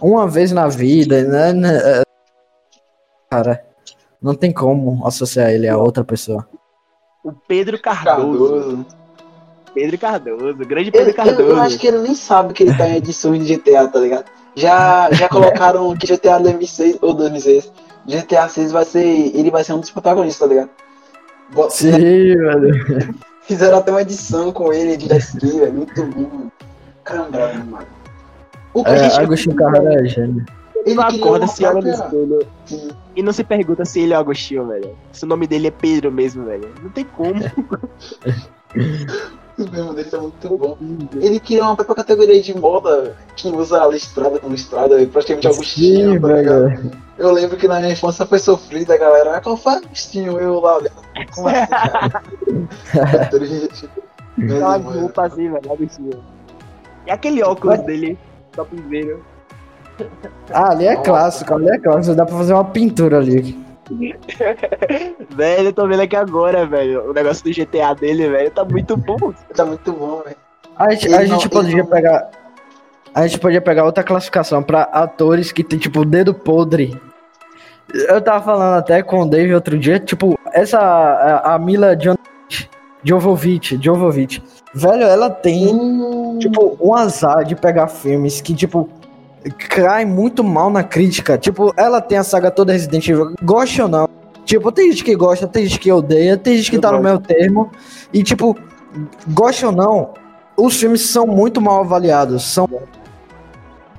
uma 0.00 0.26
vez 0.28 0.52
na 0.52 0.68
vida, 0.68 1.22
né? 1.24 1.52
né, 1.52 1.76
é- 1.76 2.02
Cara, 3.30 3.62
não 4.22 4.34
tem 4.34 4.52
como 4.52 5.06
associar 5.06 5.50
ele 5.50 5.68
a 5.68 5.76
outra 5.76 6.04
pessoa. 6.04 6.48
O 7.22 7.32
Pedro 7.32 7.78
Cardoso. 7.80 8.16
Cardoso. 8.16 8.86
Pedro 9.74 9.98
Cardoso. 9.98 10.54
Grande 10.64 10.90
Pedro 10.90 11.10
eu, 11.10 11.14
Cardoso. 11.14 11.42
eu 11.42 11.60
acho 11.60 11.78
que 11.78 11.86
ele 11.88 11.98
nem 11.98 12.14
sabe 12.14 12.54
que 12.54 12.62
ele 12.62 12.74
tá 12.76 12.88
em 12.88 12.96
edições 12.96 13.46
de 13.46 13.56
GTA, 13.56 13.86
tá 13.88 13.98
ligado? 13.98 14.24
Já, 14.54 15.10
já 15.12 15.28
colocaram 15.28 15.94
que 15.96 16.06
GTA 16.06 16.38
2006 16.38 16.98
ou 17.02 17.12
2006. 17.12 17.70
GTA 18.06 18.48
6 18.48 18.72
vai 18.72 18.84
ser. 18.84 19.04
Ele 19.36 19.50
vai 19.50 19.62
ser 19.62 19.74
um 19.74 19.80
dos 19.80 19.90
protagonistas, 19.90 20.48
tá 20.48 20.54
ligado? 20.54 20.70
Sim, 21.70 21.90
velho. 21.90 23.14
Fizeram 23.48 23.78
até 23.78 23.90
uma 23.90 24.02
edição 24.02 24.52
com 24.52 24.70
ele 24.72 24.96
de 24.98 25.12
ski, 25.16 25.58
velho. 25.58 25.72
Muito 25.72 26.04
bom. 26.04 26.50
Caramba, 27.02 27.48
mano. 27.64 27.86
O 28.74 28.84
que 28.84 28.90
a 28.90 28.94
É, 28.94 29.08
gente. 29.08 29.20
Agostinho 29.20 29.56
Carrara 29.56 29.94
é 29.94 30.04
gênio. 30.04 30.44
Ele 30.84 31.00
acorda, 31.00 31.46
se 31.46 31.64
olha 31.64 31.80
no 31.80 31.88
espelho 31.88 32.46
Sim. 32.66 32.90
e 33.16 33.22
não 33.22 33.32
se 33.32 33.42
pergunta 33.42 33.84
se 33.86 34.00
ele 34.00 34.12
é 34.12 34.16
Agostinho, 34.16 34.66
velho. 34.68 34.94
Se 35.12 35.24
o 35.24 35.26
nome 35.26 35.46
dele 35.46 35.68
é 35.68 35.70
Pedro 35.70 36.12
mesmo, 36.12 36.44
velho. 36.44 36.70
Não 36.82 36.90
tem 36.90 37.04
como. 37.04 37.40
O 39.58 39.70
mesmo 39.70 39.92
dele 39.92 40.08
tá 40.08 40.18
muito 40.18 40.56
bom. 40.56 40.78
Ele 41.20 41.40
criou 41.40 41.64
uma 41.64 41.74
própria 41.74 41.96
categoria 41.96 42.40
de 42.40 42.56
moda 42.56 43.16
que 43.34 43.48
usa 43.48 43.82
a 43.82 43.88
listrada 43.88 44.38
com 44.38 44.48
listrada, 44.48 44.94
praticamente 45.12 45.48
Agostinho, 45.48 46.12
Sim, 46.14 46.20
tá 46.20 46.28
ligado? 46.28 46.64
velho. 46.68 46.90
Eu 47.18 47.32
lembro 47.32 47.56
que 47.56 47.66
na 47.66 47.80
minha 47.80 47.92
infância 47.92 48.24
foi 48.24 48.38
sofrida, 48.38 48.94
a 48.94 48.96
galera. 48.96 49.36
Ah, 49.36 49.40
qual 49.40 49.56
foi 49.56 49.74
Agostinho? 49.74 50.38
Eu 50.38 50.60
lá 50.60 50.76
olhando. 50.76 50.92
Como 51.34 51.48
assim, 51.48 51.66
cara? 51.66 52.22
É 54.38 54.76
roupa 54.76 55.26
assim, 55.26 55.50
velho. 55.50 55.72
Agostinho. 55.72 56.24
E 57.06 57.10
aquele 57.10 57.42
óculos 57.42 57.80
dele, 57.80 58.16
topzera. 58.52 59.18
Ah, 60.52 60.70
ali 60.70 60.86
é 60.86 60.90
Nossa. 60.92 61.02
clássico, 61.02 61.54
ali 61.54 61.68
é 61.68 61.78
clássico. 61.78 62.14
Dá 62.14 62.24
pra 62.24 62.36
fazer 62.36 62.54
uma 62.54 62.64
pintura 62.64 63.18
ali. 63.18 63.58
velho, 65.30 65.68
eu 65.68 65.72
tô 65.72 65.86
vendo 65.86 66.00
aqui 66.02 66.16
agora, 66.16 66.66
velho. 66.66 67.10
O 67.10 67.12
negócio 67.12 67.44
do 67.44 67.50
GTA 67.52 67.94
dele, 67.94 68.28
velho, 68.28 68.50
tá 68.50 68.64
muito 68.64 68.96
bom. 68.96 69.32
Tá 69.54 69.64
muito 69.64 69.92
bom, 69.92 70.22
velho. 70.24 70.36
A 70.76 70.90
gente, 70.92 71.08
a 71.12 71.18
não- 71.20 71.26
gente 71.26 71.48
poderia 71.48 71.82
não- 71.82 71.90
pegar. 71.90 72.30
A 73.14 73.26
gente 73.26 73.40
podia 73.40 73.60
pegar 73.60 73.84
outra 73.84 74.04
classificação 74.04 74.62
pra 74.62 74.82
atores 74.82 75.50
que 75.50 75.64
tem, 75.64 75.78
tipo, 75.78 76.04
dedo 76.04 76.32
podre. 76.34 77.00
Eu 77.92 78.20
tava 78.20 78.44
falando 78.44 78.76
até 78.78 79.02
com 79.02 79.22
o 79.22 79.26
Dave 79.28 79.54
outro 79.54 79.78
dia, 79.78 79.98
tipo, 79.98 80.38
essa. 80.52 80.78
A, 80.78 81.54
a 81.54 81.58
Mila 81.58 81.96
Jon- 81.96 82.16
Jovovich, 83.02 83.78
Jovovich. 83.82 84.42
Velho, 84.74 85.04
ela 85.04 85.30
tem, 85.30 85.68
Hum, 85.74 86.38
tipo, 86.38 86.76
um 86.80 86.94
azar 86.94 87.44
de 87.44 87.56
pegar 87.56 87.88
filmes 87.88 88.40
que, 88.40 88.54
tipo, 88.54 88.88
cai 89.68 90.04
muito 90.04 90.42
mal 90.42 90.70
na 90.70 90.82
crítica. 90.82 91.38
Tipo, 91.38 91.72
ela 91.76 92.00
tem 92.00 92.18
a 92.18 92.24
saga 92.24 92.50
toda 92.50 92.72
Resident 92.72 93.08
Evil, 93.08 93.34
goste 93.42 93.80
ou 93.80 93.88
não. 93.88 94.08
Tipo, 94.44 94.72
tem 94.72 94.90
gente 94.90 95.04
que 95.04 95.14
gosta, 95.14 95.46
tem 95.46 95.66
gente 95.66 95.78
que 95.78 95.92
odeia, 95.92 96.36
tem 96.36 96.56
gente 96.56 96.70
que 96.70 96.76
Eu 96.76 96.80
tá 96.80 96.90
no 96.90 97.02
gosto. 97.02 97.04
meio 97.04 97.20
termo. 97.20 97.70
E, 98.12 98.22
tipo, 98.22 98.56
goste 99.28 99.66
ou 99.66 99.72
não, 99.72 100.14
os 100.56 100.78
filmes 100.80 101.02
são 101.02 101.26
muito 101.26 101.60
mal 101.60 101.80
avaliados. 101.80 102.44
São... 102.44 102.68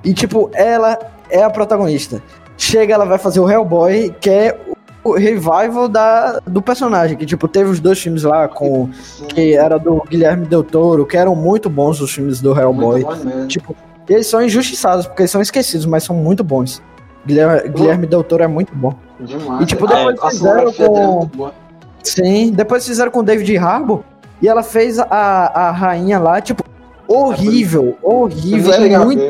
E, 0.02 0.12
tipo, 0.12 0.50
ela 0.54 0.98
é 1.30 1.42
a 1.42 1.50
protagonista. 1.50 2.22
Chega, 2.56 2.94
ela 2.94 3.04
vai 3.04 3.18
fazer 3.18 3.40
o 3.40 3.48
Hellboy, 3.48 4.14
que 4.20 4.28
é 4.28 4.58
o 5.04 5.12
revival 5.12 5.88
da, 5.88 6.40
do 6.40 6.60
personagem. 6.60 7.16
Que, 7.16 7.24
tipo, 7.24 7.46
teve 7.46 7.70
os 7.70 7.80
dois 7.80 8.00
filmes 8.00 8.24
lá 8.24 8.48
com. 8.48 8.90
Que 9.28 9.54
era 9.54 9.78
do 9.78 10.02
Guilherme 10.10 10.46
Del 10.46 10.64
Toro, 10.64 11.06
que 11.06 11.16
eram 11.16 11.34
muito 11.34 11.70
bons 11.70 12.00
os 12.00 12.12
filmes 12.12 12.40
do 12.40 12.58
Hellboy. 12.58 13.04
muito 13.04 13.89
Tipo, 14.10 14.18
eles 14.18 14.26
são 14.26 14.42
injustiçados, 14.42 15.06
porque 15.06 15.22
eles 15.22 15.30
são 15.30 15.40
esquecidos, 15.40 15.86
mas 15.86 16.02
são 16.02 16.16
muito 16.16 16.42
bons. 16.42 16.82
Guilherme, 17.24 17.68
Guilherme 17.68 18.06
Del 18.08 18.24
Toro 18.24 18.42
é 18.42 18.46
muito 18.48 18.74
bom. 18.74 18.92
Demais. 19.20 19.62
E, 19.62 19.66
tipo, 19.66 19.86
depois 19.86 20.18
a 20.20 20.30
fizeram 20.30 20.72
sonografia 20.72 20.88
dele 20.88 21.00
é 21.00 21.06
com- 21.06 21.16
muito 21.18 21.36
boa. 21.36 21.54
Sim, 22.02 22.50
depois 22.50 22.84
fizeram 22.86 23.10
com 23.12 23.20
o 23.20 23.22
David 23.22 23.56
Harbour 23.58 24.02
e 24.42 24.48
ela 24.48 24.62
fez 24.64 24.98
a, 24.98 25.04
a 25.06 25.70
rainha 25.70 26.18
lá, 26.18 26.40
tipo, 26.40 26.64
horrível, 27.06 27.96
horrível. 28.02 28.72
É 28.72 28.98
muito, 28.98 29.22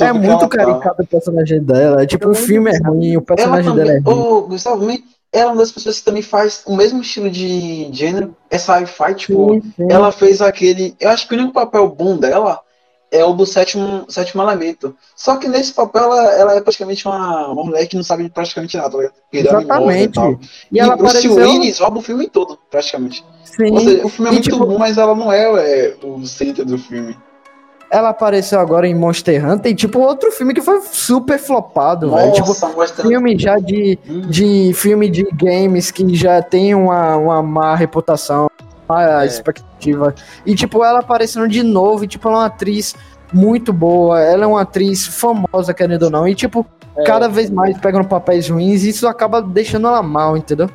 é 0.00 0.12
muito 0.12 0.40
tá- 0.48 0.56
caricato 0.58 1.02
o 1.02 1.06
personagem 1.06 1.62
dela. 1.62 2.02
É 2.02 2.06
tipo, 2.06 2.28
o 2.28 2.34
filme 2.34 2.70
é 2.70 2.78
ruim, 2.86 3.16
o 3.16 3.22
personagem 3.22 3.74
dela 3.74 3.92
é 3.92 4.00
também, 4.02 4.14
ruim. 4.14 4.26
ô, 4.28 4.42
Gustavo, 4.42 4.80
também, 4.80 5.02
ela 5.32 5.50
é 5.50 5.52
uma 5.52 5.60
das 5.60 5.72
pessoas 5.72 5.98
que 6.00 6.04
também 6.04 6.22
faz 6.22 6.62
o 6.66 6.76
mesmo 6.76 7.00
estilo 7.00 7.30
de 7.30 7.88
gênero, 7.92 8.36
é 8.50 8.58
sci-fi, 8.58 9.14
tipo, 9.14 9.54
Sim, 9.54 9.60
sim. 9.76 9.86
ela 9.90 10.12
fez 10.12 10.42
aquele. 10.42 10.94
Eu 11.00 11.08
acho 11.10 11.26
que 11.26 11.34
o 11.34 11.38
único 11.38 11.54
papel 11.54 11.88
bom 11.88 12.16
dela 12.18 12.60
é 13.10 13.24
o 13.24 13.32
do 13.32 13.46
sétimo, 13.46 14.04
sétimo 14.08 14.42
elemento. 14.42 14.94
Só 15.16 15.36
que 15.36 15.48
nesse 15.48 15.72
papel 15.72 16.04
ela, 16.04 16.32
ela 16.34 16.54
é 16.56 16.60
praticamente 16.60 17.06
uma, 17.08 17.48
uma 17.48 17.64
mulher 17.64 17.86
que 17.86 17.96
não 17.96 18.02
sabe 18.04 18.28
praticamente 18.28 18.76
nada? 18.76 18.96
Ele 19.32 19.48
é 19.48 19.50
animosa 19.54 19.92
e. 19.92 20.02
Exatamente. 20.02 20.48
E 20.72 20.78
ela 20.80 20.94
o 20.94 20.98
Bruce 20.98 21.16
apareceu. 21.16 21.48
Willis 21.50 21.78
rouba 21.78 21.98
o 21.98 22.02
filme 22.02 22.28
todo, 22.28 22.58
praticamente. 22.70 23.24
Sim, 23.44 23.78
seja, 23.80 24.06
o 24.06 24.08
filme 24.08 24.28
é 24.28 24.32
E, 24.32 24.34
muito 24.34 24.50
tipo, 24.50 24.66
bom, 24.66 24.78
mas 24.78 24.98
ela 24.98 25.14
não 25.14 25.32
é, 25.32 25.42
é, 25.44 25.96
o 26.04 26.24
centro 26.26 26.64
do 26.66 26.76
filme. 26.78 27.16
ela 27.90 28.10
apareceu 28.10 28.60
agora 28.60 28.86
em 28.86 28.94
Monster 28.94 29.42
Hunter, 29.50 29.72
e, 29.72 29.74
tipo, 29.74 29.98
outro 29.98 30.30
filme 30.30 30.52
que 30.52 30.60
foi 30.60 30.78
super 30.82 31.38
flopado, 31.38 32.10
velho. 32.14 32.32
Tipo, 32.32 32.48
mostrando. 32.76 33.08
filme 33.08 33.38
já 33.38 33.58
de, 33.58 33.98
Hum. 34.06 34.20
de 34.28 34.72
filme 34.74 35.08
de 35.08 35.24
games 35.32 35.90
que 35.90 36.14
já 36.14 36.42
tem 36.42 36.74
uma, 36.74 37.16
uma 37.16 37.42
má 37.42 37.74
reputação, 37.74 38.50
má 38.88 39.22
É. 39.22 39.26
expectativa. 39.26 40.14
E, 40.46 40.54
tipo, 40.54 40.82
ela 40.84 41.00
aparecendo 41.00 41.46
de 41.48 41.62
novo, 41.62 42.04
e, 42.04 42.08
tipo, 42.08 42.28
ela 42.28 42.36
é 42.36 42.40
uma 42.40 42.46
atriz 42.46 42.94
muito 43.32 43.72
boa, 43.72 44.20
ela 44.20 44.44
é 44.44 44.46
uma 44.46 44.62
atriz 44.62 45.06
famosa, 45.06 45.74
querendo 45.74 46.04
ou 46.04 46.10
não, 46.10 46.26
e, 46.26 46.34
tipo, 46.34 46.64
É. 46.96 47.04
cada 47.04 47.28
vez 47.28 47.50
mais 47.50 47.76
pegando 47.78 48.06
papéis 48.08 48.48
ruins, 48.48 48.82
e 48.84 48.88
isso 48.90 49.06
acaba 49.06 49.40
deixando 49.42 49.86
ela 49.86 50.02
mal, 50.02 50.36
entendeu? 50.36 50.68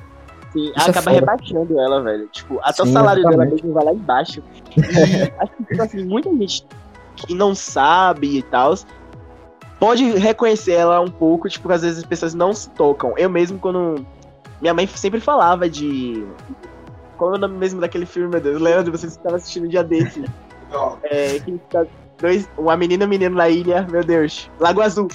Sim, 0.53 0.71
Isso 0.77 0.87
é 0.87 0.91
acaba 0.91 1.01
foda. 1.01 1.15
rebaixando 1.15 1.79
ela, 1.79 2.01
velho. 2.03 2.27
Tipo, 2.27 2.59
até 2.61 2.83
o 2.83 2.85
Sim, 2.85 2.93
salário 2.93 3.23
dela 3.23 3.33
exatamente. 3.33 3.63
mesmo 3.63 3.73
vai 3.73 3.85
lá 3.85 3.91
embaixo. 3.93 4.43
E 4.77 5.33
acho 5.39 5.51
que, 5.57 5.63
tipo 5.65 5.81
assim, 5.81 6.05
muita 6.05 6.29
gente 6.29 6.63
que 7.15 7.33
não 7.33 7.55
sabe 7.55 8.37
e 8.37 8.43
tal 8.43 8.75
pode 9.79 10.03
reconhecer 10.17 10.73
ela 10.73 11.01
um 11.01 11.09
pouco, 11.09 11.49
tipo, 11.49 11.71
às 11.71 11.81
vezes 11.81 11.99
as 11.99 12.05
pessoas 12.05 12.33
não 12.35 12.53
se 12.53 12.69
tocam. 12.69 13.13
Eu 13.17 13.29
mesmo, 13.31 13.57
quando. 13.57 14.05
Minha 14.61 14.73
mãe 14.75 14.85
sempre 14.87 15.19
falava 15.19 15.67
de. 15.67 16.23
Qual 17.23 17.35
é 17.35 17.37
o 17.37 17.39
nome 17.39 17.57
mesmo 17.57 17.79
daquele 17.79 18.05
filme, 18.05 18.27
meu 18.27 18.41
Deus? 18.41 18.61
Leandro, 18.61 18.91
você 18.91 19.07
estava 19.07 19.37
assistindo 19.37 19.63
um 19.63 19.69
dia 19.69 19.81
desse. 19.81 20.25
É, 21.03 21.39
que 21.39 21.57
tá 21.69 21.85
dois, 22.19 22.49
uma 22.57 22.75
menina 22.75 23.05
e 23.05 23.07
um 23.07 23.09
menino 23.09 23.33
na 23.37 23.47
ilha, 23.47 23.87
meu 23.89 24.03
Deus. 24.03 24.51
Lago 24.59 24.81
Azul. 24.81 25.07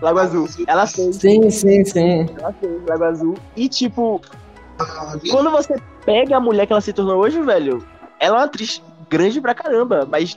Lago 0.00 0.18
Azul. 0.18 0.48
Ela 0.66 0.88
fez, 0.88 1.14
Sim, 1.14 1.48
sim, 1.50 1.84
sim. 1.84 2.26
ela 2.36 2.52
fez 2.54 2.72
Lago 2.88 3.04
Azul. 3.04 3.34
E, 3.54 3.68
tipo, 3.68 4.20
quando 5.30 5.52
você 5.52 5.76
pega 6.04 6.36
a 6.36 6.40
mulher 6.40 6.66
que 6.66 6.72
ela 6.72 6.80
se 6.80 6.92
tornou 6.92 7.20
hoje, 7.20 7.40
velho, 7.40 7.86
ela 8.18 8.38
é 8.38 8.40
uma 8.40 8.44
atriz 8.46 8.82
grande 9.08 9.40
pra 9.40 9.54
caramba, 9.54 10.04
mas 10.10 10.36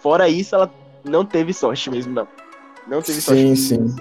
fora 0.00 0.28
isso, 0.28 0.54
ela 0.54 0.72
não 1.02 1.24
teve 1.24 1.52
sorte 1.52 1.90
mesmo, 1.90 2.14
não. 2.14 2.28
Não 2.86 3.02
teve 3.02 3.20
sorte. 3.20 3.56
Sim, 3.56 3.56
sim. 3.56 3.96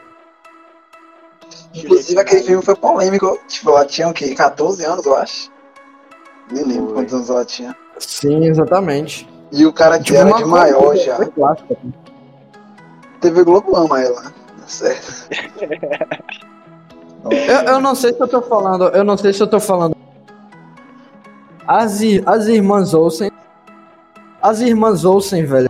Inclusive, 1.74 2.20
aquele 2.20 2.44
filme 2.44 2.64
foi 2.64 2.76
polêmico. 2.76 3.40
Tipo, 3.48 3.72
ela 3.72 3.84
tinha 3.84 4.08
o 4.08 4.14
quê? 4.14 4.36
14 4.36 4.86
anos, 4.86 5.08
eu 5.08 5.16
acho. 5.16 5.50
Nem 6.52 6.64
lembro 6.66 6.86
Foi. 6.88 6.94
quantos 6.96 7.14
anos 7.14 7.30
ela 7.30 7.46
tinha. 7.46 7.76
Sim, 7.98 8.46
exatamente. 8.46 9.28
E 9.52 9.66
o 9.66 9.74
cara 9.74 9.98
que 9.98 10.06
Tipo, 10.06 10.18
era 10.20 10.28
uma 10.28 10.38
de 10.38 10.46
maior 10.46 10.82
coisa- 10.84 11.04
já. 11.04 11.26
clássica. 11.28 11.78
TV 13.20 13.44
Globo 13.44 13.76
ama 13.76 14.02
ela. 14.02 14.22
Tá 14.24 14.68
certo. 14.68 15.28
Eu, 17.30 17.74
eu 17.74 17.80
não 17.80 17.94
sei 17.94 18.12
se 18.14 18.20
eu 18.20 18.28
tô 18.28 18.42
falando, 18.42 18.86
eu 18.86 19.04
não 19.04 19.16
sei 19.16 19.32
se 19.32 19.44
eu 19.44 19.46
tô 19.48 19.60
falando. 19.60 19.96
As, 21.68 22.00
as 22.26 22.48
irmãs 22.48 22.96
Olsen. 22.96 23.30
As 24.42 24.60
irmãs 24.60 25.06
Olsen, 25.06 25.46
velho. 25.46 25.70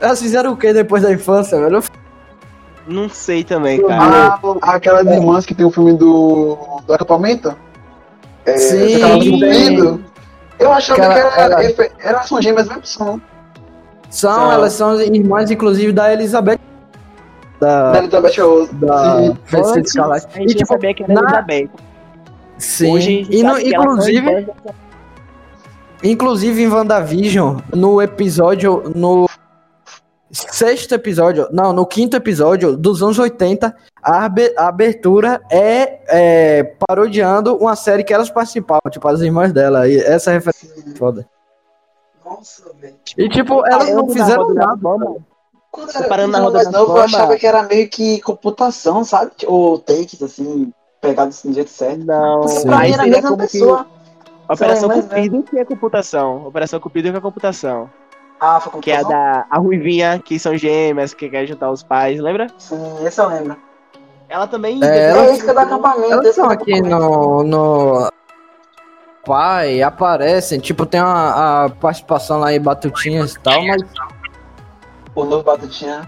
Elas 0.00 0.22
fizeram 0.22 0.52
o 0.52 0.56
que 0.56 0.72
depois 0.72 1.02
da 1.02 1.12
infância, 1.12 1.60
velho? 1.60 1.82
Não 2.88 3.10
sei 3.10 3.44
também, 3.44 3.86
cara. 3.86 4.38
Ah, 4.62 4.74
aquelas 4.74 5.06
irmãs 5.06 5.44
que 5.44 5.54
tem 5.54 5.66
o 5.66 5.70
filme 5.70 5.92
do, 5.98 6.56
do 6.86 6.94
acampamento? 6.94 7.54
É, 8.46 8.56
Sim. 8.58 10.04
Eu 10.58 10.72
achava 10.72 11.00
Cara, 11.00 11.14
que 11.14 11.40
era, 11.40 11.62
era- 11.64 11.90
elas 12.00 12.28
são 12.28 12.40
gêmeas 12.40 12.68
mesmo, 12.68 12.84
são. 12.86 13.20
São, 14.10 14.32
São. 14.34 14.52
elas 14.52 14.72
são 14.74 15.00
irmãs, 15.00 15.50
inclusive, 15.50 15.92
da 15.92 16.12
Elizabeth. 16.12 16.58
Da 17.60 17.92
Da. 17.92 17.98
Elizabeth 17.98 18.40
Rose. 18.40 18.74
Da. 18.74 19.18
Sim. 19.46 20.00
A 20.00 20.18
gente 20.38 20.52
E, 20.52 20.54
tipo, 20.54 20.66
sabia 20.66 20.94
que 20.94 21.02
era 21.02 21.12
na- 21.14 21.20
Elizabeth. 21.22 21.70
Sim. 22.58 22.92
Hoje 22.94 23.26
E 23.30 23.42
no- 23.42 23.50
ela 23.50 23.62
inclusive, 23.62 24.46
Inclusive 26.02 26.62
em 26.62 26.68
WandaVision, 26.68 27.58
no 27.74 28.00
episódio. 28.02 28.92
No 28.94 29.26
sexto 30.34 30.92
episódio. 30.94 31.48
Não, 31.52 31.72
no 31.72 31.86
quinto 31.86 32.16
episódio 32.16 32.76
dos 32.76 33.02
anos 33.02 33.18
80, 33.18 33.74
a, 34.02 34.24
abe- 34.24 34.54
a 34.56 34.68
abertura 34.68 35.40
é, 35.50 36.00
é 36.08 36.74
parodiando 36.86 37.56
uma 37.56 37.76
série 37.76 38.04
que 38.04 38.12
elas 38.12 38.30
participavam, 38.30 38.90
tipo, 38.90 39.06
as 39.08 39.20
irmãs 39.20 39.52
dela. 39.52 39.88
E 39.88 39.96
essa 39.98 40.30
referência 40.32 40.68
é 40.92 40.96
foda. 40.96 41.26
Nossa, 42.24 42.64
velho. 42.80 42.94
E 43.16 43.28
tipo, 43.28 43.66
elas 43.66 43.90
não 43.90 44.06
na 44.06 44.12
fizeram 44.12 44.54
nada. 44.54 44.80
Quando 45.70 45.92
Comparando 45.92 46.32
na 46.32 46.38
quando 46.38 46.44
roda 46.44 46.54
mais 46.64 46.70
novo, 46.70 46.92
eu 46.98 47.02
achava 47.02 47.36
que 47.36 47.46
era 47.46 47.62
meio 47.64 47.88
que 47.88 48.20
computação, 48.20 49.04
sabe? 49.04 49.32
Ou 49.46 49.78
takes, 49.78 50.22
assim, 50.22 50.72
pegados 51.00 51.42
do 51.42 51.52
jeito 51.52 51.70
certo. 51.70 52.04
Não, 52.04 52.40
Porque 52.42 52.56
Sim. 52.60 52.66
pra 52.66 52.78
mim 52.78 52.92
era 52.92 53.02
a 53.02 53.06
mesma 53.06 53.22
como 53.30 53.36
que 53.46 53.52
pessoa. 53.52 53.86
Operação? 54.48 54.88
Cupido 54.90 55.42
que 55.42 55.58
é 55.58 55.64
computação. 55.64 56.46
Operação 56.46 56.78
Cupido 56.80 57.10
que 57.10 57.16
é 57.16 57.20
computação. 57.20 57.90
Ah, 58.40 58.60
foi 58.60 58.80
Que 58.80 58.90
é 58.90 58.96
a 58.98 59.02
da 59.02 59.46
a 59.48 59.58
Ruivinha, 59.58 60.18
que 60.18 60.38
são 60.38 60.56
gêmeas, 60.56 61.14
que 61.14 61.28
quer 61.28 61.46
juntar 61.46 61.70
os 61.70 61.82
pais, 61.82 62.20
lembra? 62.20 62.48
Sim, 62.58 62.78
esse 63.06 63.20
eu 63.20 63.28
lembro. 63.28 63.56
Ela 64.28 64.46
também. 64.46 64.82
É, 64.82 64.86
É, 64.86 65.10
Elas- 65.10 65.30
esse 65.32 65.44
que 65.44 65.50
é 65.50 65.52
do 65.54 65.60
acampamento. 65.60 66.12
Elas 66.12 66.34
que 66.34 66.40
é 66.40 66.44
aqui 66.44 66.82
no. 66.82 67.42
no... 67.42 68.08
Pai, 69.24 69.80
aparecem, 69.82 70.60
tipo, 70.60 70.84
tem 70.84 71.00
a, 71.00 71.64
a 71.64 71.70
participação 71.70 72.40
lá 72.40 72.52
em 72.52 72.60
Batutinhas 72.60 73.32
e 73.32 73.40
tal, 73.40 73.64
mas 73.64 73.80
O 75.14 75.24
novo 75.24 75.42
Batutinha. 75.42 76.06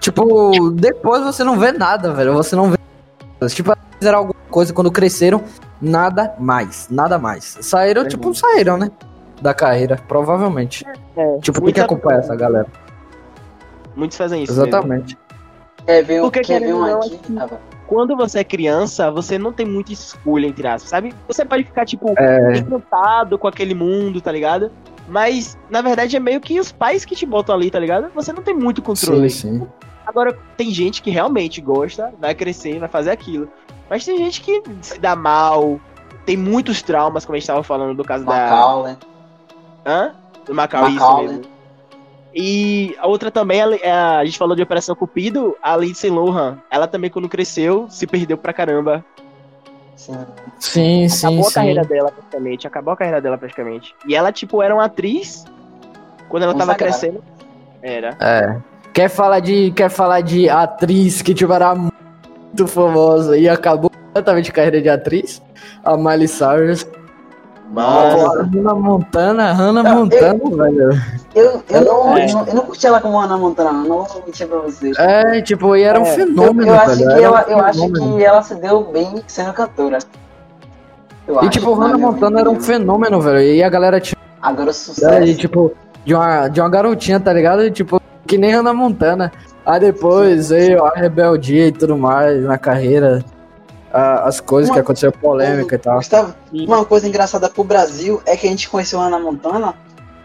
Tipo, 0.00 0.70
depois 0.70 1.24
você 1.24 1.42
não 1.42 1.58
vê 1.58 1.72
nada, 1.72 2.12
velho. 2.12 2.32
Você 2.34 2.54
não 2.54 2.70
vê. 2.70 2.78
Tipo, 3.48 3.70
elas 3.72 3.84
fizeram 3.98 4.18
alguma 4.18 4.40
coisa 4.50 4.72
quando 4.72 4.90
cresceram, 4.92 5.42
nada 5.82 6.34
mais. 6.38 6.86
Nada 6.88 7.18
mais. 7.18 7.58
Saíram, 7.60 8.06
tipo, 8.06 8.32
saíram, 8.34 8.76
né? 8.76 8.88
Da 9.44 9.52
carreira, 9.52 10.00
provavelmente. 10.08 10.86
É, 11.14 11.38
Tipo, 11.40 11.60
tem 11.60 11.74
que 11.74 11.80
acompanhar 11.80 12.20
essa 12.20 12.34
galera. 12.34 12.66
Muitos 13.94 14.16
fazem 14.16 14.42
isso. 14.42 14.52
mesmo. 14.54 14.66
Exatamente. 14.66 15.18
Quer 15.84 16.02
ver, 16.02 16.20
um- 16.20 16.22
Porque, 16.24 16.40
quer 16.40 16.60
ver 16.60 16.68
não, 16.72 16.82
aqui? 17.02 17.20
assim, 17.22 17.38
Ah, 17.38 17.44
vai. 17.44 17.58
Quando 17.86 18.16
você 18.16 18.38
é 18.38 18.44
criança, 18.44 19.10
você 19.10 19.36
não 19.36 19.52
tem 19.52 19.66
muita 19.66 19.92
escolha, 19.92 20.46
entre 20.46 20.66
aspas, 20.66 20.88
sabe? 20.88 21.14
Você 21.28 21.44
pode 21.44 21.64
ficar, 21.64 21.84
tipo, 21.84 22.14
É. 22.18 22.56
encantado 22.56 23.36
com 23.38 23.46
aquele 23.46 23.74
mundo, 23.74 24.18
tá 24.18 24.32
ligado? 24.32 24.72
Mas, 25.06 25.58
na 25.68 25.82
verdade, 25.82 26.16
é 26.16 26.20
meio 26.20 26.40
que 26.40 26.58
os 26.58 26.72
pais 26.72 27.04
que 27.04 27.14
te 27.14 27.26
botam 27.26 27.54
ali, 27.54 27.70
tá 27.70 27.78
ligado? 27.78 28.08
Você 28.14 28.32
não 28.32 28.42
tem 28.42 28.54
muito 28.54 28.80
controle. 28.80 29.28
Sim, 29.28 29.58
sim. 29.60 29.66
Agora, 30.06 30.34
tem 30.56 30.70
gente 30.70 31.02
que 31.02 31.10
realmente 31.10 31.60
gosta, 31.60 32.14
vai 32.18 32.34
crescer, 32.34 32.78
vai 32.78 32.88
fazer 32.88 33.10
aquilo. 33.10 33.46
Mas 33.90 34.06
tem 34.06 34.16
gente 34.16 34.40
que 34.40 34.62
se 34.80 34.98
dá 34.98 35.14
mal, 35.14 35.78
tem 36.24 36.38
muitos 36.38 36.80
traumas, 36.80 37.26
como 37.26 37.36
a 37.36 37.38
gente 37.38 37.46
tava 37.46 37.62
falando 37.62 37.94
do 37.94 38.04
caso 38.04 38.24
da. 38.24 38.32
Macaulay. 38.32 38.96
Hã? 39.86 40.12
Do 40.46 40.54
Macau, 40.54 40.86
isso 40.88 40.94
Macaulay. 41.00 41.26
mesmo. 41.28 41.42
E 42.34 42.96
a 42.98 43.06
outra 43.06 43.30
também, 43.30 43.60
a, 43.62 43.66
a, 43.66 44.18
a 44.18 44.24
gente 44.24 44.36
falou 44.38 44.56
de 44.56 44.62
Operação 44.62 44.94
Cupido, 44.96 45.56
a 45.62 45.76
Lindsay 45.76 46.10
Lohan. 46.10 46.58
Ela 46.70 46.86
também, 46.88 47.08
quando 47.08 47.28
cresceu, 47.28 47.86
se 47.88 48.06
perdeu 48.06 48.36
pra 48.36 48.52
caramba. 48.52 49.04
Sim. 49.94 50.18
Sim, 50.58 51.08
sim, 51.08 51.26
Acabou 51.26 51.46
a 51.46 51.48
sim. 51.48 51.54
carreira 51.54 51.84
dela 51.84 52.10
praticamente. 52.10 52.66
Acabou 52.66 52.92
a 52.92 52.96
carreira 52.96 53.20
dela 53.20 53.38
praticamente. 53.38 53.94
E 54.08 54.14
ela, 54.16 54.32
tipo, 54.32 54.60
era 54.62 54.74
uma 54.74 54.86
atriz. 54.86 55.44
Quando 56.28 56.42
ela 56.42 56.52
tava 56.54 56.72
Consagrada. 56.74 56.98
crescendo. 56.98 57.24
Era. 57.80 58.16
É. 58.20 58.56
Quer 58.92 59.08
falar 59.08 59.38
de, 59.40 59.70
quer 59.72 59.88
falar 59.90 60.20
de 60.20 60.48
atriz 60.48 61.22
que 61.22 61.34
tipo, 61.34 61.52
era 61.52 61.74
muito 61.74 62.66
famosa 62.66 63.36
e 63.36 63.48
acabou 63.48 63.90
completamente 63.90 64.50
a 64.50 64.52
carreira 64.54 64.80
de 64.82 64.88
atriz? 64.88 65.40
A 65.84 65.96
Miley 65.96 66.26
Cyrus. 66.28 66.84
Mas. 67.72 68.22
Hannah 68.54 68.74
Montana, 68.74 69.52
Hannah 69.52 69.82
Não, 69.82 69.96
Montana, 70.00 70.38
velho. 70.56 71.02
Eu, 71.34 71.62
eu, 71.68 71.80
não, 71.84 72.16
É. 72.16 72.24
eu, 72.30 72.32
não, 72.34 72.46
eu 72.46 72.54
não 72.54 72.62
curti 72.66 72.86
ela 72.86 73.00
como 73.00 73.18
Ana 73.18 73.36
Montana, 73.36 73.72
não 73.72 74.04
vou 74.04 74.22
mentir 74.26 74.46
pra 74.46 74.58
vocês. 74.58 74.96
É, 74.98 75.40
tipo, 75.40 75.74
e 75.74 75.82
era 75.82 75.98
um 75.98 76.04
É, 76.04 76.10
Eu, 76.12 76.14
fenômeno, 76.14 76.68
eu 76.68 76.74
acho 76.74 76.96
velho. 76.96 77.16
que 77.16 77.22
ela, 77.24 77.44
um 77.46 77.50
eu 77.50 77.58
acho 77.60 77.92
que 77.92 78.24
ela 78.24 78.42
se 78.42 78.54
deu 78.56 78.84
bem 78.84 79.22
sendo 79.26 79.52
cantora. 79.52 79.98
Eu 81.26 81.34
E 81.36 81.38
acho, 81.38 81.50
tipo, 81.50 81.74
na 81.74 81.86
Hannah 81.86 81.98
Montana 81.98 82.40
era 82.40 82.50
um 82.50 82.60
fenômeno, 82.60 83.20
velho. 83.20 83.40
E 83.40 83.62
a 83.62 83.68
galera 83.68 83.98
tinha 84.00 84.16
Agora 84.42 84.72
sucesso. 84.72 85.24
de, 85.24 85.34
tipo, 85.34 85.72
de 86.04 86.14
uma, 86.14 86.48
de 86.48 86.60
uma 86.60 86.68
garotinha, 86.68 87.18
tá 87.18 87.32
ligado? 87.32 87.64
E, 87.64 87.70
tipo, 87.70 88.00
que 88.26 88.36
nem 88.38 88.52
Hannah 88.52 88.74
Montana. 88.74 89.32
Aí 89.66 89.80
depois 89.80 90.50
veio 90.50 90.84
a 90.84 90.90
rebeldia 90.90 91.66
e 91.68 91.72
tudo 91.72 91.96
mais 91.96 92.42
na 92.44 92.58
carreira. 92.58 93.24
A- 93.94 94.24
as 94.28 94.40
coisas 94.40 94.70
que 94.70 94.76
Uma- 94.76 94.82
aconteceram, 94.82 95.12
polêmica 95.18 95.76
e 95.76 95.78
tal. 95.78 95.96
Gustavo, 95.96 96.34
uma 96.52 96.84
coisa 96.84 97.06
engraçada 97.08 97.48
pro 97.48 97.62
Brasil 97.62 98.20
é 98.26 98.36
que 98.36 98.46
a 98.46 98.50
gente 98.50 98.68
conheceu 98.68 99.00
a 99.00 99.06
Ana 99.06 99.18
Montana 99.20 99.74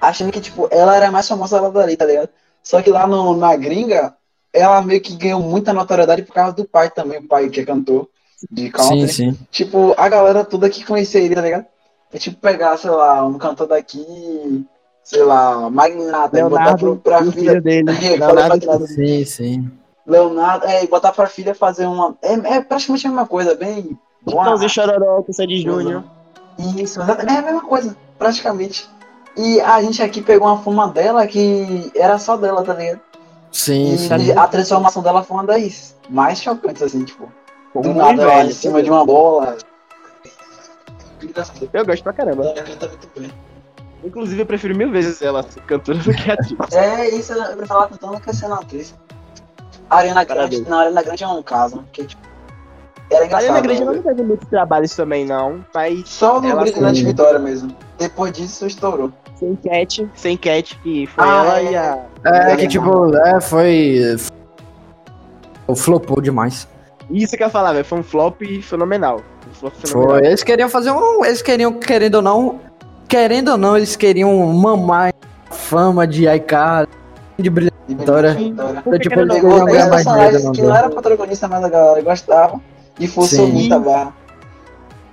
achando 0.02 0.32
que, 0.32 0.42
tipo, 0.42 0.68
ela 0.72 0.96
era 0.96 1.08
a 1.08 1.12
mais 1.12 1.28
famosa 1.28 1.62
lá 1.62 1.70
dali, 1.70 1.96
tá 1.96 2.06
ligado? 2.06 2.30
Só 2.64 2.82
que 2.82 2.90
lá 2.90 3.06
no, 3.06 3.38
na 3.38 3.56
gringa, 3.56 4.14
ela 4.52 4.82
meio 4.82 5.00
que 5.02 5.16
ganhou 5.16 5.40
muita 5.42 5.72
notoriedade 5.74 6.24
por 6.24 6.34
causa 6.34 6.54
do 6.54 6.66
pai 6.66 6.90
também, 6.90 7.20
o 7.20 7.28
pai 7.28 7.48
que 7.50 7.62
é 7.62 7.66
cantor 7.66 8.08
de 8.52 8.70
country. 8.70 9.08
Sim, 9.08 9.32
sim. 9.32 9.38
Tipo, 9.52 9.94
a 9.98 10.10
galera 10.10 10.44
toda 10.44 10.70
que 10.70 10.84
conhecia 10.86 11.22
ele, 11.22 11.36
tá 11.36 11.42
ligado? 11.42 11.66
É 12.12 12.18
tipo 12.18 12.38
pegar, 12.42 12.76
sei 12.78 12.90
lá, 12.90 13.24
um 13.26 13.38
cantor 13.38 13.68
daqui, 13.68 14.66
sei 15.04 15.22
lá, 15.24 15.70
Magnata, 15.70 16.40
e 16.40 16.44
botar 16.44 16.56
Leonardo, 16.64 16.80
pro, 16.80 16.98
pra 16.98 17.32
filha. 17.32 17.62
dele. 17.62 17.86
Leonardo. 18.18 18.88
Sim, 18.88 19.26
sim. 19.26 19.72
Leonardo, 20.10 20.66
é, 20.66 20.84
e 20.84 20.88
botar 20.88 21.12
pra 21.12 21.28
filha 21.28 21.54
fazer 21.56 21.86
uma. 21.86 22.16
É, 22.22 22.34
é 22.56 22.62
praticamente 22.62 23.06
a 23.08 23.10
mesma 23.10 23.28
coisa, 23.28 23.56
bem. 23.56 23.98
boa- 24.24 24.44
Chitãozinho 24.44 24.70
Chororó, 24.70 25.22
com 25.22 25.32
Sandy 25.34 25.62
Júnior. 25.62 26.04
Isso, 26.76 27.02
exatamente. 27.02 27.36
É 27.36 27.40
a 27.40 27.42
mesma 27.42 27.62
coisa, 27.62 27.96
praticamente. 28.18 28.90
E 29.38 29.62
a 29.62 29.82
gente 29.82 30.02
aqui 30.04 30.22
pegou 30.22 30.48
uma 30.48 30.58
fama 30.62 30.88
dela 30.90 31.26
que 31.28 31.92
era 31.96 32.18
só 32.18 32.36
dela, 32.36 32.64
tá 32.64 32.74
ligado? 32.74 33.00
Sim, 33.52 33.94
E 33.94 33.98
sim. 33.98 34.32
a 34.38 34.48
transformação 34.48 35.02
dela 35.02 35.24
foi 35.24 35.38
uma 35.38 35.46
das 35.46 35.96
mais 36.10 36.42
chocantes, 36.42 36.82
assim, 36.82 37.04
tipo. 37.06 37.32
Pô, 37.74 37.82
Do 37.82 37.90
muito 37.90 37.98
nada, 38.00 38.22
ela 38.24 38.36
velho. 38.38 38.50
em 38.50 38.54
cima 38.54 38.82
de 38.84 38.90
uma 38.90 39.06
bola. 39.06 39.58
Eu 41.74 41.86
gosto 41.86 42.04
pra 42.04 42.14
caramba. 42.14 42.44
Ela 42.46 42.64
canta 42.64 42.88
muito 42.88 43.08
bem. 43.20 43.32
Inclusive, 44.04 44.42
eu 44.42 44.46
prefiro 44.46 44.76
mil 44.78 44.90
vezes 44.92 45.22
ela 45.22 45.44
cantora 45.68 45.98
do 45.98 46.14
que 46.14 46.32
atriz. 46.32 46.56
É, 46.74 47.10
isso 47.10 47.34
eu 47.34 47.44
prefiro 47.44 47.68
falar 47.68 47.88
cantando 47.90 48.20
que 48.22 48.34
sendo 48.36 48.54
atriz. 48.54 48.96
A 49.90 49.98
Ariana 49.98 50.24
Grande, 50.24 50.40
Parabéns. 50.58 50.68
na 50.68 50.80
Ariana 50.80 51.04
Grande 51.04 51.24
é 51.24 51.28
um 51.28 51.42
caso, 51.44 51.78
porque, 51.78 52.04
tipo, 52.06 52.22
era 53.12 53.24
A 53.24 53.26
engraçado. 53.26 53.50
Ariana 53.50 53.62
Grande 53.62 53.86
né? 53.86 53.92
não 53.94 54.02
teve 54.04 54.24
muitos 54.24 54.48
trabalhos 54.50 54.96
também, 54.96 55.26
não. 55.26 55.64
Mas 55.74 56.08
Só 56.10 56.40
no 56.40 56.56
Brilhante. 56.60 57.04
Vitória 57.04 57.40
mesmo. 57.40 57.76
Depois 57.98 58.32
disso, 58.34 58.68
estourou. 58.68 59.12
sem 59.36 59.56
Cat, 59.56 60.08
sem 60.16 60.38
Cat, 60.38 60.78
que 60.84 61.08
foi 61.08 61.24
Ah, 61.24 61.44
ela 61.44 61.60
é. 61.60 61.72
e 61.72 61.76
a. 61.76 62.00
É 62.52 62.56
que 62.56 62.68
tipo, 62.68 63.16
é, 63.16 63.42
foi. 63.42 64.16
foi- 64.18 65.76
Flopou 65.76 66.22
demais. 66.22 66.68
Isso 67.12 67.36
que 67.36 67.44
eu 67.44 67.48
ia 67.48 67.52
falar, 67.52 67.74
velho. 67.74 67.86
Foi 67.86 68.00
um 68.00 68.04
flop 68.04 68.42
fenomenal. 68.62 69.22
Um 69.50 69.54
flop 69.54 69.74
Foi. 69.88 70.26
Eles 70.26 70.44
queriam 70.44 70.70
fazer 70.70 70.92
um. 70.92 71.24
Eles 71.26 71.42
queriam, 71.42 71.74
querendo 71.74 72.16
ou 72.16 72.22
não. 72.22 72.60
Querendo 73.08 73.50
ou 73.52 73.58
não, 73.58 73.76
eles 73.78 73.96
queriam 73.96 74.36
mamar 74.54 75.12
a 75.50 75.54
fama 75.54 76.06
de 76.06 76.28
iCar, 76.28 76.88
de 77.40 77.50
brilhante. 77.50 77.69
Vitória. 77.96 78.36
Porque 78.84 79.00
tipo, 79.00 79.16
Pegou 79.28 79.66
ganhar 79.66 79.90
dois 79.90 80.06
mais 80.06 80.44
não 80.44 80.52
que 80.52 80.62
não 80.62 80.76
era 80.76 80.90
protagonista, 80.90 81.48
mas 81.48 81.64
a 81.64 81.70
galera 81.70 82.02
gostava. 82.02 82.60
E 83.00 83.08
forçou 83.08 83.46
Sim. 83.46 83.52
muito 83.54 83.74
a 83.74 83.80
barra. 83.80 84.14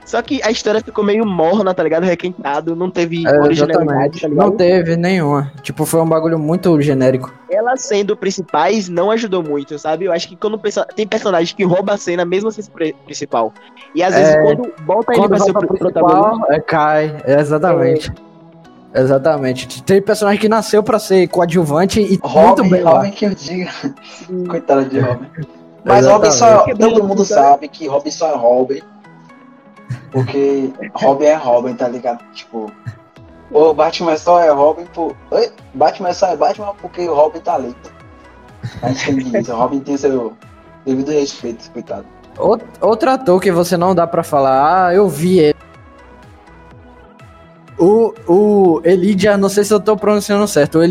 Só 0.05 0.23
que 0.23 0.41
a 0.45 0.53
história 0.53 0.81
ficou 0.81 1.03
meio 1.05 1.27
morna, 1.27 1.75
tá 1.75 1.83
ligado? 1.83 2.05
Requentado, 2.05 2.77
não 2.77 2.89
teve 2.89 3.27
É, 3.27 3.41
originalidade, 3.41 4.19
exatamente. 4.19 4.21
tá? 4.21 4.29
Não 4.29 4.53
teve 4.53 4.97
nenhuma. 4.97 5.53
Tipo, 5.63 5.85
foi 5.85 6.01
um 6.01 6.09
bagulho 6.09 6.39
muito 6.39 6.81
genérico. 6.81 7.33
Elas 7.51 7.83
sendo 7.83 8.17
principais 8.17 8.89
não 8.89 9.11
ajudou 9.11 9.43
muito, 9.43 9.77
sabe? 9.81 10.05
Eu 10.05 10.13
acho 10.13 10.29
que 10.29 10.37
quando 10.37 10.61
tem 10.95 11.09
personagem 11.09 11.57
que 11.57 11.65
rouba 11.65 11.95
a 11.95 11.97
cena 11.97 12.25
mesmo 12.25 12.53
sem 12.53 12.63
ser 12.63 12.71
pre- 12.71 12.95
principal. 13.05 13.53
E 13.97 14.03
às 14.03 14.15
vezes 14.15 14.35
É, 14.37 14.43
quando 14.43 14.73
volta 14.87 15.13
ele 15.13 15.21
Quando 15.23 15.29
pra 15.31 15.39
ser 15.41 15.51
o 15.51 15.55
pro- 15.55 15.67
protagonista, 15.77 16.21
principal, 16.23 16.53
é, 16.53 16.61
cai. 16.61 17.17
É, 17.25 17.35
exatamente. 18.97 19.83
Tem 19.83 20.01
personagem 20.03 20.41
que 20.41 20.49
nasceu 20.49 20.83
pra 20.83 20.99
ser 20.99 21.29
coadjuvante 21.29 22.01
e 22.01 22.09
muito 22.11 22.27
Robin, 22.27 22.69
bem 22.71 22.83
lá. 22.83 22.91
Robin 22.93 23.11
que 23.11 23.25
eu 23.27 23.35
diga. 23.35 23.71
Coitado 24.49 24.85
de 24.87 24.99
Robin. 24.99 25.27
Mas 25.85 26.07
Robin 26.07 26.31
só. 26.31 26.65
Todo 26.75 27.05
mundo 27.05 27.25
sabe 27.25 27.69
que 27.69 27.87
Robin 27.87 28.11
só 28.11 28.33
é 28.33 28.37
Robin. 28.37 28.81
Porque 30.11 30.73
Robin 30.95 31.25
é 31.27 31.35
Robin, 31.35 31.75
tá 31.75 31.89
ligado? 31.89 32.25
Tipo. 32.33 32.71
O 33.51 33.73
Batman 33.73 34.17
só 34.17 34.41
é 34.41 34.51
Robin 34.51 34.85
por. 34.93 35.15
Oi? 35.31 35.51
Batman 35.75 36.13
só 36.13 36.29
é 36.29 36.37
Batman 36.37 36.75
porque 36.81 37.09
o 37.09 37.15
Robin 37.15 37.39
tá 37.41 37.55
ali. 37.55 37.77
A 38.83 38.89
gente 38.89 39.31
tem 39.31 39.41
isso. 39.41 39.53
O 39.53 39.57
Robin 39.57 39.79
tem 39.81 39.97
seu 39.97 40.33
devido 40.85 41.13
respeito, 41.13 41.71
coitado. 41.71 42.05
Out- 42.39 42.65
Outro 42.81 43.11
ator 43.11 43.41
que 43.41 43.53
você 43.53 43.77
não 43.77 43.95
dá 43.95 44.07
pra 44.07 44.23
falar, 44.25 44.87
ah, 44.89 44.95
eu 44.95 45.09
vi 45.09 45.39
ele. 45.39 45.57
O, 47.79 48.15
o 48.27 48.81
Elijah, 48.85 49.37
não 49.37 49.49
sei 49.49 49.63
se 49.65 49.73
eu 49.75 49.81
tô 49.81 49.97
pronunciando 49.97 50.47
certo. 50.49 50.79
O 50.79 50.83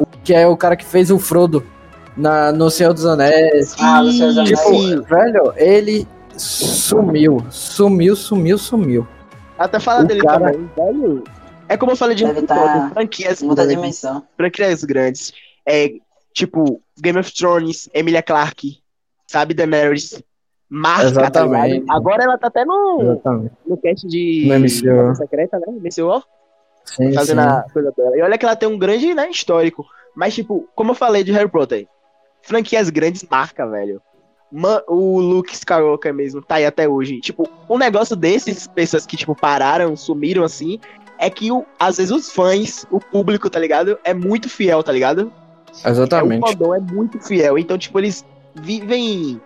o- 0.00 0.06
que 0.24 0.34
é 0.34 0.46
o 0.46 0.56
cara 0.56 0.76
que 0.76 0.84
fez 0.84 1.10
o 1.10 1.18
Frodo 1.18 1.64
na, 2.16 2.50
no 2.50 2.68
Senhor 2.70 2.92
dos 2.92 3.06
Anéis. 3.06 3.74
Ah, 3.78 4.02
no 4.02 4.10
Senhor 4.12 4.28
dos 4.28 4.38
Anéis. 4.38 4.58
Tipo, 4.58 4.70
Sim. 4.74 5.00
velho, 5.02 5.52
ele 5.56 6.08
sumiu. 6.36 7.44
Sumiu, 7.50 8.16
sumiu, 8.16 8.58
sumiu. 8.58 9.06
até 9.58 9.78
falar 9.78 10.02
o 10.02 10.06
dele 10.06 10.20
cara- 10.20 10.52
também, 10.52 10.68
velho. 10.76 11.24
É 11.68 11.76
como 11.76 11.92
eu 11.92 11.96
falei 11.96 12.14
de 12.16 12.24
tá 12.42 12.90
franquias 12.92 13.40
Muda 13.40 13.62
grandes, 13.62 13.76
dimensão. 13.76 14.22
franquias 14.36 14.84
grandes. 14.84 15.32
É, 15.66 15.92
tipo, 16.34 16.80
Game 17.00 17.18
of 17.18 17.32
Thrones, 17.32 17.88
Emilia 17.94 18.22
Clarke, 18.22 18.78
sabe, 19.26 19.54
Daenerys. 19.54 20.20
Marca, 20.74 21.02
tá 21.04 21.08
Exatamente. 21.10 21.72
ligado? 21.80 21.96
Agora 21.96 22.24
ela 22.24 22.38
tá 22.38 22.48
até 22.48 22.64
no, 22.64 22.98
Exatamente. 23.00 23.52
no 23.66 23.76
cast 23.76 24.06
de 24.06 24.46
No. 24.48 24.60
Guerra 24.60 25.14
Secreta, 25.14 25.58
né? 25.58 25.66
MCU, 25.68 26.22
Sim, 26.84 27.12
fazendo 27.14 27.40
sim. 27.42 27.46
a 27.48 27.64
coisa 27.72 27.92
dela. 27.96 28.16
E 28.16 28.22
olha 28.22 28.36
que 28.36 28.44
ela 28.44 28.56
tem 28.56 28.68
um 28.68 28.78
grande, 28.78 29.14
né, 29.14 29.30
histórico. 29.30 29.84
Mas, 30.14 30.34
tipo, 30.34 30.68
como 30.74 30.90
eu 30.90 30.94
falei 30.94 31.22
de 31.24 31.32
Harry 31.32 31.48
Potter, 31.48 31.86
franquias 32.42 32.90
grandes 32.90 33.24
marca, 33.30 33.66
velho. 33.66 34.00
Ma- 34.52 34.82
o 34.86 35.18
Luke 35.20 35.52
Skywalker 35.52 36.12
mesmo 36.14 36.42
tá 36.42 36.56
aí 36.56 36.66
até 36.66 36.88
hoje. 36.88 37.20
Tipo, 37.20 37.48
um 37.68 37.78
negócio 37.78 38.14
desses, 38.14 38.66
pessoas 38.66 39.06
que, 39.06 39.16
tipo, 39.16 39.34
pararam, 39.34 39.96
sumiram 39.96 40.44
assim, 40.44 40.78
é 41.18 41.28
que 41.30 41.50
o, 41.50 41.64
às 41.78 41.96
vezes 41.96 42.12
os 42.12 42.30
fãs, 42.30 42.86
o 42.90 43.00
público, 43.00 43.48
tá 43.50 43.58
ligado? 43.58 43.98
É 44.04 44.12
muito 44.14 44.48
fiel, 44.48 44.82
tá 44.82 44.92
ligado? 44.92 45.32
É, 45.82 45.88
o 45.88 45.90
Exatamente. 45.90 46.46
fandom 46.46 46.74
é 46.74 46.80
muito 46.80 47.18
fiel. 47.20 47.58
Então, 47.58 47.76
tipo, 47.78 47.98
eles 47.98 48.24
vivem 48.54 49.40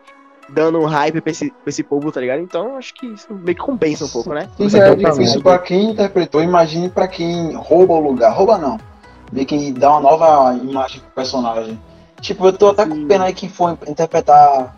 dando 0.49 0.79
um 0.79 0.87
hype 0.87 1.21
pra 1.21 1.31
esse, 1.31 1.51
pra 1.51 1.69
esse 1.69 1.83
povo, 1.83 2.11
tá 2.11 2.21
ligado? 2.21 2.41
Então, 2.41 2.77
acho 2.77 2.95
que 2.95 3.07
isso 3.07 3.33
meio 3.33 3.57
que 3.57 3.63
compensa 3.63 4.05
um 4.05 4.09
pouco, 4.09 4.33
né? 4.33 4.49
Você 4.59 4.79
já 4.79 4.89
é 4.89 4.95
difícil 4.95 5.43
pra 5.43 5.59
quem 5.59 5.91
interpretou, 5.91 6.43
imagine 6.43 6.89
pra 6.89 7.07
quem 7.07 7.55
rouba 7.55 7.95
o 7.95 8.01
lugar. 8.01 8.33
Rouba 8.33 8.59
não. 8.59 8.79
Vê 9.31 9.45
que 9.45 9.73
dá 9.73 9.91
uma 9.91 10.01
nova 10.01 10.55
imagem 10.57 11.01
pro 11.01 11.11
personagem. 11.11 11.79
Tipo, 12.21 12.47
eu 12.47 12.53
tô 12.53 12.69
até 12.69 12.85
Sim. 12.85 12.91
com 12.91 13.07
pena 13.07 13.27
aí 13.27 13.35
quem 13.35 13.49
for 13.49 13.79
interpretar 13.87 14.75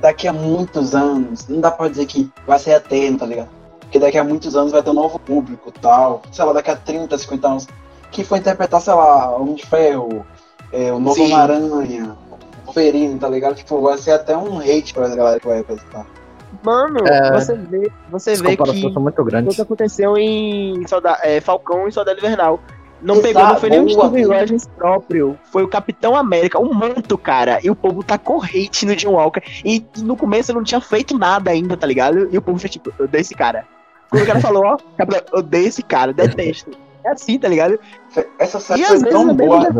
daqui 0.00 0.28
a 0.28 0.32
muitos 0.32 0.94
anos. 0.94 1.46
Não 1.48 1.60
dá 1.60 1.70
pra 1.70 1.88
dizer 1.88 2.06
que 2.06 2.30
vai 2.46 2.58
ser 2.58 2.72
eterno, 2.72 3.18
tá 3.18 3.26
ligado? 3.26 3.48
Porque 3.80 3.98
daqui 3.98 4.18
a 4.18 4.24
muitos 4.24 4.56
anos 4.56 4.72
vai 4.72 4.82
ter 4.82 4.90
um 4.90 4.94
novo 4.94 5.18
público 5.18 5.72
tal. 5.72 6.22
Sei 6.30 6.44
lá, 6.44 6.52
daqui 6.52 6.70
a 6.70 6.76
30, 6.76 7.18
50 7.18 7.48
anos. 7.48 7.68
Quem 8.10 8.24
for 8.24 8.36
interpretar, 8.38 8.80
sei 8.80 8.94
lá, 8.94 9.36
Homem 9.36 9.56
de 9.56 9.66
Ferro, 9.66 10.24
é, 10.72 10.92
o 10.92 10.98
novo 10.98 11.16
Sim. 11.16 11.24
Homem-Aranha, 11.24 12.16
o 12.66 12.72
Wolverine, 12.72 13.18
tá 13.18 13.28
ligado? 13.28 13.54
Tipo, 13.54 13.80
vai 13.80 13.96
ser 13.98 14.12
até 14.12 14.36
um 14.36 14.58
hate 14.58 14.92
pra 14.94 15.08
galera 15.08 15.38
que 15.40 15.46
vai 15.46 15.58
representar. 15.58 16.06
Mano, 16.62 17.06
É. 17.06 17.32
você 17.32 17.54
vê, 17.54 17.90
você 18.10 18.34
vê 18.34 18.56
que 18.56 18.80
são 18.92 19.02
muito 19.02 19.20
o 19.20 19.24
grandes. 19.24 19.54
que 19.56 19.62
aconteceu 19.62 20.16
em 20.16 20.86
Solda- 20.86 21.18
é, 21.22 21.40
Falcão 21.40 21.86
e 21.86 21.92
Soldado 21.92 22.18
Invernal. 22.18 22.60
Não 23.02 23.16
Exato, 23.16 23.28
pegou, 23.34 23.46
não 23.48 23.56
foi 23.56 23.68
nem 23.70 23.80
o 23.80 23.84
boa, 23.84 24.08
Steve 24.08 24.14
filho. 24.24 24.32
Rogers 24.32 24.66
próprio. 24.68 25.38
Foi 25.52 25.62
o 25.62 25.68
Capitão 25.68 26.16
América, 26.16 26.58
um 26.58 26.72
manto, 26.72 27.18
cara. 27.18 27.58
E 27.62 27.70
o 27.70 27.76
povo 27.76 28.02
tá 28.02 28.16
corrente 28.16 28.86
no 28.86 28.96
John 28.96 29.12
Walker. 29.12 29.42
E, 29.64 29.84
e 29.96 30.00
no 30.02 30.16
começo 30.16 30.52
não 30.54 30.64
tinha 30.64 30.80
feito 30.80 31.16
nada 31.18 31.50
ainda, 31.50 31.76
tá 31.76 31.86
ligado? 31.86 32.26
E 32.32 32.38
o 32.38 32.42
povo 32.42 32.58
foi 32.58 32.70
tipo, 32.70 32.90
eu 32.98 33.04
odeio 33.04 33.20
esse 33.20 33.34
cara. 33.34 33.66
Quando 34.10 34.22
o 34.22 34.26
cara 34.26 34.40
falou, 34.40 34.64
ó, 34.64 34.76
Capitão, 34.96 35.20
eu 35.32 35.38
odeio 35.40 35.66
esse 35.68 35.82
cara, 35.82 36.12
detesto. 36.14 36.70
É 37.06 37.12
assim, 37.12 37.38
tá 37.38 37.46
ligado? 37.46 37.78
Essa 38.36 38.58
série 38.58 38.82
E 38.82 38.84
foi 38.84 38.98
tão 39.04 39.30
é 39.30 39.32
boa. 39.32 39.70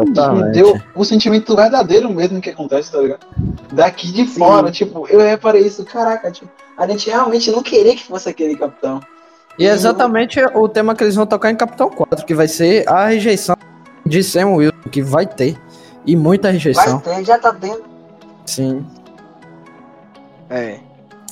deu 0.52 0.80
o 0.94 1.04
sentimento 1.04 1.56
verdadeiro 1.56 2.08
mesmo 2.08 2.40
que 2.40 2.50
acontece, 2.50 2.92
tá 2.92 2.98
ligado? 2.98 3.26
Daqui 3.72 4.12
de 4.12 4.28
Sim. 4.28 4.38
fora, 4.38 4.70
tipo, 4.70 5.08
eu 5.08 5.18
reparei 5.18 5.66
isso, 5.66 5.84
caraca, 5.84 6.30
tipo, 6.30 6.48
a 6.78 6.86
gente 6.86 7.10
realmente 7.10 7.50
não 7.50 7.64
queria 7.64 7.96
que 7.96 8.04
fosse 8.04 8.28
aquele 8.28 8.56
capitão. 8.56 9.00
E 9.58 9.66
é 9.66 9.72
exatamente 9.72 10.38
o 10.54 10.68
tema 10.68 10.94
que 10.94 11.02
eles 11.02 11.16
vão 11.16 11.26
tocar 11.26 11.50
em 11.50 11.56
Capitão 11.56 11.90
4, 11.90 12.24
que 12.24 12.34
vai 12.34 12.46
ser 12.46 12.88
a 12.88 13.06
rejeição 13.06 13.56
de 14.04 14.22
Sam 14.22 14.50
Wilson, 14.50 14.88
que 14.92 15.02
vai 15.02 15.26
ter. 15.26 15.56
E 16.06 16.14
muita 16.14 16.50
rejeição. 16.50 17.00
Vai 17.00 17.16
ter, 17.16 17.24
já 17.24 17.38
tá 17.38 17.52
tendo. 17.52 17.82
Sim. 18.44 18.86
É. 20.48 20.78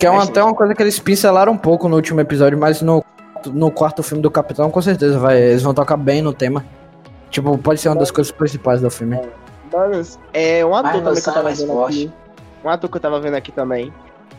Que 0.01 0.07
é 0.07 0.11
uma, 0.11 0.23
É, 0.23 0.25
até 0.25 0.43
uma 0.43 0.55
coisa 0.55 0.75
que 0.75 0.83
eles 0.83 0.99
pincelaram 0.99 1.53
um 1.53 1.59
pouco 1.59 1.89
no 1.89 1.95
último 1.95 2.21
episódio, 2.21 2.59
mas 2.59 2.83
no, 2.83 3.05
no 3.53 3.71
quarto 3.71 4.03
filme 4.03 4.23
do 4.23 4.31
Capitão, 4.31 4.71
com 4.71 4.81
certeza, 4.83 5.19
vai, 5.19 5.41
eles 5.41 5.63
vão 5.63 5.75
tocar 5.75 5.97
bem 5.97 6.23
no 6.23 6.33
tema. 6.33 6.65
Tipo, 7.31 7.57
pode 7.59 7.81
ser 7.81 7.89
uma 7.89 7.97
das 7.97 8.11
coisas 8.11 8.31
principais 8.33 8.81
do 8.81 8.91
filme. 8.91 9.21
Mano, 9.73 10.03
é 10.33 10.65
um 10.65 10.75
ator 10.75 10.93
também 10.93 11.03
que 11.03 11.09
eu 11.09 11.15
noção, 11.15 11.35
tava 11.35 11.45
mais 11.45 11.59
vendo 11.61 11.73
forte. 11.73 12.05
aqui. 12.07 12.13
Um 12.65 12.69
ator 12.69 12.91
que 12.91 12.97
eu 12.97 13.01
tava 13.01 13.21
vendo 13.21 13.35
aqui 13.35 13.51
também. 13.53 13.93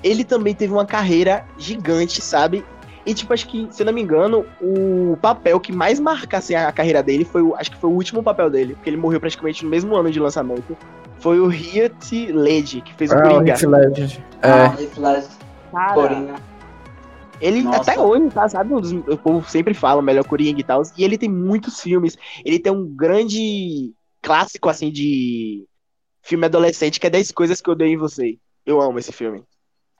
Ele 0.03 0.23
também 0.23 0.53
teve 0.55 0.71
uma 0.71 0.85
carreira 0.85 1.43
gigante, 1.57 2.21
sabe? 2.21 2.63
E, 3.05 3.13
tipo, 3.13 3.33
acho 3.33 3.47
que, 3.47 3.67
se 3.69 3.81
eu 3.83 3.85
não 3.85 3.93
me 3.93 4.01
engano, 4.01 4.45
o 4.61 5.17
papel 5.21 5.59
que 5.59 5.71
mais 5.71 5.99
marca 5.99 6.37
assim, 6.37 6.55
a 6.55 6.71
carreira 6.71 7.03
dele 7.03 7.23
foi 7.23 7.41
o. 7.41 7.53
Acho 7.55 7.69
que 7.71 7.77
foi 7.77 7.89
o 7.89 7.93
último 7.93 8.23
papel 8.23 8.49
dele, 8.49 8.73
porque 8.75 8.89
ele 8.89 8.97
morreu 8.97 9.19
praticamente 9.19 9.63
no 9.63 9.69
mesmo 9.69 9.95
ano 9.95 10.09
de 10.09 10.19
lançamento. 10.19 10.75
Foi 11.19 11.39
o 11.39 11.51
Heath 11.51 12.11
Ledger, 12.33 12.81
que 12.83 12.93
fez 12.95 13.11
o 13.11 13.15
Ah, 13.15 13.17
o 13.17 13.21
Coringa. 13.21 13.51
Heath 13.51 13.61
Ledger. 13.63 14.23
Ah, 14.41 14.47
É, 14.79 14.83
Heath 14.83 14.97
Ledger, 14.97 15.29
Cara, 15.71 15.93
Coringa. 15.93 16.33
Ele 17.41 17.61
Nossa. 17.61 17.91
até 17.91 17.99
hoje, 17.99 18.29
tá, 18.29 18.47
sabe? 18.47 18.73
O 18.73 19.17
povo 19.17 19.49
sempre 19.49 19.73
fala 19.73 20.01
o 20.01 20.03
melhor 20.03 20.25
Coringa 20.25 20.59
e 20.59 20.63
tal. 20.63 20.81
E 20.97 21.03
ele 21.03 21.17
tem 21.17 21.29
muitos 21.29 21.81
filmes. 21.81 22.17
Ele 22.43 22.59
tem 22.59 22.71
um 22.71 22.85
grande 22.87 23.93
clássico, 24.21 24.69
assim, 24.69 24.89
de 24.91 25.65
filme 26.21 26.45
adolescente, 26.45 26.99
que 26.99 27.07
é 27.07 27.09
10 27.09 27.31
coisas 27.31 27.61
que 27.61 27.69
eu 27.69 27.75
dei 27.75 27.89
em 27.93 27.97
você. 27.97 28.37
Eu 28.65 28.81
amo 28.81 28.97
esse 28.97 29.11
filme. 29.11 29.43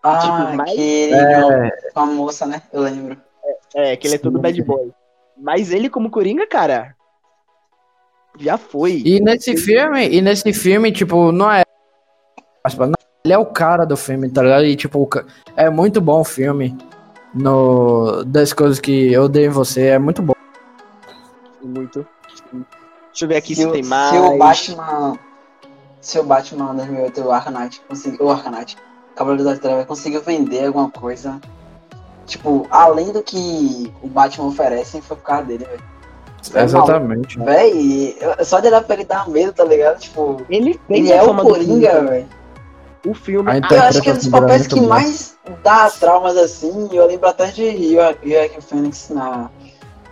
Ah, 0.01 0.17
tipo, 0.19 0.55
mais- 0.57 0.71
que 0.71 0.79
ele 0.81 1.13
é, 1.15 1.71
com 1.93 1.99
a 1.99 2.05
moça, 2.05 2.45
né? 2.45 2.61
Eu 2.71 2.81
lembro. 2.81 3.17
É, 3.75 3.95
que 3.95 4.07
ele 4.07 4.15
é 4.15 4.19
todo 4.19 4.39
bad 4.39 4.61
boy. 4.63 4.91
Mas 5.37 5.71
ele, 5.71 5.89
como 5.89 6.09
Coringa, 6.09 6.47
cara. 6.47 6.95
Já 8.39 8.57
foi. 8.57 9.01
E 9.05 9.19
nesse 9.19 9.55
filme, 9.57 10.09
e 10.09 10.21
nesse 10.21 10.51
filme, 10.53 10.91
tipo, 10.91 11.31
não 11.31 11.51
é. 11.51 11.63
Ele 13.23 13.33
é 13.33 13.37
o 13.37 13.45
cara 13.45 13.85
do 13.85 13.97
filme, 13.97 14.29
tá 14.29 14.41
ligado? 14.43 14.65
E, 14.65 14.75
tipo, 14.75 15.07
é 15.55 15.69
muito 15.69 15.99
bom 15.99 16.21
o 16.21 16.25
filme. 16.25 16.77
No, 17.35 18.23
das 18.23 18.53
coisas 18.53 18.79
que 18.79 19.11
eu 19.11 19.27
dei 19.27 19.45
em 19.47 19.49
você, 19.49 19.87
é 19.87 19.99
muito 19.99 20.21
bom. 20.21 20.33
muito. 21.61 22.05
Deixa 23.11 23.25
eu 23.25 23.27
ver 23.27 23.35
aqui 23.37 23.53
se, 23.55 23.65
o- 23.65 23.71
tem 23.71 23.83
mais. 23.83 24.11
Se 24.11 24.17
o 24.17 24.37
Batman. 24.37 25.19
Se 26.01 26.19
o 26.19 26.23
Batman 26.23 26.75
2008, 26.75 27.21
o 27.21 27.31
Arcanite, 27.31 27.81
conseguiu. 27.89 28.25
O 28.27 28.31
Arcanite, 28.31 28.77
Cavaleiro 29.15 29.43
das 29.43 29.59
Trevas, 29.59 29.85
conseguiu 29.85 30.21
vender 30.21 30.65
alguma 30.67 30.89
coisa. 30.89 31.39
Tipo, 32.25 32.67
além 32.71 33.11
do 33.11 33.21
que 33.21 33.91
o 34.01 34.07
Batman 34.07 34.47
oferece, 34.47 35.01
foi 35.01 35.17
por 35.17 35.23
causa 35.23 35.43
dele, 35.43 35.65
velho. 35.65 35.83
Exatamente. 36.63 37.39
Véi, 37.39 38.15
eu- 38.21 38.45
só 38.45 38.59
de 38.59 38.67
olhar 38.67 38.83
pra 38.83 38.95
ele 38.95 39.05
dar 39.05 39.27
medo, 39.27 39.51
tá 39.51 39.63
ligado? 39.63 39.99
Tipo, 39.99 40.41
Ele 40.49 40.79
ele 40.89 41.11
é 41.11 41.21
o 41.23 41.35
Coringa, 41.35 42.01
velho. 42.03 42.27
O 43.05 43.13
filme. 43.13 43.51
Ah, 43.51 43.73
Eu 43.73 43.81
acho 43.83 44.01
que 44.01 44.09
é 44.09 44.13
um 44.13 44.17
dos 44.17 44.27
papéis 44.27 44.67
que 44.67 44.75
boa. 44.75 44.87
mais 44.87 45.37
dá 45.63 45.89
traumas 45.91 46.35
assim. 46.37 46.89
Eu 46.91 47.05
lembro 47.05 47.29
até 47.29 47.47
de 47.47 47.93
Joaquin 47.95 48.61
Phoenix 48.61 49.09
na... 49.09 49.49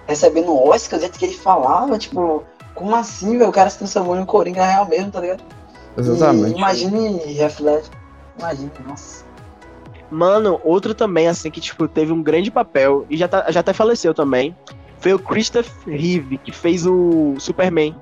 recebendo 0.08 0.52
o 0.52 0.70
Oscar, 0.70 0.98
o 0.98 1.02
jeito 1.02 1.18
que 1.18 1.26
ele 1.26 1.34
falava, 1.34 1.98
tipo, 1.98 2.44
como 2.76 2.96
assim, 2.96 3.38
velho? 3.38 3.50
O 3.50 3.54
cara 3.54 3.70
se 3.70 3.80
transformou 3.80 4.16
em 4.16 4.20
um 4.20 4.26
Coringa 4.26 4.64
real 4.64 4.88
mesmo, 4.88 5.12
tá 5.12 5.20
ligado? 5.20 5.44
Exatamente. 5.98 6.56
E 6.56 6.58
imagine 6.58 7.18
reflete. 7.34 7.90
Imagine, 8.38 8.72
nossa. 8.88 9.24
Mano, 10.12 10.62
outro 10.64 10.94
também, 10.94 11.28
assim, 11.28 11.50
que, 11.50 11.60
tipo, 11.60 11.88
teve 11.88 12.12
um 12.12 12.22
grande 12.22 12.52
papel 12.52 13.06
e 13.10 13.18
já, 13.18 13.28
tá, 13.28 13.50
já 13.50 13.62
até 13.62 13.74
faleceu 13.74 14.14
também. 14.14 14.56
Foi 15.00 15.14
o 15.14 15.20
Christopher 15.20 15.72
Reeve, 15.88 16.38
que 16.38 16.52
fez 16.52 16.86
o 16.86 17.34
Superman. 17.40 17.96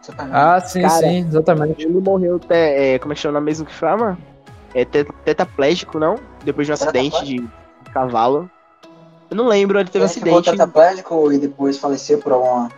Superman. 0.00 0.32
Ah, 0.34 0.60
sim, 0.60 0.80
Cara, 0.82 0.94
sim, 0.94 1.26
exatamente. 1.26 1.84
Ele 1.84 2.00
morreu, 2.00 2.38
te, 2.38 2.54
é, 2.54 2.98
como 2.98 3.12
é 3.12 3.14
que 3.14 3.20
chama 3.20 3.40
mesmo 3.40 3.66
que 3.66 3.74
chama? 3.74 4.18
É 4.74 4.84
te- 4.84 5.04
tetraplégico, 5.24 5.98
não? 5.98 6.16
Depois 6.44 6.66
de 6.66 6.72
um 6.72 6.74
acidente 6.74 7.24
de 7.24 7.48
cavalo. 7.92 8.50
Eu 9.30 9.36
não 9.36 9.46
lembro, 9.46 9.78
ele 9.78 9.88
teve 9.88 10.04
um 10.04 10.06
ele 10.08 10.14
ficou 10.14 10.30
acidente. 10.38 10.50
tetraplégico 10.50 11.32
e 11.32 11.38
depois 11.38 11.78
faleceu 11.78 12.18
por 12.18 12.32
alguma. 12.32 12.68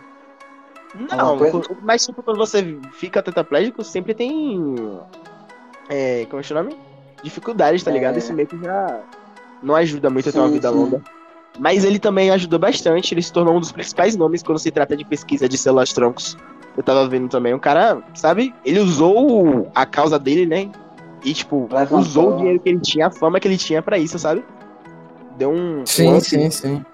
Não, 0.93 1.19
alguma 1.29 1.63
mas 1.81 2.05
tipo, 2.05 2.21
quando 2.21 2.37
você 2.37 2.77
fica 2.93 3.21
tetraplégico, 3.23 3.83
sempre 3.83 4.13
tem. 4.13 4.75
É, 5.89 6.25
como 6.29 6.41
é 6.41 6.43
que 6.43 6.51
é 6.51 6.55
o 6.55 6.63
nome? 6.63 6.77
Dificuldades, 7.23 7.83
tá 7.83 7.91
É. 7.91 7.93
ligado? 7.93 8.17
Isso 8.17 8.33
meio 8.33 8.47
que 8.47 8.57
já 8.61 8.99
não 9.63 9.75
ajuda 9.75 10.09
muito 10.09 10.27
a 10.29 10.31
ter 10.31 10.39
uma 10.39 10.47
Sim, 10.47 10.53
vida 10.53 10.69
sim. 10.69 10.75
longa. 10.75 11.01
Mas 11.59 11.83
ele 11.83 11.99
também 11.99 12.29
ajudou 12.31 12.57
bastante, 12.57 13.13
ele 13.13 13.21
se 13.21 13.31
tornou 13.31 13.55
um 13.55 13.59
dos 13.59 13.71
principais 13.71 14.15
nomes 14.15 14.41
quando 14.41 14.57
se 14.59 14.71
trata 14.71 14.95
de 14.95 15.03
pesquisa 15.05 15.47
de 15.47 15.57
células 15.57 15.91
troncos. 15.93 16.37
Eu 16.75 16.83
tava 16.83 17.07
vendo 17.07 17.27
também, 17.27 17.53
um 17.53 17.59
cara, 17.59 18.01
sabe? 18.13 18.55
Ele 18.65 18.79
usou 18.79 19.69
a 19.75 19.85
causa 19.85 20.17
dele, 20.17 20.45
né? 20.45 20.69
E, 21.23 21.33
tipo, 21.33 21.67
Levantou. 21.71 21.99
usou 21.99 22.33
o 22.33 22.37
dinheiro 22.37 22.59
que 22.59 22.69
ele 22.69 22.79
tinha, 22.79 23.07
a 23.07 23.11
fama 23.11 23.39
que 23.39 23.47
ele 23.47 23.57
tinha 23.57 23.81
pra 23.81 23.97
isso, 23.97 24.17
sabe? 24.17 24.43
Deu 25.37 25.51
um. 25.51 25.85
Sim, 25.85 26.13
um 26.13 26.19
sim, 26.19 26.49
sim. 26.49 26.85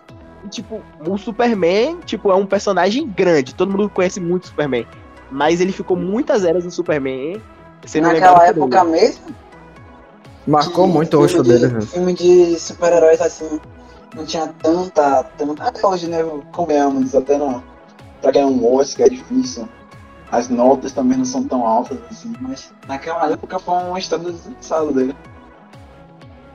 e, 0.46 0.50
tipo, 0.50 0.82
o 1.08 1.18
Superman, 1.18 2.00
tipo, 2.06 2.30
é 2.32 2.36
um 2.36 2.46
personagem 2.46 3.08
grande. 3.08 3.56
Todo 3.56 3.72
mundo 3.72 3.90
conhece 3.90 4.20
muito 4.20 4.44
o 4.46 4.48
Superman. 4.48 4.86
Mas 5.32 5.60
ele 5.62 5.72
ficou 5.72 5.96
muitas 5.98 6.44
eras 6.44 6.64
no 6.66 6.72
Superman. 6.72 7.42
Sendo 7.86 8.08
Naquela 8.08 8.46
época 8.48 8.82
ele. 8.82 8.90
mesmo. 8.92 9.24
Marcou 10.46 10.88
que 10.88 10.94
muito 10.94 11.18
o 11.18 11.22
rosto 11.22 11.44
de- 11.44 11.50
dele, 11.50 11.68
velho. 11.68 11.86
Filme 11.86 12.14
de 12.14 12.58
super-heróis 12.60 13.20
assim. 13.22 13.60
Não 14.16 14.26
tinha 14.26 14.48
tanta, 14.62 15.24
tanta. 15.38 15.64
Até 15.64 15.86
hoje, 15.86 16.08
né? 16.08 16.20
Comemos, 16.54 17.14
até 17.14 17.38
não. 17.38 17.62
Pra 18.22 18.32
ganhar 18.32 18.48
um 18.48 18.76
Oscar 18.76 19.08
é 19.08 19.10
difícil. 19.10 19.68
As 20.32 20.50
notas 20.50 20.92
também 20.92 21.18
não 21.18 21.26
são 21.26 21.48
tão 21.48 21.66
altas 21.66 21.98
assim, 22.12 22.34
mas 22.42 22.74
naquela 22.88 23.32
época 23.32 23.60
foi 23.60 23.76
um 23.76 23.98
estado 23.98 24.32
desgraçado 24.32 24.92
dele. 24.92 25.16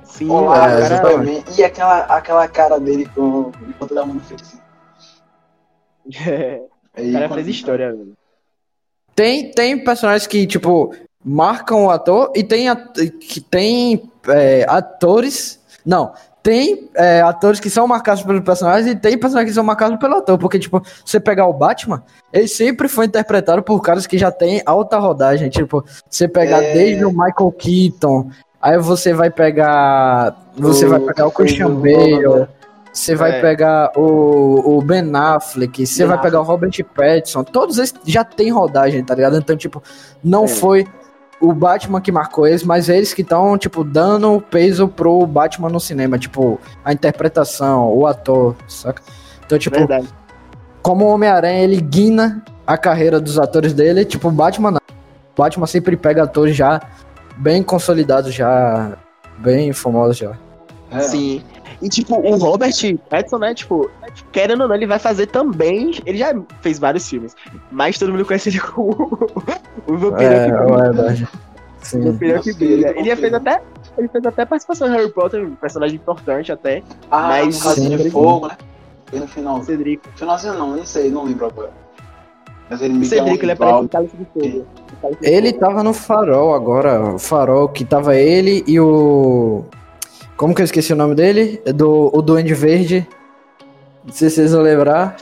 Sim, 0.04 0.28
Olá, 0.28 0.70
é, 0.72 0.80
exatamente. 0.80 1.58
E 1.60 1.64
aquela, 1.64 2.00
aquela 2.00 2.46
cara 2.48 2.78
dele 2.78 3.08
com 3.14 3.50
enquanto 3.66 3.92
ele 3.92 4.04
mundo 4.04 4.20
fez 4.24 4.42
assim. 4.42 4.58
É, 6.28 6.62
o 7.00 7.12
cara 7.12 7.28
fez 7.30 7.48
história, 7.48 7.92
velho. 7.92 8.12
Tem, 9.14 9.50
tem 9.50 9.82
personagens 9.82 10.26
que, 10.26 10.46
tipo, 10.46 10.94
marcam 11.24 11.86
o 11.86 11.90
ator 11.90 12.32
e 12.34 12.44
tem, 12.44 12.68
at- 12.68 13.10
que 13.20 13.40
tem 13.40 14.10
é, 14.28 14.66
atores. 14.68 15.60
Não, 15.84 16.12
tem 16.42 16.88
é, 16.94 17.20
atores 17.22 17.60
que 17.60 17.70
são 17.70 17.86
marcados 17.86 18.22
pelo 18.22 18.42
personagem 18.42 18.92
e 18.92 18.96
tem 18.96 19.16
personagens 19.16 19.50
que 19.50 19.54
são 19.54 19.62
marcados 19.64 19.98
pelo 19.98 20.16
ator. 20.16 20.36
Porque, 20.38 20.58
tipo, 20.58 20.82
você 21.04 21.20
pegar 21.20 21.46
o 21.46 21.52
Batman, 21.52 22.02
ele 22.32 22.48
sempre 22.48 22.88
foi 22.88 23.06
interpretado 23.06 23.62
por 23.62 23.80
caras 23.80 24.06
que 24.06 24.18
já 24.18 24.30
têm 24.30 24.60
alta 24.66 24.98
rodagem. 24.98 25.48
Tipo, 25.48 25.84
você 26.10 26.26
pegar 26.26 26.62
É. 26.62 26.72
desde 26.74 27.04
o 27.04 27.10
Michael 27.10 27.52
Keaton, 27.56 28.30
aí 28.60 28.78
você 28.78 29.12
vai 29.12 29.30
pegar. 29.30 30.36
Você 30.56 30.86
O 30.86 30.90
vai 30.90 31.00
pegar 31.00 31.26
o 31.26 31.30
Christian 31.30 31.68
o 31.68 31.74
Bale. 31.76 32.48
Você 32.92 33.14
vai 33.14 33.38
É. 33.38 33.40
pegar 33.40 33.90
o, 33.96 34.76
o 34.76 34.82
Ben 34.82 35.10
Affleck, 35.14 35.86
você 35.86 36.04
vai 36.04 36.20
pegar 36.20 36.40
o 36.40 36.44
Robert 36.44 36.72
Pattinson, 36.94 37.42
todos 37.42 37.78
eles 37.78 37.94
já 38.04 38.22
tem 38.22 38.50
rodagem, 38.50 39.02
tá 39.02 39.14
ligado? 39.14 39.38
Então, 39.38 39.56
tipo, 39.56 39.82
não 40.22 40.44
É. 40.44 40.48
foi 40.48 40.86
o 41.42 41.52
Batman 41.52 42.00
que 42.00 42.12
marcou 42.12 42.46
eles, 42.46 42.62
mas 42.62 42.88
eles 42.88 43.12
que 43.12 43.22
estão, 43.22 43.58
tipo, 43.58 43.82
dando 43.82 44.40
peso 44.40 44.86
pro 44.86 45.26
Batman 45.26 45.68
no 45.68 45.80
cinema, 45.80 46.16
tipo, 46.16 46.60
a 46.84 46.92
interpretação, 46.92 47.92
o 47.92 48.06
ator, 48.06 48.54
saca? 48.68 49.02
Então, 49.44 49.58
tipo, 49.58 49.76
Verdade. 49.76 50.08
como 50.80 51.04
o 51.04 51.08
Homem-Aranha, 51.08 51.64
ele 51.64 51.80
guina 51.80 52.44
a 52.64 52.78
carreira 52.78 53.20
dos 53.20 53.40
atores 53.40 53.72
dele, 53.72 54.04
tipo, 54.04 54.28
o 54.28 54.30
Batman 54.30 54.70
não. 54.70 54.80
O 55.36 55.42
Batman 55.42 55.66
sempre 55.66 55.96
pega 55.96 56.22
atores 56.22 56.54
já 56.54 56.80
bem 57.36 57.60
consolidados, 57.60 58.32
já 58.32 58.92
bem 59.38 59.72
famosos 59.72 60.18
já. 60.18 60.36
É. 60.92 61.00
Sim. 61.00 61.42
E, 61.82 61.88
tipo, 61.88 62.14
o 62.14 62.36
Robert 62.36 62.72
Pattinson, 63.10 63.38
né, 63.38 63.54
tipo, 63.54 63.90
querendo 64.30 64.62
ou 64.62 64.68
não, 64.68 64.74
ele 64.74 64.86
vai 64.86 64.98
fazer 65.00 65.26
também. 65.26 65.92
Ele 66.06 66.16
já 66.18 66.32
fez 66.60 66.78
vários 66.78 67.08
filmes. 67.08 67.34
Mas 67.70 67.98
todo 67.98 68.12
mundo 68.12 68.24
conhece 68.24 68.50
ele 68.50 68.60
como 68.60 68.92
o 69.88 69.96
vampiro 69.96 70.32
É, 70.32 70.46
que 70.46 70.52
é 70.52 70.66
verdade. 70.82 71.24
O 71.82 71.84
Sim. 71.84 72.00
vampiro 72.02 72.40
que 72.40 72.52
brilha. 72.52 72.94
ele 72.96 73.08
já 73.08 73.16
fez 73.16 73.34
até. 73.34 73.60
Ele 73.98 74.08
fez 74.08 74.24
até 74.24 74.44
participação 74.46 74.86
em 74.88 74.92
Harry 74.92 75.10
Potter, 75.12 75.44
um 75.44 75.54
personagem 75.56 75.96
importante 75.96 76.52
até. 76.52 76.82
Ah, 77.10 77.28
Mas- 77.28 77.58
no 77.58 77.62
caso 77.64 77.80
de 77.96 78.02
Sim. 78.04 78.10
fogo, 78.10 78.46
né? 78.46 78.56
E 79.12 79.18
no 79.18 79.26
final. 79.26 79.62
Cedrico. 79.64 80.08
Finalzinho 80.16 80.54
não, 80.54 80.76
não 80.76 80.86
sei, 80.86 81.10
não 81.10 81.24
lembro 81.24 81.46
agora. 81.46 81.70
Mas 82.70 82.80
ele 82.80 82.94
me 82.94 83.04
Cedrico, 83.04 83.44
ele 83.44 83.52
aparece 83.52 83.84
em 83.84 83.88
Cálice 83.88 84.16
de 84.16 84.24
Fogo. 84.32 84.66
Ele 85.20 85.52
tava 85.52 85.82
no 85.82 85.92
farol 85.92 86.54
agora, 86.54 87.14
o 87.14 87.18
farol 87.18 87.68
que 87.68 87.84
tava 87.84 88.16
ele 88.16 88.64
e 88.66 88.78
o. 88.80 89.64
Como 90.42 90.56
que 90.56 90.60
eu 90.60 90.64
esqueci 90.64 90.92
o 90.92 90.96
nome 90.96 91.14
dele? 91.14 91.62
É 91.64 91.72
Do, 91.72 92.10
o 92.12 92.20
Duende 92.20 92.52
Verde. 92.52 93.06
Não 94.04 94.12
sei 94.12 94.28
se 94.28 94.34
vocês 94.34 94.50
vão 94.52 94.60
lembrar. 94.62 95.14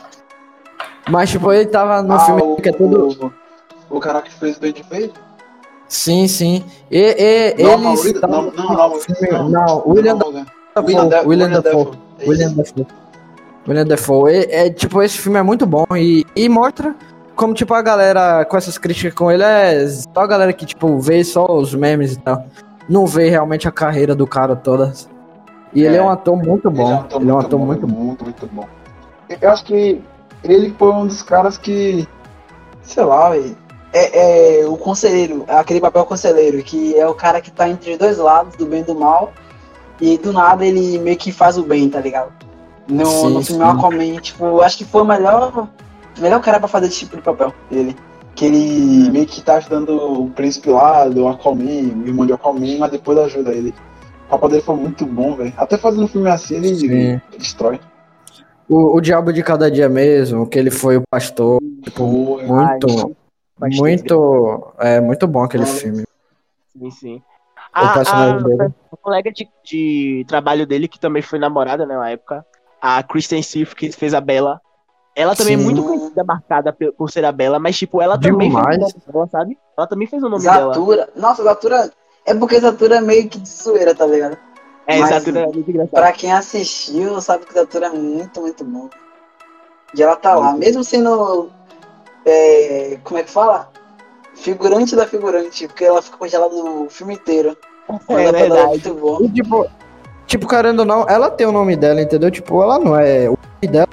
Mas, 1.11 1.29
tipo, 1.29 1.53
ele 1.53 1.67
tava 1.67 2.03
no 2.03 2.15
Ah, 2.15 2.21
filme 2.21 2.41
o, 2.41 2.57
que 2.57 2.71
é 2.71 2.73
todo. 2.73 3.31
o, 3.91 3.97
o 3.99 4.01
cara 4.01 4.23
que 4.23 4.33
fez 4.33 4.57
o 4.57 4.61
Duende 4.61 4.83
Verde? 4.89 5.13
Sim, 5.87 6.27
sim. 6.27 6.65
E, 6.91 7.55
e, 7.59 7.63
Não, 7.63 7.77
Maurício- 7.77 8.13
estavam 8.15 8.51
não, 8.51 8.65
não, 8.65 8.75
não, 8.89 8.95
filme- 8.99 9.29
não. 9.31 9.49
Não, 9.51 9.83
William 9.87 10.17
Dafoe. 10.17 10.47
William, 10.79 11.07
Dafoe. 11.09 11.23
É 11.23 11.29
William. 11.29 12.53
Dafoe. 12.55 12.87
William 13.69 13.85
Dafoe. 13.87 14.33
É, 14.33 14.67
é, 14.69 14.71
tipo, 14.71 15.03
esse 15.03 15.19
filme 15.19 15.39
é 15.39 15.43
muito 15.43 15.67
bom 15.67 15.85
e, 15.95 16.25
e 16.35 16.49
mostra 16.49 16.95
como, 17.37 17.53
tipo, 17.53 17.75
a 17.75 17.83
galera 17.83 18.43
com 18.47 18.57
essas 18.57 18.79
críticas 18.79 19.13
com 19.13 19.31
ele 19.31 19.43
é 19.43 19.87
só 19.87 20.21
a 20.23 20.27
galera 20.27 20.55
que, 20.55 20.65
tipo, 20.65 20.99
vê 20.99 21.23
só 21.25 21.45
os 21.45 21.75
memes 21.75 22.15
e 22.15 22.19
tal. 22.21 22.43
Não 22.91 23.07
vê 23.07 23.31
realmente 23.31 23.69
a 23.69 23.71
carreira 23.71 24.17
do 24.17 24.27
cara 24.27 24.57
toda. 24.57 24.93
E 25.73 25.85
ele 25.85 25.95
É. 25.95 25.99
é 25.99 26.03
um 26.03 26.11
ator 26.11 26.37
muito 26.37 26.69
bom. 26.69 27.05
Ele 27.13 27.31
é 27.31 27.33
um 27.33 27.39
ator 27.39 27.61
é 27.61 27.65
muito 27.65 27.77
ator 27.79 27.89
bom, 27.89 27.95
muito. 27.95 28.25
Muito, 28.25 28.47
bom. 28.53 28.67
Eu 29.41 29.51
acho 29.51 29.65
que 29.65 30.03
ele 30.43 30.75
foi 30.77 30.91
um 30.91 31.07
dos 31.07 31.23
caras 31.23 31.57
que. 31.57 32.09
Sei 32.83 33.05
lá, 33.05 33.31
velho. 33.31 33.57
É, 33.93 34.63
é 34.63 34.67
o 34.67 34.77
conselheiro, 34.77 35.45
aquele 35.49 35.81
papel 35.81 36.05
conselheiro, 36.05 36.63
que 36.63 36.97
é 36.97 37.07
o 37.09 37.15
cara 37.15 37.41
que 37.41 37.51
tá 37.51 37.69
entre 37.69 37.93
os 37.93 37.99
dois 37.99 38.19
lados, 38.19 38.55
do 38.57 38.65
bem 38.67 38.81
e 38.83 38.85
do 38.85 38.95
mal, 38.95 39.33
e 40.01 40.17
do 40.17 40.33
nada 40.33 40.65
ele 40.65 40.97
meio 40.99 41.17
que 41.17 41.33
faz 41.33 41.59
o 41.59 41.65
bem, 41.65 41.89
tá 41.91 42.01
ligado? 42.01 42.33
No, 42.89 43.05
Sim, 43.07 43.35
no 43.35 43.43
filme. 43.43 43.65
Aquaman, 43.65 44.17
tipo, 44.21 44.45
eu 44.45 44.63
acho 44.63 44.79
que 44.79 44.85
foi 44.85 45.03
o 45.03 45.05
melhor, 45.05 45.69
o 46.17 46.21
melhor 46.21 46.41
cara 46.41 46.61
pra 46.61 46.69
fazer 46.69 46.87
esse 46.87 47.01
tipo 47.01 47.17
de 47.17 47.23
papel, 47.23 47.53
ele. 47.71 47.97
Que 48.35 48.47
ele 48.47 49.11
meio 49.11 49.27
que 49.27 49.43
tá 49.43 49.57
ajudando 49.57 49.91
o 49.91 50.31
príncipe 50.31 50.71
lá, 50.71 51.09
do 51.09 51.29
Aquaman, 51.29 52.03
o 52.05 52.07
irmão 52.07 52.27
de 52.27 52.33
Aquaman, 52.33 52.79
mas 52.79 52.91
depois 52.91 53.19
ajuda 53.19 53.53
ele. 53.53 53.75
O 54.27 54.31
papel 54.31 54.49
dele 54.49 54.63
foi 54.63 54.77
muito 54.77 55.05
bom, 55.05 55.35
velho. 55.35 55.53
Até 55.57 55.77
fazendo 55.77 56.05
um 56.05 56.09
filme 56.09 56.31
assim, 56.31 56.57
ele 56.57 56.75
Sim. 56.75 57.21
destrói. 57.37 57.81
O, 58.69 58.97
o 58.97 59.01
Diabo 59.01 59.33
de 59.33 59.43
Cada 59.43 59.69
Dia 59.69 59.89
mesmo, 59.89 60.47
que 60.47 60.57
ele 60.57 60.71
foi 60.71 60.97
o 60.97 61.03
pastor. 61.11 61.61
Tipo, 61.83 62.37
Foi. 62.37 62.47
muito, 62.47 63.17
Bastante 63.61 63.81
muito. 63.81 64.73
É 64.79 65.01
muito 65.01 65.27
bom 65.27 65.43
aquele 65.43 65.65
Olha. 65.65 65.73
filme. 65.73 66.05
Sim, 66.73 66.91
sim. 66.91 67.17
O 67.17 67.23
A, 67.73 68.01
a, 68.01 68.31
a 68.93 68.97
colega 69.01 69.31
de, 69.31 69.49
de 69.63 70.25
trabalho 70.27 70.67
dele, 70.67 70.89
que 70.89 70.99
também 70.99 71.21
foi 71.21 71.39
namorada 71.39 71.85
né, 71.85 71.95
na 71.95 72.11
época, 72.11 72.45
a 72.81 73.03
Kristen 73.03 73.43
Steve, 73.43 73.75
que 73.75 73.93
fez 73.93 74.15
a 74.15 74.21
Bella. 74.21 74.61
Ela 75.21 75.37
também 75.37 75.57
Sim. 75.57 75.63
é 75.63 75.65
muito 75.67 75.83
conhecida, 75.83 76.25
marcada 76.25 76.75
por 76.97 77.11
ser 77.11 77.25
a 77.27 77.33
Bella, 77.33 77.59
mas, 77.59 77.77
tipo, 77.77 78.01
ela 78.01 78.19
também 78.19 78.49
Demais. 78.49 78.77
fez 78.79 78.79
o 78.79 78.97
nome 78.97 79.13
dela, 79.13 79.29
sabe? 79.31 79.59
Ela 79.77 79.87
também 79.87 80.07
fez 80.09 80.23
o 80.23 80.29
nome 80.31 80.43
dela. 80.43 80.73
Zatura, 80.75 81.09
nossa, 81.15 81.43
Zatura, 81.43 81.91
é 82.25 82.35
porque 82.35 82.59
Zatura 82.59 82.97
é 82.97 83.01
meio 83.03 83.29
que 83.29 83.39
de 83.39 83.49
zoeira, 83.49 83.95
tá 83.95 84.07
ligado? 84.07 84.39
É, 84.87 84.99
Mas- 84.99 85.11
Zatura 85.11 85.41
é 85.41 85.47
muito 85.47 85.71
engraçada. 85.71 86.01
Pra 86.03 86.13
quem 86.13 86.33
assistiu, 86.33 87.21
sabe 87.21 87.45
que 87.45 87.53
Zatura 87.53 87.87
é 87.87 87.91
muito, 87.91 88.41
muito 88.41 88.65
bom. 88.65 88.89
E 89.95 90.03
ela 90.03 90.17
tá 90.17 90.35
lá, 90.35 90.53
mesmo 90.55 90.83
sendo 90.83 91.51
é, 92.25 92.99
como 93.05 93.19
é 93.21 93.23
que 93.23 93.31
fala? 93.31 93.69
Figurante 94.35 94.97
da 94.97 95.07
figurante, 95.07 95.67
porque 95.67 95.85
ela 95.85 96.01
fica 96.01 96.17
congelada 96.17 96.55
no 96.55 96.89
filme 96.89 97.15
inteiro. 97.15 97.57
É 98.09 98.13
Ela 98.25 98.39
é 98.39 98.43
verdade. 98.43 98.69
muito 98.69 98.95
bom. 98.95 99.19
E, 99.23 99.29
tipo, 99.29 99.67
tipo, 100.27 100.47
querendo 100.49 100.81
ou 100.81 100.87
não, 100.87 101.05
ela 101.09 101.29
tem 101.31 101.47
o 101.47 101.53
nome 101.53 101.77
dela, 101.77 102.01
entendeu? 102.01 102.31
Tipo, 102.31 102.63
ela 102.63 102.79
não 102.79 102.97
é. 102.97 103.29
O 103.29 103.37
nome 103.37 103.73
dela 103.73 103.89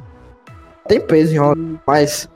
tem 0.87 0.99
peso 1.01 1.33
em 1.33 1.37
Hollywood, 1.37 1.79
mas 1.85 2.29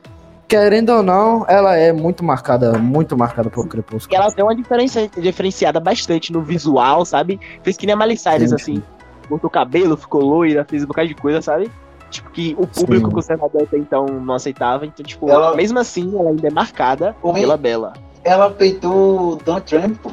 querendo 0.47 0.89
ou 0.89 1.02
não, 1.04 1.45
ela 1.47 1.78
é 1.78 1.93
muito 1.93 2.24
marcada, 2.24 2.78
muito 2.78 3.16
marcada 3.18 3.49
por 3.49 3.64
Porque 3.64 3.70
Crepúsculo. 3.78 4.16
ela 4.22 4.32
tem 4.34 4.43
uma 4.43 4.56
diferença, 4.56 5.08
diferenciada 5.18 5.80
bastante 5.80 6.34
no 6.34 6.41
visual, 6.41 7.06
sabe? 7.06 7.39
Fez 7.64 7.78
que 7.78 7.86
nem 7.86 7.93
a 7.95 7.97
Miley 7.97 8.18
Cyrus, 8.18 8.49
Sim, 8.49 8.56
assim. 8.56 8.84
Cortou 9.30 9.47
o 9.47 9.52
cabelo, 9.52 9.95
ficou 9.95 10.22
loira, 10.22 10.66
fez 10.70 10.84
um 10.84 10.88
bocado 10.88 11.08
de 11.08 11.16
coisa, 11.16 11.41
sabe? 11.41 11.72
Tipo, 12.10 12.30
que 12.32 12.54
o 12.60 12.68
público 12.68 13.08
Sim. 13.08 13.16
conservador 13.16 13.64
até 13.64 13.78
então 13.78 14.06
não 14.06 14.34
aceitava. 14.34 14.86
Então, 14.86 15.06
tipo, 15.06 15.30
Ela- 15.30 15.56
mesmo 15.56 15.80
assim, 15.80 16.14
ela 16.20 16.30
ainda 16.32 16.45
é 16.45 16.52
marcada 16.52 17.16
Oi? 17.24 17.39
pela 17.39 17.56
Bela. 17.56 17.93
Ela 18.26 18.49
peitou 18.49 19.38
Don 19.45 19.62
Trump, 19.62 19.95
pô. 20.04 20.12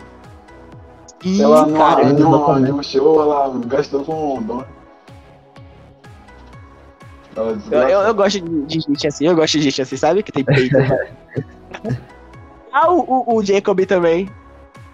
E, 1.25 1.43
Ela 1.43 1.67
no, 1.67 1.77
cara, 1.77 2.03
é 2.03 2.13
no, 2.13 2.29
exatamente. 2.37 2.71
no 2.73 2.85
show, 2.85 3.21
ela 3.21 3.53
gastou 3.67 4.05
com 4.05 4.39
o 4.39 4.41
Don. 4.41 4.63
Eu, 7.71 7.81
eu, 7.83 8.01
eu 8.01 8.15
gosto 8.15 8.41
de, 8.41 8.81
gente 8.81 9.07
assim, 9.07 9.27
eu 9.27 9.37
gosto 9.37 9.59
de 9.59 9.65
gente 9.65 9.83
assim, 9.83 9.97
sabe? 9.97 10.23
Que 10.23 10.33
tem 10.33 10.45
peito. 10.45 10.77
ah, 12.73 12.91
o, 12.91 13.01
o, 13.01 13.37
o 13.37 13.45
Jacob 13.45 13.81
também. 13.87 14.29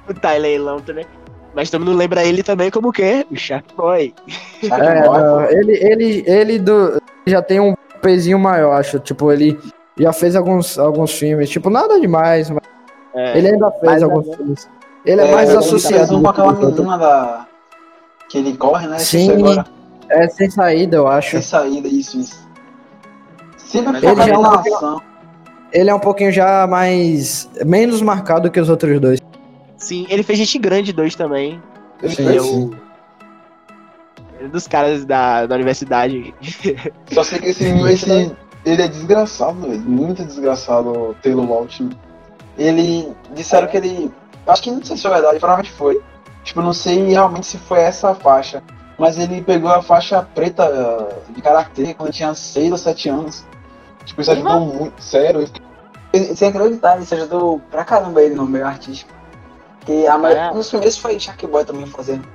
O 0.09 0.13
Tyler 0.15 0.61
Lautner, 0.63 0.97
né? 0.97 1.05
Mas 1.55 1.71
todo 1.71 1.85
mundo 1.85 1.97
lembra 1.97 2.25
ele 2.25 2.43
também 2.43 2.71
como 2.71 2.89
o 2.89 2.93
quê? 2.93 3.25
O 3.31 3.37
Shark 3.37 3.75
Boy. 3.75 4.13
É, 4.65 5.09
não, 5.09 5.45
ele, 5.51 5.73
ele, 5.73 6.25
ele 6.27 6.59
do, 6.59 7.01
já 7.27 7.41
tem 7.41 7.61
um 7.61 7.75
pezinho 8.03 8.39
maior, 8.39 8.73
acho. 8.73 8.99
Tipo, 8.99 9.33
ele 9.33 9.59
já 9.97 10.13
fez 10.13 10.35
alguns, 10.37 10.79
alguns 10.79 11.13
filmes. 11.13 11.49
Tipo, 11.49 11.71
nada 11.71 11.99
demais, 12.01 12.51
mas 12.51 12.63
É, 13.15 13.39
ele 13.39 13.49
ainda 13.49 13.71
fez 13.71 13.83
mas 13.85 14.03
alguns 14.03 14.29
é- 14.29 14.37
filmes. 14.37 14.69
Ele 15.07 15.21
é, 15.21 15.29
É, 15.29 15.35
mais 15.35 15.49
ele 15.51 15.59
associado. 15.59 15.97
fez 15.97 16.11
um 16.11 16.23
com 16.23 16.29
aquela 16.29 16.53
menina 16.55 16.99
da... 16.99 17.47
Que 18.29 18.39
ele 18.39 18.57
corre, 18.57 18.87
né? 18.89 18.99
Sim. 18.99 19.31
É 20.11 20.29
sem 20.29 20.51
saída, 20.51 20.97
eu 20.97 21.09
acho. 21.09 21.31
Sem 21.33 21.43
saída, 21.43 21.89
isso, 21.89 22.19
isso. 22.19 22.49
Sempre 23.57 23.97
Ele 23.99 24.07
focado 24.09 24.29
já 24.29 24.39
na 24.39 24.43
não- 24.43 24.55
ação. 24.59 25.03
Ele 25.73 25.91
é 25.91 25.95
um 25.95 25.99
pouquinho 26.01 26.31
já 26.33 26.67
mais. 26.67 27.49
menos 27.65 28.01
marcado 28.01 28.51
que 28.51 28.61
os 28.61 28.69
outros 28.69 29.01
dois. 29.01 29.19
Sim, 29.77 30.07
ele 30.09 30.23
fez 30.23 30.39
Gente 30.39 30.59
Grande 30.59 30.93
2 30.93 31.15
também. 31.17 31.61
Ele 32.03 32.15
Sim, 32.15 32.23
Ele 32.23 32.37
é 32.37 32.41
fez. 32.41 32.45
o. 32.55 32.71
ele 34.39 34.47
é 34.47 34.49
dos 34.49 34.69
caras 34.69 35.05
da, 35.05 35.47
da 35.47 35.55
universidade. 35.57 36.33
Só 37.13 37.25
sei 37.25 37.39
que 37.41 37.47
esse, 37.49 37.65
esse 37.65 38.37
ele 38.65 38.83
é 38.83 38.89
desgraçado, 38.89 39.61
velho. 39.61 39.81
Muito 39.81 40.25
desgraçado, 40.25 40.89
o 40.91 41.15
Taylor 41.23 41.49
Lautner. 41.51 41.97
Ele. 42.57 43.13
Disseram 43.35 43.67
que 43.67 43.77
ele. 43.77 44.13
Acho 44.47 44.63
que 44.63 44.71
não 44.71 44.85
sei 44.85 44.97
se 44.97 45.07
é 45.07 45.11
verdade, 45.11 45.39
provavelmente 45.41 45.73
foi. 45.73 46.01
Tipo, 46.45 46.61
não 46.63 46.73
sei 46.73 47.09
realmente 47.09 47.47
se 47.47 47.59
foi 47.59 47.81
essa 47.81 48.15
faixa. 48.15 48.63
Mas 48.99 49.19
ele 49.19 49.43
pegou 49.43 49.71
a 49.71 49.83
faixa 49.83 50.23
preta 50.23 50.65
eh, 50.65 51.33
de 51.33 51.43
karatê 51.43 51.95
quando 51.95 52.13
tinha 52.13 52.33
6 52.35 52.71
ou 52.73 52.79
7 52.79 53.09
anos. 53.09 53.45
Tipo, 54.05 54.21
isso 54.21 54.31
ajudou 54.31 54.61
muito. 54.61 55.03
Sério. 55.03 55.49
Sem 56.37 56.49
acreditar, 56.49 57.01
isso 57.01 57.15
ajudou 57.15 57.59
pra 57.71 57.85
caramba 57.85 58.23
ele 58.23 58.35
no 58.35 58.47
meio 58.47 58.67
artístico. 58.67 59.13
Porque 59.81 60.07
a 60.07 60.17
maioria, 60.17 60.45
É. 60.45 60.51
um 60.51 60.55
dos 60.55 60.69
primeiros 60.69 60.97
foi 60.97 61.19
Shark 61.19 61.45
Boy 61.47 61.65
também 61.65 61.87
fazendo. 61.87 62.27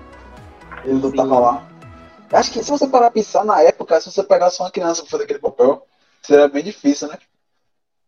Ele 0.84 0.96
não 1.00 1.10
Sim. 1.10 1.16
tava 1.16 1.40
lá. 1.40 1.68
Eu 2.32 2.38
Acho 2.38 2.52
que 2.52 2.64
se 2.64 2.70
você 2.70 2.88
parar 2.88 3.06
pra 3.06 3.12
pensar 3.12 3.44
na 3.46 3.62
época, 3.62 4.00
se 4.02 4.12
você 4.12 4.22
pegasse 4.22 4.60
uma 4.62 4.70
criança 4.70 5.02
pra 5.02 5.12
fazer 5.12 5.24
aquele 5.24 5.40
papel, 5.40 5.86
seria 6.22 6.48
bem 6.48 6.64
difícil, 6.64 7.08
né? 7.08 7.18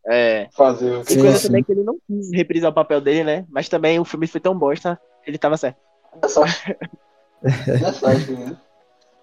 É. 0.06 0.48
Fazer 0.52 0.92
o 0.92 1.04
Sim, 1.06 1.20
coisa 1.22 1.38
sim. 1.38 1.48
também 1.48 1.64
que 1.64 1.72
ele 1.72 1.84
não 1.84 1.98
quis 2.06 2.32
reprisar 2.32 2.70
o 2.70 2.74
papel 2.74 3.00
dele, 3.00 3.24
né? 3.24 3.46
Mas 3.50 3.70
também 3.70 4.00
o 4.00 4.06
filme 4.06 4.28
foi 4.28 4.42
tão 4.42 4.58
bosta, 4.58 5.00
ele 5.26 5.38
tava 5.38 5.58
certo. 5.58 5.78
É 6.22 6.28
só. 6.28 6.44
É 7.44 7.92
só, 7.92 8.08
né? 8.08 8.58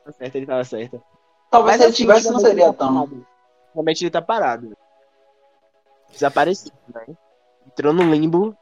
Tava 0.04 0.16
certo, 0.18 0.36
ele 0.36 0.46
tava 0.46 0.64
certo. 0.64 1.02
Talvez 1.50 1.76
se 1.78 1.84
ele 1.84 1.92
tivesse, 1.92 2.30
não 2.30 2.40
seria 2.40 2.72
tá 2.72 2.86
tão. 2.86 3.24
Realmente 3.74 4.04
ele 4.04 4.10
tá 4.10 4.20
parado. 4.20 4.76
Desaparecido, 6.12 6.74
né? 6.92 7.06
Entrou 7.66 7.92
no 7.92 8.02
limbo. 8.02 8.54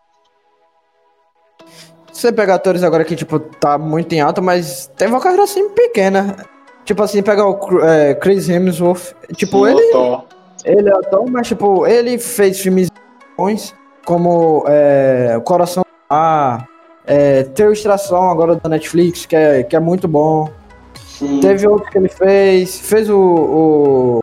Você 2.12 2.32
pega 2.32 2.54
atores 2.54 2.82
agora 2.82 3.04
que, 3.04 3.14
tipo, 3.14 3.38
tá 3.38 3.76
muito 3.76 4.12
em 4.14 4.20
alta, 4.20 4.40
mas 4.40 4.90
tem 4.96 5.08
uma 5.08 5.20
carreira 5.20 5.44
assim 5.44 5.68
pequena. 5.70 6.36
Tipo 6.84 7.02
assim, 7.02 7.22
pegar 7.22 7.46
o 7.46 7.84
é, 7.84 8.14
Chris 8.14 8.48
Hemsworth. 8.48 9.14
Tipo, 9.34 9.66
Sim, 9.66 9.72
ele, 9.72 9.88
o 9.88 9.92
Thor. 9.92 10.24
ele 10.64 10.88
é 10.88 10.92
ator, 10.92 11.30
mas, 11.30 11.48
tipo, 11.48 11.86
ele 11.86 12.18
fez 12.18 12.60
filmes 12.60 12.88
bons, 13.36 13.74
como 14.04 14.64
é, 14.66 15.40
Coração 15.44 15.84
A, 16.08 16.64
é, 17.06 17.42
Teu 17.44 17.72
Extração, 17.72 18.30
agora 18.30 18.56
da 18.56 18.68
Netflix, 18.68 19.26
que 19.26 19.36
é, 19.36 19.62
que 19.62 19.76
é 19.76 19.80
muito 19.80 20.06
bom. 20.08 20.50
Sim. 20.94 21.40
Teve 21.40 21.66
outro 21.66 21.90
que 21.90 21.96
ele 21.98 22.08
fez. 22.08 22.78
Fez 22.80 23.08
o, 23.08 23.18
o 23.18 24.20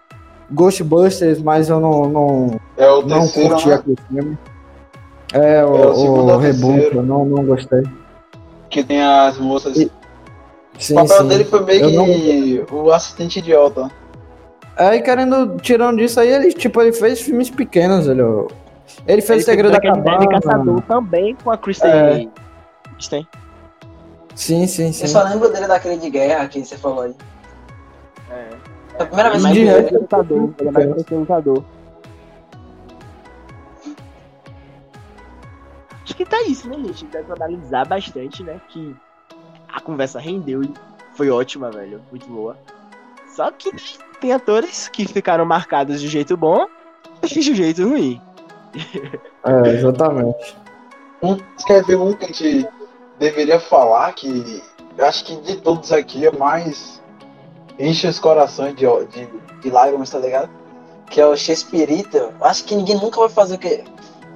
Ghostbusters, 0.52 1.42
mas 1.42 1.70
eu 1.70 1.80
não, 1.80 2.08
não, 2.10 2.60
É 2.78 2.88
o 2.90 3.02
não 3.02 3.20
terceiro, 3.22 3.50
curti 3.50 3.68
né? 3.70 3.76
aquele 3.76 3.98
filme. 4.10 4.38
É, 5.34 5.66
o, 5.66 5.76
É 5.76 5.88
o 5.88 5.96
segundo 5.96 6.30
o 6.30 6.32
ou 6.34 6.38
reboot, 6.38 6.96
eu 6.96 7.04
não, 7.04 7.26
não 7.26 7.44
gostei. 7.46 7.82
Que 8.70 8.84
tem 8.84 9.02
as 9.02 9.38
moças. 9.40 9.78
E- 9.78 9.86
o 9.86 10.82
Sim, 10.82 10.96
papel 10.96 11.18
sim. 11.18 11.28
dele 11.28 11.44
foi 11.46 11.64
meio 11.64 11.86
Eu 11.86 12.66
que 12.66 12.74
o 12.74 12.92
assistente 12.92 13.38
idiota. 13.40 13.90
Aí, 14.76 15.02
querendo, 15.04 15.58
tirando 15.62 15.98
disso 15.98 16.20
aí, 16.20 16.30
ele, 16.30 16.52
tipo, 16.52 16.82
ele 16.82 16.92
fez 16.92 17.22
filmes 17.22 17.48
pequenos, 17.50 18.08
ele, 18.08 18.24
ele 19.08 19.22
fez 19.22 19.30
ele 19.30 19.42
o 19.42 19.46
Segredo 19.46 19.72
da 19.72 19.80
Velho 19.80 20.30
Caçador 20.30 20.42
Cabana. 20.42 20.84
também 20.88 21.36
com 21.44 21.52
a 21.52 21.58
Kristen. 21.58 21.92
É. 21.92 22.28
Kristen. 23.04 23.28
Sim, 24.36 24.66
sim, 24.66 24.92
sim. 24.94 25.04
Eu 25.04 25.08
só 25.10 25.24
lembro 25.24 25.52
dele 25.52 25.68
daquele 25.68 25.98
de 25.98 26.10
guerra 26.10 26.48
que 26.48 26.64
você 26.64 26.78
falou 26.78 27.02
aí. 27.02 27.16
É. 28.30 28.50
É 28.98 29.04
a 29.04 29.06
primeira 29.06 29.30
vez 29.32 29.44
Mas 29.44 29.52
que 29.54 29.60
ele 29.60 29.70
eu 29.70 29.76
é 29.76 29.82
vi 29.82 29.88
ele. 29.88 29.98
lutador. 29.98 30.54
Ele 30.58 30.70
é 30.70 30.72
mais 30.72 31.06
lutador. 31.12 31.64
Acho 36.04 36.16
que 36.16 36.26
tá 36.26 36.42
isso, 36.44 36.70
né, 36.70 36.76
gente? 36.78 37.06
Deve 37.06 37.32
analisar 37.32 37.86
bastante, 37.88 38.44
né? 38.44 38.60
Que 38.70 38.96
a 39.68 39.80
conversa 39.80 40.20
rendeu 40.20 40.64
e 40.64 40.74
foi 41.16 41.30
ótima, 41.30 41.70
velho. 41.72 42.02
Muito 42.10 42.28
boa. 42.28 42.58
Só 43.36 43.52
que 43.52 43.72
tem 44.20 44.32
atores 44.32 44.88
que 44.88 45.06
ficaram 45.08 45.46
marcados 45.46 46.00
de 46.00 46.08
jeito 46.08 46.38
bom 46.38 46.68
e 47.24 47.28
de 47.28 47.42
jeito 47.42 47.88
ruim. 47.88 48.22
É, 49.44 49.70
exatamente. 49.70 50.56
Um, 51.22 51.38
você 51.58 51.68
quer 51.68 51.84
ver 51.86 51.96
um 51.98 52.14
que 52.14 52.26
a 52.26 52.28
gente 52.28 52.68
deveria 53.20 53.60
falar 53.60 54.14
que 54.14 54.62
eu 54.98 55.06
acho 55.06 55.26
que 55.26 55.36
de 55.38 55.58
todos 55.58 55.92
aqui 55.92 56.26
é 56.26 56.32
mais 56.32 57.02
enche 57.80 58.08
os 58.08 58.20
corações 58.20 58.76
de, 58.76 58.86
de, 59.08 59.28
de 59.62 59.70
lágrimas, 59.70 60.10
tá 60.10 60.20
ligado? 60.20 60.50
Que 61.10 61.22
é 61.22 61.26
o 61.26 61.36
Shakespeareita. 61.36 62.18
Eu 62.18 62.34
Acho 62.42 62.64
que 62.64 62.76
ninguém 62.76 62.96
nunca 62.96 63.20
vai 63.20 63.30
fazer 63.30 63.56
o 63.56 63.60
que. 63.60 63.84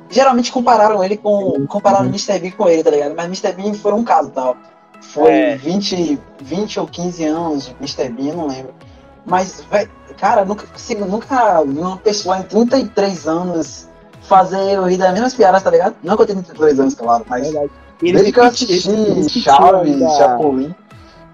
Geralmente 0.10 0.52
compararam 0.52 1.04
ele 1.04 1.18
com. 1.18 1.66
Compararam 1.68 2.06
o 2.06 2.10
Mr. 2.10 2.40
Bean 2.40 2.52
com 2.52 2.68
ele, 2.68 2.84
tá 2.84 2.92
ligado? 2.92 3.16
Mas 3.16 3.26
Mr. 3.26 3.54
Bean 3.54 3.74
foi 3.74 3.94
um 3.94 4.04
caso 4.04 4.30
tal. 4.32 4.56
Foi 5.02 5.32
É. 5.32 5.56
20, 5.56 6.20
20 6.42 6.80
ou 6.80 6.88
15 6.88 7.24
anos 7.26 7.66
de 7.66 7.76
Mr. 7.76 8.10
Bean, 8.10 8.36
não 8.36 8.48
lembro. 8.48 8.74
Mas, 9.26 9.62
velho, 9.70 9.90
cara, 10.18 10.46
nunca 10.46 10.66
consigo, 10.66 11.06
nunca 11.06 11.62
vi 11.64 11.80
uma 11.80 11.98
pessoa 11.98 12.40
em 12.40 12.44
33 12.44 13.28
anos 13.28 13.90
fazer 14.22 14.74
eu 14.74 14.86
rir 14.86 14.98
das 14.98 15.14
mesmas 15.14 15.34
piadas, 15.34 15.62
tá 15.62 15.70
ligado? 15.70 15.96
Não 16.02 16.16
que 16.16 16.24
eu 16.24 16.28
tenho 16.28 16.44
33 16.44 16.80
anos, 16.80 16.96
claro, 16.96 17.26
mas. 17.28 17.44
Verdade. 17.44 17.72
Eu 18.02 18.44
assisti 18.44 19.42
Chaves, 19.42 20.00
Chapolin, 20.18 20.76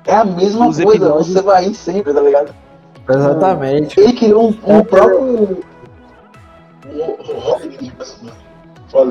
é 0.05 0.15
a 0.15 0.23
mesma 0.23 0.67
Os 0.67 0.77
coisa, 0.77 0.91
episódios- 0.97 1.27
você 1.27 1.41
vai 1.41 1.65
rir 1.65 1.75
sempre, 1.75 2.13
tá 2.13 2.21
ligado? 2.21 2.53
Exatamente. 3.09 3.99
Ele 3.99 4.13
criou 4.13 4.49
um, 4.49 4.57
um 4.65 4.77
É, 4.79 4.83
próprio. 4.83 5.63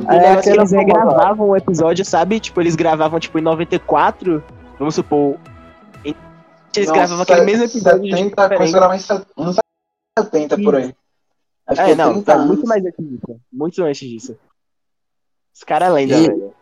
É, 0.08 0.32
aquela 0.32 0.56
eles 0.56 0.70
regravavam 0.70 1.48
o 1.48 1.56
episódio, 1.56 2.04
sabe? 2.04 2.38
Tipo, 2.40 2.60
eles 2.60 2.76
gravavam, 2.76 3.18
tipo, 3.18 3.38
em 3.38 3.42
94, 3.42 4.42
vamos 4.78 4.94
supor. 4.94 5.36
Eles 6.74 6.88
Não, 6.88 6.94
gravavam 6.94 7.22
aquele 7.22 7.40
mesmo 7.42 7.64
episódio 7.64 8.00
de 8.02 8.16
70, 8.16 8.48
começou 8.48 8.76
a 8.76 8.78
gravar 8.80 8.96
em 8.96 8.98
set- 8.98 9.26
anos 9.36 9.56
70 10.18 10.56
por 10.56 10.74
aí. 10.76 10.94
Acho 11.66 11.84
que 11.84 11.90
É, 11.90 11.94
não, 11.94 12.12
30 12.14 12.32
tá 12.32 12.38
muito 12.38 12.66
mais 12.66 12.82
antes 12.84 13.06
disso. 13.06 13.40
Muito 13.52 13.82
antes 13.84 14.08
disso. 14.08 14.36
Os 15.54 15.62
caras 15.64 15.88
é 15.88 15.92
lenda, 15.92 16.14
E- 16.14 16.28
velho. 16.28 16.54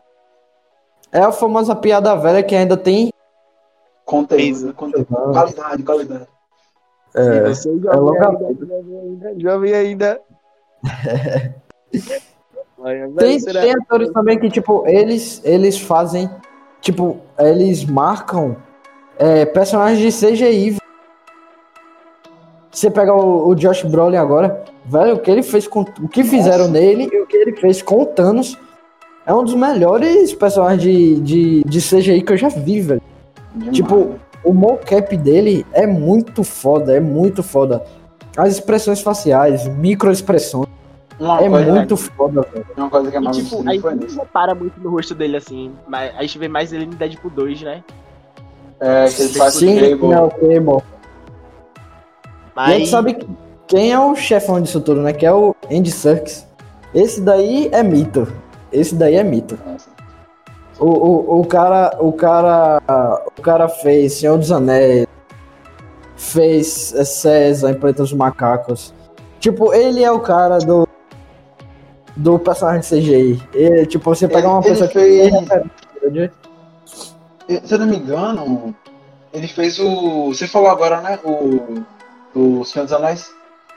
É 1.12 1.20
a 1.20 1.32
famosa 1.32 1.74
piada 1.74 2.14
velha 2.16 2.42
que 2.42 2.54
ainda 2.54 2.76
tem. 2.76 3.12
Conteúdo, 4.04 4.72
conteúdo. 4.74 5.06
Qualidade, 5.06 5.82
qualidade. 5.82 6.26
É, 7.14 7.48
Você 7.48 7.68
é 7.68 7.72
é 7.92 7.96
longa- 7.96 8.22
jovem 8.24 8.46
ainda, 8.46 8.74
ainda, 8.76 9.40
jovem 9.40 9.74
ainda. 9.74 10.20
Olha, 12.78 13.10
Tem, 13.18 13.38
tem 13.40 13.72
atores 13.72 14.10
também 14.12 14.38
que, 14.38 14.48
tipo, 14.48 14.86
eles, 14.86 15.40
eles 15.44 15.78
fazem. 15.78 16.30
Tipo, 16.80 17.18
eles 17.38 17.84
marcam 17.84 18.56
é, 19.18 19.44
personagens 19.44 19.98
de 20.00 20.26
CGI. 20.26 20.78
você 22.70 22.90
pega 22.90 23.12
o, 23.12 23.48
o 23.48 23.54
Josh 23.54 23.82
Brolin 23.82 24.16
agora, 24.16 24.64
velho, 24.86 25.16
o 25.16 25.18
que 25.20 25.30
ele 25.30 25.42
fez 25.42 25.68
com. 25.68 25.80
O 26.00 26.08
que 26.08 26.24
fizeram 26.24 26.68
Nossa. 26.68 26.70
nele 26.70 27.10
e 27.12 27.20
o 27.20 27.26
que 27.26 27.36
ele 27.36 27.54
fez 27.56 27.82
com 27.82 28.00
o 28.02 28.06
Thanos 28.06 28.56
é 29.30 29.34
um 29.34 29.44
dos 29.44 29.54
melhores 29.54 30.32
personagens 30.34 30.82
de, 30.82 31.20
de, 31.20 31.64
de 31.64 31.78
CGI 31.80 32.22
que 32.22 32.32
eu 32.32 32.36
já 32.36 32.48
vi, 32.48 32.80
velho. 32.80 33.02
Demais. 33.54 33.76
Tipo, 33.76 34.14
o 34.44 34.52
mocap 34.52 35.16
dele 35.16 35.64
é 35.72 35.86
muito 35.86 36.42
foda, 36.42 36.96
é 36.96 37.00
muito 37.00 37.42
foda. 37.42 37.82
As 38.36 38.52
expressões 38.54 39.00
faciais, 39.00 39.68
microexpressões, 39.68 40.66
uma, 41.18 41.40
é 41.42 41.48
muito 41.48 41.96
foda, 41.96 42.42
velho. 42.52 42.66
uma 42.76 42.90
coisa 42.90 43.10
que 43.10 43.16
é 43.16 43.20
E, 43.20 43.22
mais 43.22 43.36
tipo, 43.36 43.48
absurda 43.60 43.70
aí 43.70 43.78
não 43.78 44.16
repara 44.18 44.54
muito 44.54 44.80
no 44.80 44.90
rosto 44.90 45.14
dele 45.14 45.36
assim. 45.36 45.70
Mas 45.86 46.12
a 46.16 46.22
gente 46.22 46.38
vê 46.38 46.48
mais 46.48 46.72
ele 46.72 46.86
no 46.86 46.94
Deadpool 46.94 47.30
2, 47.30 47.62
né? 47.62 47.84
É, 48.80 49.04
que 49.08 49.22
ele 49.22 49.32
faz 49.34 49.54
o 49.56 49.58
Sim, 49.60 49.74
Cable. 49.78 50.08
não, 50.08 50.28
Cable. 50.28 50.82
E 52.56 52.60
a 52.60 52.68
gente 52.70 52.80
Mas 52.80 52.88
sabe 52.88 53.14
que- 53.14 53.28
quem 53.68 53.92
é 53.92 53.98
o 53.98 54.16
chefão 54.16 54.60
disso 54.60 54.80
tudo, 54.80 55.00
né? 55.02 55.12
Que 55.12 55.24
é 55.24 55.32
o 55.32 55.54
Andy 55.70 55.90
Serkis. 55.92 56.46
Esse 56.92 57.20
daí 57.20 57.68
é 57.70 57.82
mito. 57.82 58.26
Esse 58.72 58.94
daí 58.94 59.16
é 59.16 59.24
mito. 59.24 59.58
O, 60.78 60.86
o, 60.86 61.40
o 61.40 61.46
cara, 61.46 61.96
o 62.00 62.12
cara, 62.12 62.80
o 63.38 63.42
cara 63.42 63.68
fez 63.68 64.14
Senhor 64.14 64.38
dos 64.38 64.50
Anéis, 64.50 65.06
fez 66.16 66.94
é, 66.94 67.04
César 67.04 67.70
em 67.70 67.74
Planeta 67.74 68.02
dos 68.02 68.12
Macacos. 68.12 68.94
Tipo, 69.40 69.72
ele 69.74 70.02
é 70.04 70.10
o 70.10 70.20
cara 70.20 70.58
do 70.58 70.88
do 72.16 72.38
personagem 72.38 72.82
CGI. 72.82 73.42
Ele, 73.54 73.86
tipo, 73.86 74.04
você 74.14 74.28
pegar 74.28 74.48
uma 74.50 74.58
Ele- 74.60 74.68
ele 74.68 74.72
pessoa 74.74 74.88
que 74.88 74.98
fez- 74.98 75.30
tem 75.32 75.40
referência, 75.40 76.32
E, 77.48 77.66
Se 77.66 77.74
eu 77.74 77.78
não 77.78 77.86
me 77.86 77.96
engano, 77.96 78.74
ele 79.32 79.48
fez 79.48 79.78
o. 79.78 80.28
Você 80.28 80.46
falou 80.46 80.68
agora, 80.70 81.00
né? 81.00 81.18
O. 81.24 81.82
O 82.38 82.64
Senhor 82.64 82.84
dos 82.84 82.92
Anéis? 82.92 83.30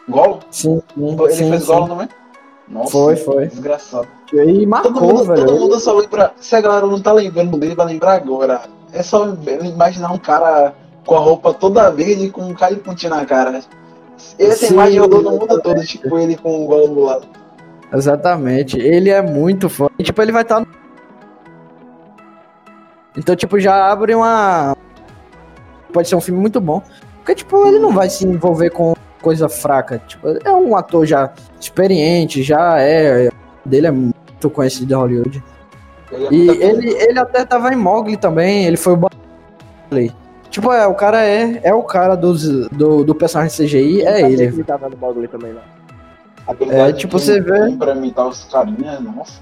Golo? 0.08 0.39
Sim, 0.52 0.82
sim, 0.94 1.18
Ele 1.24 1.32
sim, 1.34 1.50
fez 1.50 1.62
sim. 1.64 1.68
Golo 1.68 1.88
também? 1.88 2.10
Nossa, 2.68 2.91
Foi, 2.91 3.16
foi. 3.16 3.48
Desgraçado. 3.48 4.08
E 4.34 4.38
Todo 4.38 4.68
marcou, 4.68 4.92
mundo, 5.02 5.24
velho. 5.26 5.46
todo 5.46 5.60
mundo 5.60 5.80
só 5.80 5.94
lembra. 5.94 6.32
Se 6.40 6.56
a 6.56 6.62
galera 6.62 6.88
não 6.88 7.00
tá 7.00 7.12
lembrando 7.14 7.56
dele, 7.58 7.76
vai 7.76 7.86
lembrar 7.86 8.14
agora. 8.16 8.62
É 8.92 9.04
só 9.04 9.28
imaginar 9.64 10.12
um 10.12 10.18
cara 10.18 10.74
com 11.06 11.16
a 11.16 11.20
roupa 11.20 11.54
toda 11.54 11.90
verde 11.92 12.30
com 12.30 12.42
um 12.44 12.56
pontinho 12.84 13.12
na 13.14 13.26
cara. 13.26 13.62
Essa 14.40 14.68
Sim, 14.68 14.74
imagem 14.74 15.00
rodou 15.00 15.22
no 15.22 15.32
mundo 15.32 15.62
todo, 15.62 15.82
tipo 15.86 16.18
ele 16.18 16.36
com 16.36 16.64
o 16.64 16.68
Golo 16.68 16.88
do 16.88 17.00
lado. 17.02 17.28
Exatamente. 17.94 18.80
Ele 18.80 19.10
é 19.12 19.22
muito 19.22 19.70
foda. 19.70 19.92
E, 20.00 20.04
tipo, 20.04 20.20
ele 20.22 20.32
vai 20.32 20.42
estar. 20.42 20.60
no- 20.62 20.68
Então, 23.16 23.36
tipo, 23.36 23.60
já 23.60 23.92
abre 23.92 24.16
uma. 24.16 24.76
Pode 25.92 26.10
ser 26.10 26.16
um 26.16 26.22
filme 26.22 26.40
muito 26.42 26.60
bom. 26.60 26.82
Porque, 27.18 27.36
tipo, 27.36 27.66
ele 27.68 27.78
não 27.80 27.92
vai 27.92 28.10
se 28.10 28.26
envolver 28.26 28.72
com 28.72 28.94
coisa 29.22 29.48
fraca. 29.48 30.02
Tipo, 30.08 30.28
é 30.44 30.52
um 30.52 30.76
ator 30.76 31.06
já 31.06 31.32
experiente, 31.60 32.42
já 32.42 32.80
é. 32.82 33.30
Dele 33.64 33.88
é 33.88 33.92
muito 34.44 34.50
conhecido 34.50 34.91
em 34.91 34.96
Hollywood. 34.96 35.44
Ele 36.12 36.26
é 36.26 36.34
E 36.34 36.64
ele, 36.64 36.89
ele 36.91 37.20
até 37.20 37.46
tava 37.46 37.74
em 37.74 37.78
Mowgli 37.78 38.18
também, 38.18 38.66
ele 38.66 38.78
foi 38.78 38.94
o. 38.94 39.00
Tipo, 40.50 40.72
é, 40.72 40.86
o 40.86 40.94
cara 40.94 41.24
é, 41.26 41.62
é 41.64 41.74
o 41.74 41.82
cara 41.84 42.16
dos, 42.16 42.68
do, 42.70 43.04
do 43.04 43.16
personagem 43.16 43.66
CGI, 43.66 44.02
é 44.02 44.22
ele. 44.22 44.44
Ele 44.44 44.64
tava 44.64 44.89
no 44.89 44.96
bagulho 44.96 45.28
também, 45.28 45.54
né? 45.54 45.62
habilidade 46.46 46.89
é, 46.89 46.94
tipo, 46.94 47.18
de 47.18 47.24
você 47.26 47.39
vê- 47.41 47.76
Pra 47.78 47.96
imitar 47.96 48.28
os 48.28 48.44
carinhas, 48.46 49.00
nossa. 49.00 49.41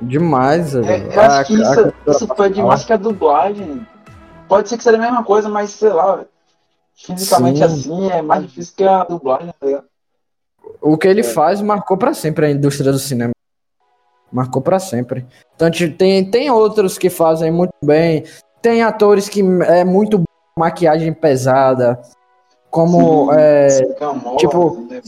Demais, 0.00 0.74
É, 0.74 0.80
velho. 0.80 1.12
eu 1.12 1.20
acho 1.20 1.46
que 1.48 1.62
A- 1.62 1.68
a 1.68 1.72
isso, 1.72 1.92
isso 2.06 2.26
foi 2.34 2.50
demais 2.50 2.84
que 2.84 2.92
a 2.92 2.96
dublagem. 2.96 3.86
Pode 4.48 4.68
ser 4.68 4.78
que 4.78 4.84
seja 4.84 4.96
a 4.96 5.00
mesma 5.00 5.24
coisa, 5.24 5.48
mas 5.48 5.70
sei 5.70 5.90
lá. 5.90 6.20
Fisicamente 6.94 7.58
Sim. 7.58 7.64
assim 7.64 8.10
é 8.10 8.22
mais 8.22 8.42
difícil 8.42 8.72
que 8.76 8.84
a 8.84 9.04
dublagem, 9.04 9.52
tá 9.60 9.66
ligado? 9.66 9.84
O 10.80 10.96
que 10.96 11.08
ele 11.08 11.22
faz 11.22 11.60
marcou 11.60 11.96
pra 11.96 12.14
sempre 12.14 12.46
a 12.46 12.50
indústria 12.50 12.90
do 12.92 12.98
cinema. 12.98 13.32
Marcou 14.32 14.60
pra 14.60 14.78
sempre. 14.78 15.26
Então, 15.54 15.70
tipo, 15.70 15.96
tem, 15.96 16.24
tem 16.30 16.50
outros 16.50 16.98
que 16.98 17.08
fazem 17.08 17.50
muito 17.50 17.72
bem. 17.82 18.24
Tem 18.60 18.82
atores 18.82 19.28
que 19.28 19.40
é 19.66 19.84
muito 19.84 20.22
maquiagem 20.56 21.12
pesada. 21.12 22.00
Como 22.70 23.32
Sim, 23.32 23.38
é, 23.40 23.94
Camões, 23.94 24.36
tipo, 24.36 24.86
né, 24.90 25.00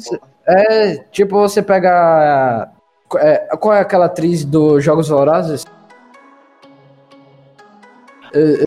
é, 0.47 0.97
tipo, 1.13 1.37
você 1.39 1.61
pega. 1.61 2.71
é, 3.17 3.55
qual 3.59 3.75
é 3.75 3.81
aquela 3.81 4.07
atriz 4.07 4.45
dos 4.45 4.83
Jogos 4.83 5.09
Vorazes? 5.09 5.65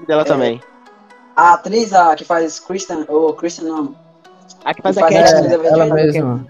Dela 0.08 0.26
também. 0.26 0.62
A 1.36 1.54
atriz 1.54 1.93
a, 1.93 2.16
que 2.16 2.24
faz 2.26 2.60
Christian, 2.60 3.06
ou 3.08 3.34
Christian 3.34 3.64
não. 3.66 3.95
A 4.64 4.74
que 4.74 4.82
faz 4.82 4.95
Que 4.95 5.04
a 5.04 5.08
faz 5.08 5.34
a- 5.34 5.68
ela 5.68 5.86
mesma. 5.93 6.45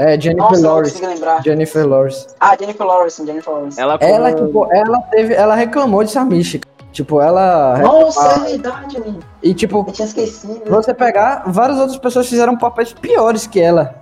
É 0.00 0.18
Jennifer 0.18 0.50
Nossa, 0.50 0.62
não 0.62 0.70
Lawrence. 0.70 1.06
lembrar. 1.06 1.42
Jennifer 1.42 1.86
Lawrence. 1.86 2.26
Ah, 2.40 2.56
Jennifer 2.58 2.86
Lawrence, 2.86 3.26
Jennifer 3.26 3.52
Lawrence. 3.52 3.78
Ela, 3.78 3.98
como... 3.98 4.10
Ela, 4.10 4.32
tipo, 4.34 4.72
ela 4.72 4.98
teve. 5.10 5.34
Ela 5.34 5.54
reclamou 5.54 6.02
de 6.02 6.18
mística. 6.20 6.66
Tipo, 6.90 7.20
ela. 7.20 7.76
Nossa, 7.78 8.18
é 8.18 8.22
reclamava. 8.22 8.48
verdade, 8.48 8.98
mano. 8.98 9.20
E 9.42 9.52
tipo, 9.52 9.84
Eu 9.86 9.92
tinha 9.92 10.08
esquecido. 10.08 10.62
você 10.70 10.94
pegar, 10.94 11.42
várias 11.48 11.78
outras 11.78 11.98
pessoas 11.98 12.26
fizeram 12.26 12.56
papéis 12.56 12.94
piores 12.94 13.46
que 13.46 13.60
ela. 13.60 13.94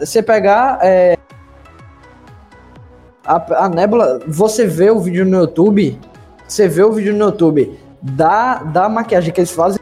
Você 0.00 0.22
pegar 0.22 0.78
é, 0.82 1.16
a, 3.24 3.64
a 3.64 3.68
Nebula, 3.70 4.20
você 4.28 4.66
vê 4.66 4.90
o 4.90 5.00
vídeo 5.00 5.24
no 5.24 5.38
YouTube, 5.38 5.98
você 6.46 6.68
vê 6.68 6.82
o 6.82 6.92
vídeo 6.92 7.14
no 7.14 7.24
YouTube 7.26 7.80
da, 8.02 8.56
da 8.64 8.86
maquiagem 8.86 9.32
que 9.32 9.40
eles 9.40 9.50
fazem. 9.50 9.80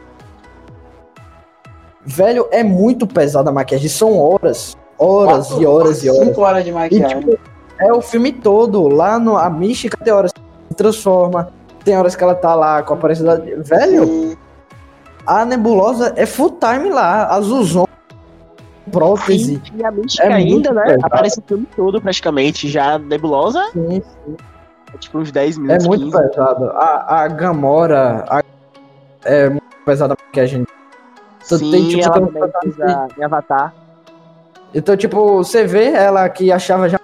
Velho, 2.06 2.46
é 2.52 2.62
muito 2.62 3.04
pesada 3.04 3.50
a 3.50 3.52
maquiagem, 3.52 3.88
são 3.88 4.16
horas, 4.16 4.76
horas 5.00 5.48
Quatro- 5.48 5.62
e 5.62 5.66
horas 5.66 6.04
e 6.04 6.10
horas. 6.10 6.24
Cinco 6.28 6.40
horas 6.42 6.64
de 6.64 6.70
E 6.70 6.72
maquiagem. 6.72 7.20
tipo, 7.20 7.38
é 7.80 7.92
o 7.92 8.00
filme 8.02 8.32
todo, 8.32 8.86
lá 8.88 9.18
no 9.18 9.36
a 9.36 9.48
mística 9.48 9.96
tem 9.96 10.12
horas 10.12 10.32
que 10.32 10.40
se 10.68 10.74
transforma, 10.74 11.48
tem 11.84 11.96
horas 11.96 12.14
que 12.14 12.22
ela 12.22 12.34
tá 12.34 12.54
lá 12.54 12.82
com 12.82 12.92
a 12.94 12.96
aparência 12.96 13.24
da 13.24 13.36
velho. 13.36 14.04
Sim. 14.06 14.36
A 15.26 15.44
nebulosa 15.44 16.12
é 16.16 16.26
full 16.26 16.58
time 16.60 16.90
lá, 16.90 17.26
azulzão, 17.28 17.86
prótese. 18.90 19.60
E 19.74 19.84
a 19.84 19.90
mística 19.90 20.24
É 20.28 20.32
ainda, 20.32 20.72
né? 20.72 20.82
pesado. 20.84 21.06
Aparece 21.06 21.38
o 21.38 21.42
filme 21.46 21.66
todo 21.76 22.00
praticamente. 22.00 22.68
Já 22.68 22.94
a 22.94 22.98
nebulosa 22.98 23.62
Sim, 23.72 24.02
é 24.92 24.98
tipo 24.98 25.18
uns 25.18 25.30
10 25.30 25.56
é 25.56 25.60
minutos. 25.60 25.86
muito 25.86 26.04
15. 26.10 26.28
pesado. 26.28 26.70
A, 26.70 27.22
a 27.22 27.28
Gamora 27.28 28.24
a- 28.28 28.42
é 29.24 29.48
muito 29.48 29.62
pesada 29.84 30.14
a 30.14 30.16
maquiagem. 30.26 30.66
Então, 31.44 31.58
Sim, 31.58 31.70
tem, 31.70 31.88
tipo, 31.88 32.02
ela 32.04 32.12
tem 32.12 32.24
um 32.24 32.84
a, 32.84 33.08
em 33.18 33.24
Avatar. 33.24 33.74
Então, 34.74 34.96
tipo, 34.96 35.38
você 35.38 35.64
vê 35.64 35.86
ela 35.92 36.28
que 36.28 36.50
achava 36.52 36.88
já. 36.88 36.98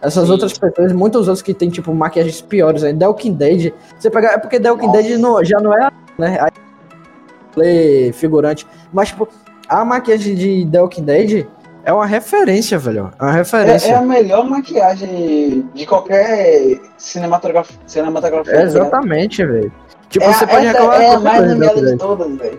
Essas 0.00 0.26
Sim. 0.26 0.32
outras 0.32 0.56
pessoas, 0.56 0.92
muitos 0.92 1.26
outros 1.26 1.42
que 1.42 1.52
tem, 1.52 1.68
tipo, 1.68 1.92
maquiagens 1.92 2.40
piores 2.40 2.84
aí. 2.84 2.94
The 2.94 3.06
Walking 3.08 3.32
Dead. 3.34 3.72
Você 3.98 4.08
pega. 4.08 4.28
É 4.28 4.38
porque 4.38 4.60
The 4.60 4.70
Walking 4.70 4.86
Nossa. 4.86 5.02
Dead 5.02 5.18
não, 5.18 5.44
já 5.44 5.58
não 5.58 5.74
é, 5.74 5.90
né? 6.16 6.38
A 6.40 6.48
play 7.52 8.12
figurante. 8.12 8.64
Mas, 8.92 9.08
tipo, 9.08 9.28
a 9.68 9.84
maquiagem 9.84 10.36
de 10.36 10.68
The 10.70 10.80
Walking 10.80 11.02
Dead 11.02 11.46
é 11.84 11.92
uma 11.92 12.06
referência, 12.06 12.78
velho. 12.78 13.10
É 13.18 13.22
uma 13.24 13.32
É, 13.32 13.34
referência. 13.34 13.90
é 13.90 13.94
a 13.96 14.02
melhor 14.02 14.48
maquiagem 14.48 15.68
de 15.74 15.84
qualquer 15.86 16.78
cinematografia. 16.96 17.76
cinematografia 17.84 18.52
É, 18.52 18.62
exatamente, 18.62 19.44
velho. 19.44 19.72
Tipo, 20.08 20.26
É, 20.26 20.32
você 20.32 20.46
pode 20.46 20.66
reclamar 20.66 21.00
é 21.02 21.14
a 21.14 21.18
mais 21.20 21.44
nomeada 21.50 21.82
de 21.84 21.96
todas, 21.98 22.36
velho. 22.36 22.58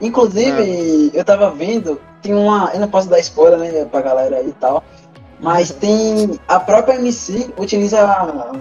Inclusive, 0.00 1.10
eu 1.12 1.24
tava 1.24 1.50
vendo, 1.50 2.00
tem 2.22 2.34
uma. 2.34 2.70
Eu 2.74 2.80
não 2.80 2.88
posso 2.88 3.08
dar 3.08 3.18
spoiler, 3.20 3.58
né, 3.58 3.84
pra 3.84 4.00
galera 4.02 4.36
aí 4.36 4.48
e 4.48 4.52
tal. 4.52 4.82
Mas 5.40 5.70
tem. 5.70 6.38
A 6.46 6.60
própria 6.60 6.94
MC 6.96 7.52
utiliza 7.58 8.52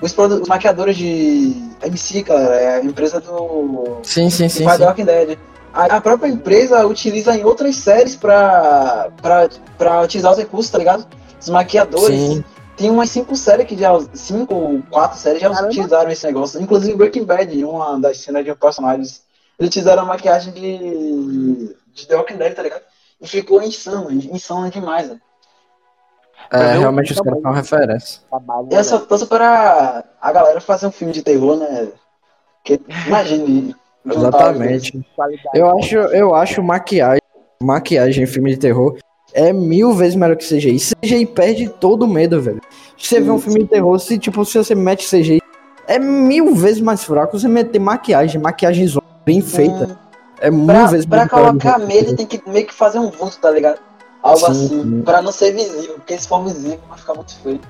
os, 0.00 0.12
produ- 0.12 0.42
os 0.42 0.48
maquiadores 0.48 0.96
de 0.96 1.54
MC, 1.82 2.22
cara. 2.22 2.54
É 2.56 2.74
a 2.76 2.84
empresa 2.84 3.20
do. 3.20 3.98
Sim, 4.02 4.30
sim, 4.30 4.48
sim. 4.48 4.66
The 4.66 4.84
Walking 4.84 5.04
Dead. 5.04 5.38
A, 5.72 5.96
a 5.96 6.00
própria 6.00 6.28
empresa 6.28 6.86
utiliza 6.86 7.36
em 7.36 7.44
outras 7.44 7.76
séries 7.76 8.16
pra, 8.16 9.08
pra, 9.20 9.48
pra 9.76 10.02
utilizar 10.02 10.32
os 10.32 10.38
recursos, 10.38 10.70
tá 10.70 10.78
ligado? 10.78 11.06
Os 11.40 11.48
maquiadores. 11.48 12.18
Sim. 12.20 12.44
Tem 12.76 12.90
umas 12.90 13.10
cinco 13.10 13.34
séries 13.34 13.66
que 13.66 13.76
já. 13.76 13.90
Cinco 14.14 14.54
ou 14.54 14.82
quatro 14.90 15.18
séries 15.18 15.40
já 15.40 15.50
Caramba. 15.50 15.68
utilizaram 15.68 16.10
esse 16.10 16.26
negócio. 16.26 16.60
Inclusive 16.60 16.96
Breaking 16.96 17.24
Bad, 17.24 17.64
uma 17.64 17.98
das 17.98 18.18
cenas 18.18 18.44
de 18.44 18.52
um 18.52 18.56
personagem. 18.56 19.00
Eles 19.00 19.22
utilizaram 19.60 20.02
a 20.02 20.06
maquiagem 20.06 20.52
de. 20.52 21.74
De 21.98 22.06
The 22.06 22.16
Walking 22.16 22.36
Dead, 22.36 22.54
tá 22.54 22.62
ligado? 22.62 22.82
E 23.20 23.26
ficou 23.26 23.62
insano, 23.62 24.10
insano 24.10 24.70
demais, 24.70 25.08
velho. 25.08 25.20
É, 26.50 26.76
o 26.76 26.80
realmente 26.80 27.12
os 27.12 27.20
caras 27.20 27.42
tamanho. 27.42 27.42
são 27.42 27.52
referência. 27.52 28.20
Trabalho, 28.30 28.68
E 28.70 28.74
eu 28.74 28.84
só 28.84 28.98
torço 29.00 29.26
para 29.26 30.04
a 30.20 30.32
galera 30.32 30.60
fazer 30.60 30.86
um 30.86 30.92
filme 30.92 31.12
de 31.12 31.22
terror, 31.22 31.56
né? 31.56 31.88
Que, 32.64 32.80
imagine. 33.06 33.74
Exatamente. 34.06 35.06
Eu 35.54 35.78
acho, 35.78 35.96
eu 35.96 36.34
acho 36.34 36.62
maquiagem, 36.62 37.20
maquiagem 37.62 38.24
em 38.24 38.26
filme 38.26 38.52
de 38.52 38.58
terror 38.58 38.96
é 39.34 39.52
mil 39.52 39.92
vezes 39.92 40.14
melhor 40.14 40.36
que 40.36 40.46
CGI. 40.46 40.78
CGI 41.02 41.26
perde 41.26 41.68
todo 41.68 42.04
o 42.04 42.08
medo, 42.08 42.40
velho. 42.40 42.60
Você 42.96 43.20
vê 43.20 43.30
um 43.30 43.38
filme 43.38 43.60
de 43.60 43.66
terror, 43.66 43.98
se 43.98 44.18
tipo, 44.18 44.44
se 44.44 44.56
você 44.56 44.74
mete 44.74 45.06
CGI, 45.06 45.40
é 45.86 45.98
mil 45.98 46.54
vezes 46.54 46.80
mais 46.80 47.04
fraco 47.04 47.38
você 47.38 47.48
meter 47.48 47.78
maquiagem, 47.78 48.40
maquiagem 48.40 48.86
bem 49.24 49.42
feita. 49.42 49.98
É 50.40 50.50
Pra, 50.50 50.86
vezes 50.86 51.06
pra 51.06 51.24
do 51.24 51.30
colocar 51.30 51.78
medo, 51.78 52.14
tem 52.14 52.26
que 52.26 52.40
meio 52.46 52.66
que 52.66 52.74
fazer 52.74 52.98
um 52.98 53.10
vulto, 53.10 53.38
tá 53.38 53.50
ligado? 53.50 53.80
Algo 54.22 54.38
Sim, 54.38 54.50
assim, 54.50 54.68
sim. 54.68 55.02
pra 55.02 55.22
não 55.22 55.32
ser 55.32 55.52
visível, 55.52 55.94
porque 55.94 56.18
se 56.18 56.28
for 56.28 56.44
visível 56.44 56.78
vai 56.88 56.98
ficar 56.98 57.14
muito 57.14 57.36
feio. 57.40 57.60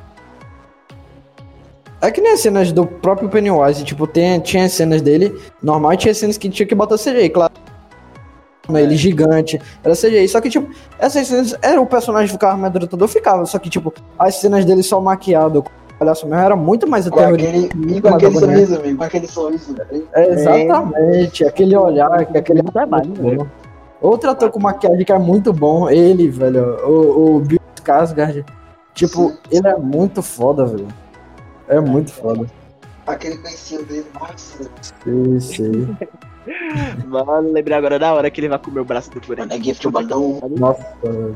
É 2.01 2.11
que 2.11 2.21
nem 2.21 2.33
as 2.33 2.41
cenas 2.41 2.71
do 2.71 2.87
próprio 2.87 3.29
Pennywise, 3.29 3.85
tipo, 3.85 4.07
tem, 4.07 4.39
tinha 4.41 4.65
as 4.65 4.73
cenas 4.73 5.03
dele, 5.03 5.37
normal, 5.63 5.95
e 5.95 5.97
tinha 5.97 6.15
cenas 6.15 6.39
que 6.39 6.49
tinha 6.49 6.67
que 6.67 6.75
botar 6.75 6.97
CGI, 6.97 7.29
claro. 7.31 7.53
Ele 8.69 8.97
gigante, 8.97 9.61
era 9.83 9.95
CGI, 9.95 10.29
só 10.29 10.41
que, 10.41 10.51
tipo, 10.51 10.71
essas 10.99 11.27
cenas, 11.27 11.55
era 11.61 11.81
o 11.81 11.87
personagem 11.87 12.29
ficava 12.31 12.55
amedrontador, 12.55 13.09
ficava, 13.09 13.47
só 13.47 13.59
que, 13.59 13.69
tipo, 13.69 13.93
as 14.19 14.37
cenas 14.37 14.65
dele 14.65 14.83
só 14.83 15.01
maquiado, 15.01 15.65
palhaço 15.99 16.27
mesmo, 16.27 16.41
era 16.43 16.57
muito 16.57 16.87
mais 16.89 17.09
Com 17.09 17.19
aterrorizante. 17.19 17.67
aquele, 17.67 17.73
e 17.75 17.93
muito 17.93 18.03
com 18.09 18.15
aquele 18.15 18.39
sorriso, 18.39 18.77
amigo, 18.77 18.99
com 18.99 19.05
aquele 19.05 19.27
sorriso. 19.27 19.77
É, 20.13 20.29
exatamente, 20.31 21.45
aquele 21.45 21.77
olhar, 21.77 22.25
que 22.27 22.39
aquele 22.39 22.63
trabalho, 22.63 23.09
muito 23.09 23.45
bom. 23.45 23.47
Outro 24.01 24.31
ator 24.31 24.51
com 24.51 24.61
maquiagem 24.61 25.05
que 25.05 25.13
é 25.13 25.19
muito 25.19 25.53
bom, 25.53 25.91
ele, 25.91 26.29
velho, 26.29 26.77
o, 26.87 27.37
o 27.37 27.41
Bill 27.41 27.59
Skarsgård. 27.77 28.45
Tipo, 28.95 29.31
Sim. 29.31 29.39
ele 29.51 29.69
é 29.69 29.77
muito 29.77 30.23
foda, 30.23 30.65
velho. 30.65 30.89
É 31.69 31.81
muito 31.81 32.13
foda. 32.13 32.47
Aquele 33.07 33.37
coicinho 33.39 33.85
dele, 33.87 34.07
nossa, 34.21 34.69
Sim, 35.05 35.41
sim. 35.41 35.97
Mano, 37.07 37.53
lembrei 37.53 37.77
agora 37.77 37.99
da 37.99 38.15
hora 38.15 38.31
que 38.31 38.41
ele 38.41 38.49
vai 38.49 38.59
comer 38.59 38.81
o 38.81 38.85
braço 38.85 39.11
do 39.11 39.21
Coringa. 39.21 39.47
mano, 39.49 39.61
é 39.61 39.65
gift 39.65 39.87
balão, 39.91 40.41
Nossa, 40.59 40.85
velho. 41.03 41.35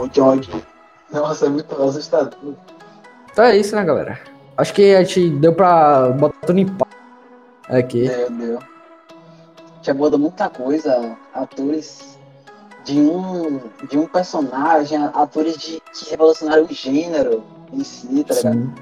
o 0.00 0.08
George. 0.12 0.50
Nossa, 1.12 1.46
é 1.46 1.48
muito 1.48 1.74
assustador. 1.82 2.54
Então 3.32 3.44
é 3.44 3.56
isso, 3.56 3.74
né, 3.74 3.84
galera? 3.84 4.18
Acho 4.56 4.74
que 4.74 4.94
a 4.94 5.02
gente 5.02 5.30
deu 5.30 5.54
pra 5.54 6.10
botar 6.10 6.46
tudo 6.46 6.58
em 6.58 6.66
pau 6.66 6.88
aqui. 7.68 8.08
Meu 8.08 8.30
Deus. 8.30 8.64
Já 9.82 9.94
muda 9.94 10.18
muita 10.18 10.50
coisa, 10.50 11.16
atores 11.32 12.18
de 12.84 13.00
um, 13.00 13.60
de 13.88 13.98
um 13.98 14.06
personagem, 14.06 14.98
atores 15.14 15.56
de, 15.56 15.80
que 15.92 16.10
revolucionaram 16.10 16.64
o 16.64 16.72
gênero 16.72 17.42
em 17.72 17.82
si, 17.82 18.24
tá 18.24 18.34
ligado? 18.34 18.72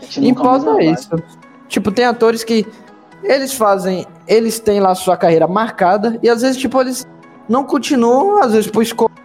A 0.00 0.04
gente 0.04 0.34
vai 0.34 0.84
é 0.84 0.90
isso. 0.90 1.10
Tipo, 1.68 1.90
tem 1.90 2.04
atores 2.04 2.44
que 2.44 2.66
eles 3.22 3.54
fazem, 3.54 4.06
eles 4.26 4.58
têm 4.58 4.80
lá 4.80 4.94
sua 4.94 5.16
carreira 5.16 5.46
marcada 5.46 6.18
e 6.22 6.28
às 6.28 6.42
vezes, 6.42 6.58
tipo, 6.58 6.80
eles 6.80 7.06
não 7.48 7.64
continuam, 7.64 8.42
às 8.42 8.52
vezes 8.52 8.70
por 8.70 8.82
escolha. 8.82 9.21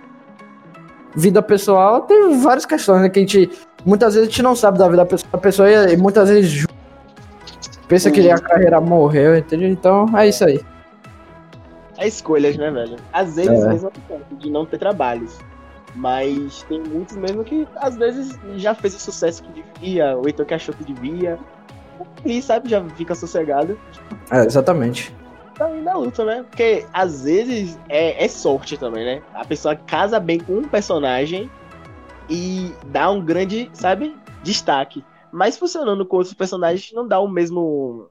Vida 1.17 1.41
pessoal, 1.41 2.01
tem 2.01 2.39
várias 2.39 2.63
questões, 2.63 3.01
né? 3.01 3.09
Que 3.09 3.17
a 3.17 3.21
gente. 3.23 3.49
Muitas 3.83 4.13
vezes 4.13 4.27
a 4.27 4.31
gente 4.31 4.43
não 4.43 4.55
sabe 4.55 4.77
da 4.77 4.87
vida 4.87 5.03
da 5.03 5.37
pessoa 5.39 5.67
e 5.67 5.93
e 5.93 5.97
muitas 5.97 6.29
vezes 6.29 6.67
pensa 7.87 8.11
que 8.11 8.29
a 8.29 8.37
carreira 8.37 8.79
morreu, 8.79 9.35
entendeu? 9.35 9.67
Então 9.67 10.05
é 10.15 10.27
isso 10.27 10.45
aí. 10.45 10.63
É 11.97 12.07
escolhas, 12.07 12.55
né, 12.55 12.69
velho? 12.69 12.97
Às 13.11 13.35
vezes 13.35 13.63
É. 13.63 13.67
mesmo 13.67 13.87
acontece 13.87 14.35
de 14.35 14.51
não 14.51 14.63
ter 14.63 14.77
trabalhos. 14.77 15.35
Mas 15.95 16.61
tem 16.69 16.83
muitos 16.83 17.17
mesmo 17.17 17.43
que 17.43 17.67
às 17.77 17.95
vezes 17.95 18.37
já 18.57 18.75
fez 18.75 18.93
o 18.95 18.99
sucesso 18.99 19.41
que 19.41 19.63
devia, 19.63 20.15
ou 20.15 20.29
então 20.29 20.45
que 20.45 20.53
achou 20.53 20.75
que 20.75 20.83
devia. 20.83 21.39
E 22.23 22.39
sabe, 22.43 22.69
já 22.69 22.83
fica 22.89 23.15
sossegado. 23.15 23.79
É, 24.29 24.45
exatamente. 24.45 25.15
Tá 25.57 25.65
aí 25.65 25.81
na 25.81 25.95
luta, 25.95 26.23
né? 26.23 26.43
Porque 26.43 26.85
às 26.93 27.23
vezes 27.23 27.79
é, 27.89 28.23
é 28.23 28.27
sorte 28.27 28.77
também, 28.77 29.03
né? 29.03 29.23
A 29.33 29.43
pessoa 29.43 29.75
casa 29.75 30.19
bem 30.19 30.39
com 30.39 30.53
um 30.53 30.67
personagem 30.67 31.49
e 32.29 32.71
dá 32.87 33.09
um 33.09 33.23
grande, 33.23 33.69
sabe, 33.73 34.15
destaque. 34.43 35.03
Mas 35.31 35.57
funcionando 35.57 36.05
com 36.05 36.17
outros 36.17 36.35
personagens 36.35 36.91
não 36.93 37.07
dá 37.07 37.19
o 37.19 37.27
mesmo 37.27 38.09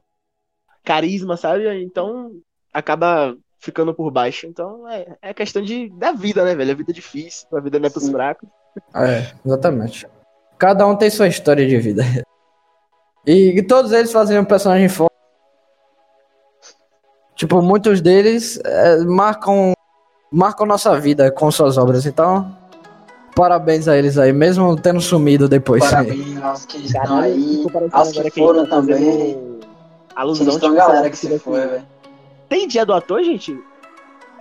carisma, 0.83 1.37
sabe? 1.37 1.67
Então 1.83 2.33
acaba 2.73 3.37
ficando 3.59 3.93
por 3.93 4.11
baixo. 4.11 4.45
Então 4.45 4.87
é, 4.89 5.17
é 5.21 5.33
questão 5.33 5.61
de, 5.61 5.89
da 5.97 6.11
vida, 6.11 6.43
né, 6.43 6.53
velho? 6.53 6.71
A 6.71 6.75
vida 6.75 6.91
é 6.91 6.93
difícil, 6.93 7.47
a 7.53 7.61
vida 7.61 7.79
não 7.79 7.87
é 7.87 7.89
pros 7.89 8.05
Sim. 8.05 8.11
fracos. 8.11 8.49
É, 8.93 9.33
exatamente. 9.45 10.05
Cada 10.57 10.85
um 10.85 10.95
tem 10.95 11.09
sua 11.09 11.27
história 11.27 11.65
de 11.65 11.77
vida. 11.77 12.03
E, 13.25 13.61
todos 13.63 13.91
eles 13.91 14.11
fazem 14.11 14.39
um 14.39 14.45
personagem 14.45 14.87
forte. 14.87 15.06
Tipo, 17.37 17.61
muitos 17.61 18.01
deles 18.01 18.59
é, 18.65 18.97
marcam 19.05 19.73
marcam 20.31 20.65
nossa 20.65 20.99
vida 20.99 21.31
com 21.31 21.49
suas 21.51 21.77
obras. 21.77 22.05
Então, 22.07 22.51
parabéns 23.35 23.87
a 23.87 23.95
eles 23.95 24.17
aí, 24.17 24.33
mesmo 24.33 24.75
tendo 24.75 24.99
sumido 24.99 25.47
depois. 25.47 25.85
Parabéns 25.85 26.35
aos 26.41 26.65
que 26.65 26.77
estão 26.85 27.01
Caralho, 27.03 27.33
aí, 27.33 27.65
aos 27.91 28.11
que 28.11 28.31
foram 28.31 28.65
fazendo 28.65 28.87
também. 28.87 29.57
Alusão, 30.15 30.47
uma 30.47 30.59
tipo, 30.59 30.73
galera 30.73 31.09
que 31.11 31.17
se 31.17 31.37
foi, 31.37 31.67
velho. 31.67 31.85
Tem 32.49 32.67
dia 32.67 32.83
do 32.83 32.93
ator, 32.93 33.23
gente? 33.23 33.55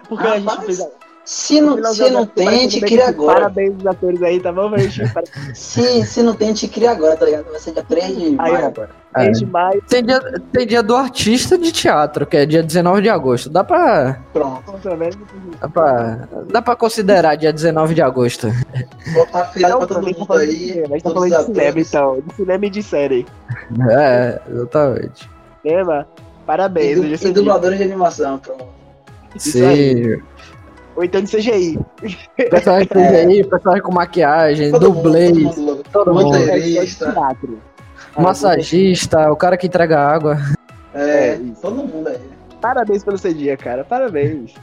Porque 0.09 0.27
a 0.27 0.39
gente 0.39 0.65
fez. 0.65 0.89
Se 1.23 1.61
não, 1.61 1.83
se 1.93 2.09
não 2.09 2.25
tem, 2.25 2.61
gente 2.61 2.81
bem 2.81 2.89
cria 2.89 3.05
que 3.05 3.11
agora. 3.11 3.41
Parabéns 3.41 3.75
aos 3.75 3.87
atores 3.87 4.23
aí, 4.23 4.41
tá 4.41 4.53
bom, 4.53 4.79
gente? 4.79 5.13
Parabéns. 5.13 5.59
Se, 5.59 6.07
se 6.07 6.23
não 6.23 6.35
tem, 6.35 6.51
a 6.51 6.51
gente 6.53 6.69
cria 6.69 6.93
agora, 6.93 7.17
tá 7.17 7.25
ligado? 7.25 7.51
Vai 7.51 7.59
ser 7.59 7.73
dia 7.73 7.83
3 7.83 8.17
de 8.17 8.31
maio 8.31 8.67
agora. 8.67 8.91
É. 9.17 9.25
3 9.25 9.39
de 9.39 9.47
maio, 9.47 9.83
Tem 9.89 10.05
dia, 10.05 10.21
tem 10.53 10.67
dia 10.67 10.83
do 10.83 10.95
artista 10.95 11.57
de 11.57 11.73
teatro, 11.73 12.27
que 12.27 12.37
é 12.37 12.45
dia 12.47 12.63
19 12.63 13.01
de 13.03 13.09
agosto. 13.09 13.49
Dá 13.49 13.65
pra, 13.65 14.19
Pronto. 14.33 14.63
dá 15.61 15.69
pra, 15.69 16.29
dá 16.53 16.63
pra 16.63 16.77
considerar 16.77 17.35
dia 17.37 17.53
19 17.53 17.95
de 17.95 18.03
agosto. 18.03 18.49
Botar 19.15 19.45
fila 19.47 19.69
Não, 19.71 19.79
pra 19.79 19.87
todo 19.87 20.01
tá 20.13 20.19
mundo 20.19 20.27
de 20.39 20.43
aí. 20.45 20.57
cinema, 20.69 20.87
a 20.87 20.89
gente 20.99 21.03
tá 21.03 21.11
falando 21.11 21.31
de 21.31 21.45
cinema, 21.45 21.69
atores. 21.69 21.89
então. 21.89 22.19
De 22.27 22.35
cinema 22.35 22.67
e 22.67 22.71
de 22.71 22.83
série. 22.83 23.27
É, 23.91 24.41
exatamente. 24.51 25.31
Cinema, 25.63 26.07
parabéns. 26.47 26.99
E, 26.99 27.15
é 27.15 27.17
du 27.19 27.27
e 27.29 27.33
dubladores 27.33 27.79
de 27.79 27.85
animação, 27.85 28.39
pronto. 28.39 28.67
Sim. 29.37 30.21
Ou 30.95 31.05
então 31.05 31.21
de 31.21 31.31
CGI. 31.37 31.79
Personagem 32.51 32.89
que 32.89 32.99
aí, 32.99 33.45
personagem 33.45 33.83
com 33.83 33.93
maquiagem, 33.93 34.71
Todo 34.73 34.89
mundo, 34.93 35.03
dublês, 35.03 35.33
todo 35.33 35.61
mundo. 35.61 35.83
todo 35.93 36.15
mundo. 36.15 36.39
Teatro. 38.17 38.23
massagista, 38.23 39.31
o 39.31 39.37
cara 39.37 39.57
que 39.57 39.67
entrega 39.67 39.99
água. 39.99 40.39
É, 40.95 41.35
É, 41.35 41.41
todo 41.61 41.85
mundo 41.85 42.09
aí. 42.09 42.19
Parabéns 42.61 43.05
pelo 43.05 43.19
seu 43.19 43.33
dia, 43.33 43.57
cara. 43.57 43.85
Parabéns. 43.85 44.55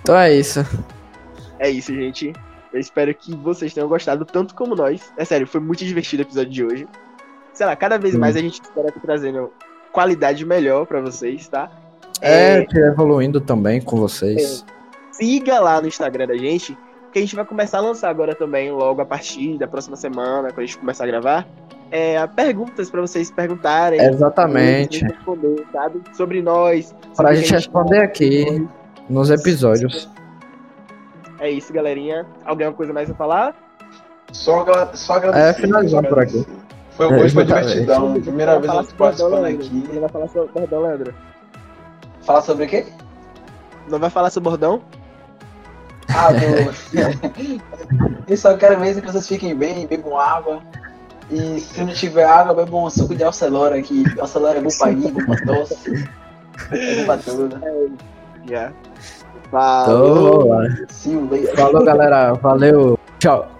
Então 0.00 0.16
é 0.16 0.32
isso. 0.32 0.60
É 1.58 1.68
isso, 1.68 1.94
gente. 1.94 2.32
Eu 2.72 2.80
espero 2.80 3.14
que 3.14 3.34
vocês 3.36 3.72
tenham 3.72 3.88
gostado 3.88 4.24
tanto 4.24 4.54
como 4.54 4.74
nós. 4.74 5.12
É 5.16 5.24
sério, 5.24 5.46
foi 5.46 5.60
muito 5.60 5.84
divertido 5.84 6.22
o 6.22 6.26
episódio 6.26 6.50
de 6.50 6.64
hoje. 6.64 6.88
Sei 7.52 7.64
lá, 7.64 7.76
cada 7.76 7.98
vez 7.98 8.14
Sim. 8.14 8.20
mais 8.20 8.36
a 8.36 8.40
gente 8.40 8.60
espera 8.60 8.88
estar 8.88 9.00
trazendo 9.00 9.52
qualidade 9.92 10.44
melhor 10.44 10.86
pra 10.86 11.00
vocês, 11.00 11.48
tá? 11.48 11.70
É, 12.20 12.64
te 12.64 12.78
evoluindo 12.78 13.40
também 13.40 13.80
com 13.80 13.96
vocês. 13.96 14.64
siga 15.12 15.60
lá 15.60 15.80
no 15.80 15.88
Instagram 15.88 16.26
da 16.26 16.36
gente, 16.36 16.76
que 17.12 17.18
a 17.18 17.22
gente 17.22 17.34
vai 17.34 17.44
começar 17.44 17.78
a 17.78 17.80
lançar 17.82 18.10
agora 18.10 18.34
também, 18.34 18.70
logo 18.70 19.00
a 19.00 19.06
partir 19.06 19.56
da 19.58 19.66
próxima 19.66 19.96
semana, 19.96 20.48
quando 20.48 20.60
a 20.60 20.66
gente 20.66 20.78
começar 20.78 21.04
a 21.04 21.06
gravar, 21.06 21.48
é, 21.90 22.26
perguntas 22.26 22.90
pra 22.90 23.00
vocês 23.00 23.30
perguntarem. 23.30 24.00
Exatamente. 24.00 25.04
responder, 25.04 25.64
sabe? 25.72 26.02
Sobre 26.12 26.42
nós. 26.42 26.94
O 27.18 27.24
que 27.24 27.34
gente 27.34 27.52
a 27.52 27.56
responder 27.56 28.00
aqui 28.00 28.66
nos 29.08 29.30
episódios. 29.30 30.08
É 31.38 31.50
isso, 31.50 31.72
galerinha. 31.72 32.26
Alguém 32.44 32.66
alguma 32.66 32.76
coisa 32.76 32.92
mais 32.92 33.10
a 33.10 33.14
falar? 33.14 33.54
Só, 34.32 34.64
só 34.94 35.14
agradecer. 35.14 35.48
É, 35.48 35.52
finalizando 35.54 36.08
por 36.08 36.18
aqui. 36.18 36.46
Foi, 36.90 37.06
É, 37.06 37.22
hoje 37.22 37.34
foi 37.34 37.42
exatamente. 37.44 37.78
divertidão. 37.80 38.20
Primeira 38.20 38.58
vez 38.58 38.72
eu 38.72 38.84
participando 38.96 39.44
aqui. 39.44 39.88
Não 39.92 40.00
vai 40.00 40.08
falar 40.08 40.28
sobre 40.28 40.52
perdão, 40.52 40.82
Leandro. 40.82 41.14
Falar 42.22 42.40
sobre 42.42 42.64
o 42.64 42.68
quê? 42.68 42.86
Não 43.88 43.98
vai 43.98 44.10
falar 44.10 44.30
sobre 44.30 44.50
bordão? 44.50 44.82
Ah, 46.08 46.32
do... 46.32 48.26
Eu 48.26 48.36
só 48.36 48.56
quero 48.56 48.80
mesmo 48.80 49.02
que 49.02 49.12
vocês 49.12 49.28
fiquem 49.28 49.54
bem, 49.54 49.86
bebam 49.86 50.18
água. 50.18 50.62
E 51.30 51.60
se 51.60 51.82
não 51.82 51.92
tiver 51.92 52.24
água, 52.24 52.54
bebam 52.54 52.84
um 52.84 52.90
suco 52.90 53.14
de 53.14 53.24
Alcelora, 53.24 53.80
que 53.82 54.04
Alcelora 54.18 54.58
é 54.58 54.62
bom 54.62 54.70
pra 54.78 54.90
ir, 54.92 55.10
bom 55.12 55.24
pra 55.24 55.46
tosse. 55.46 56.08
É 56.70 56.96
bom 56.96 57.04
pra 57.06 57.16
tudo. 57.18 57.60
O 61.16 61.28
leite. 61.30 61.56
Falou, 61.56 61.84
galera. 61.84 62.32
Valeu. 62.34 62.98
Tchau. 63.18 63.55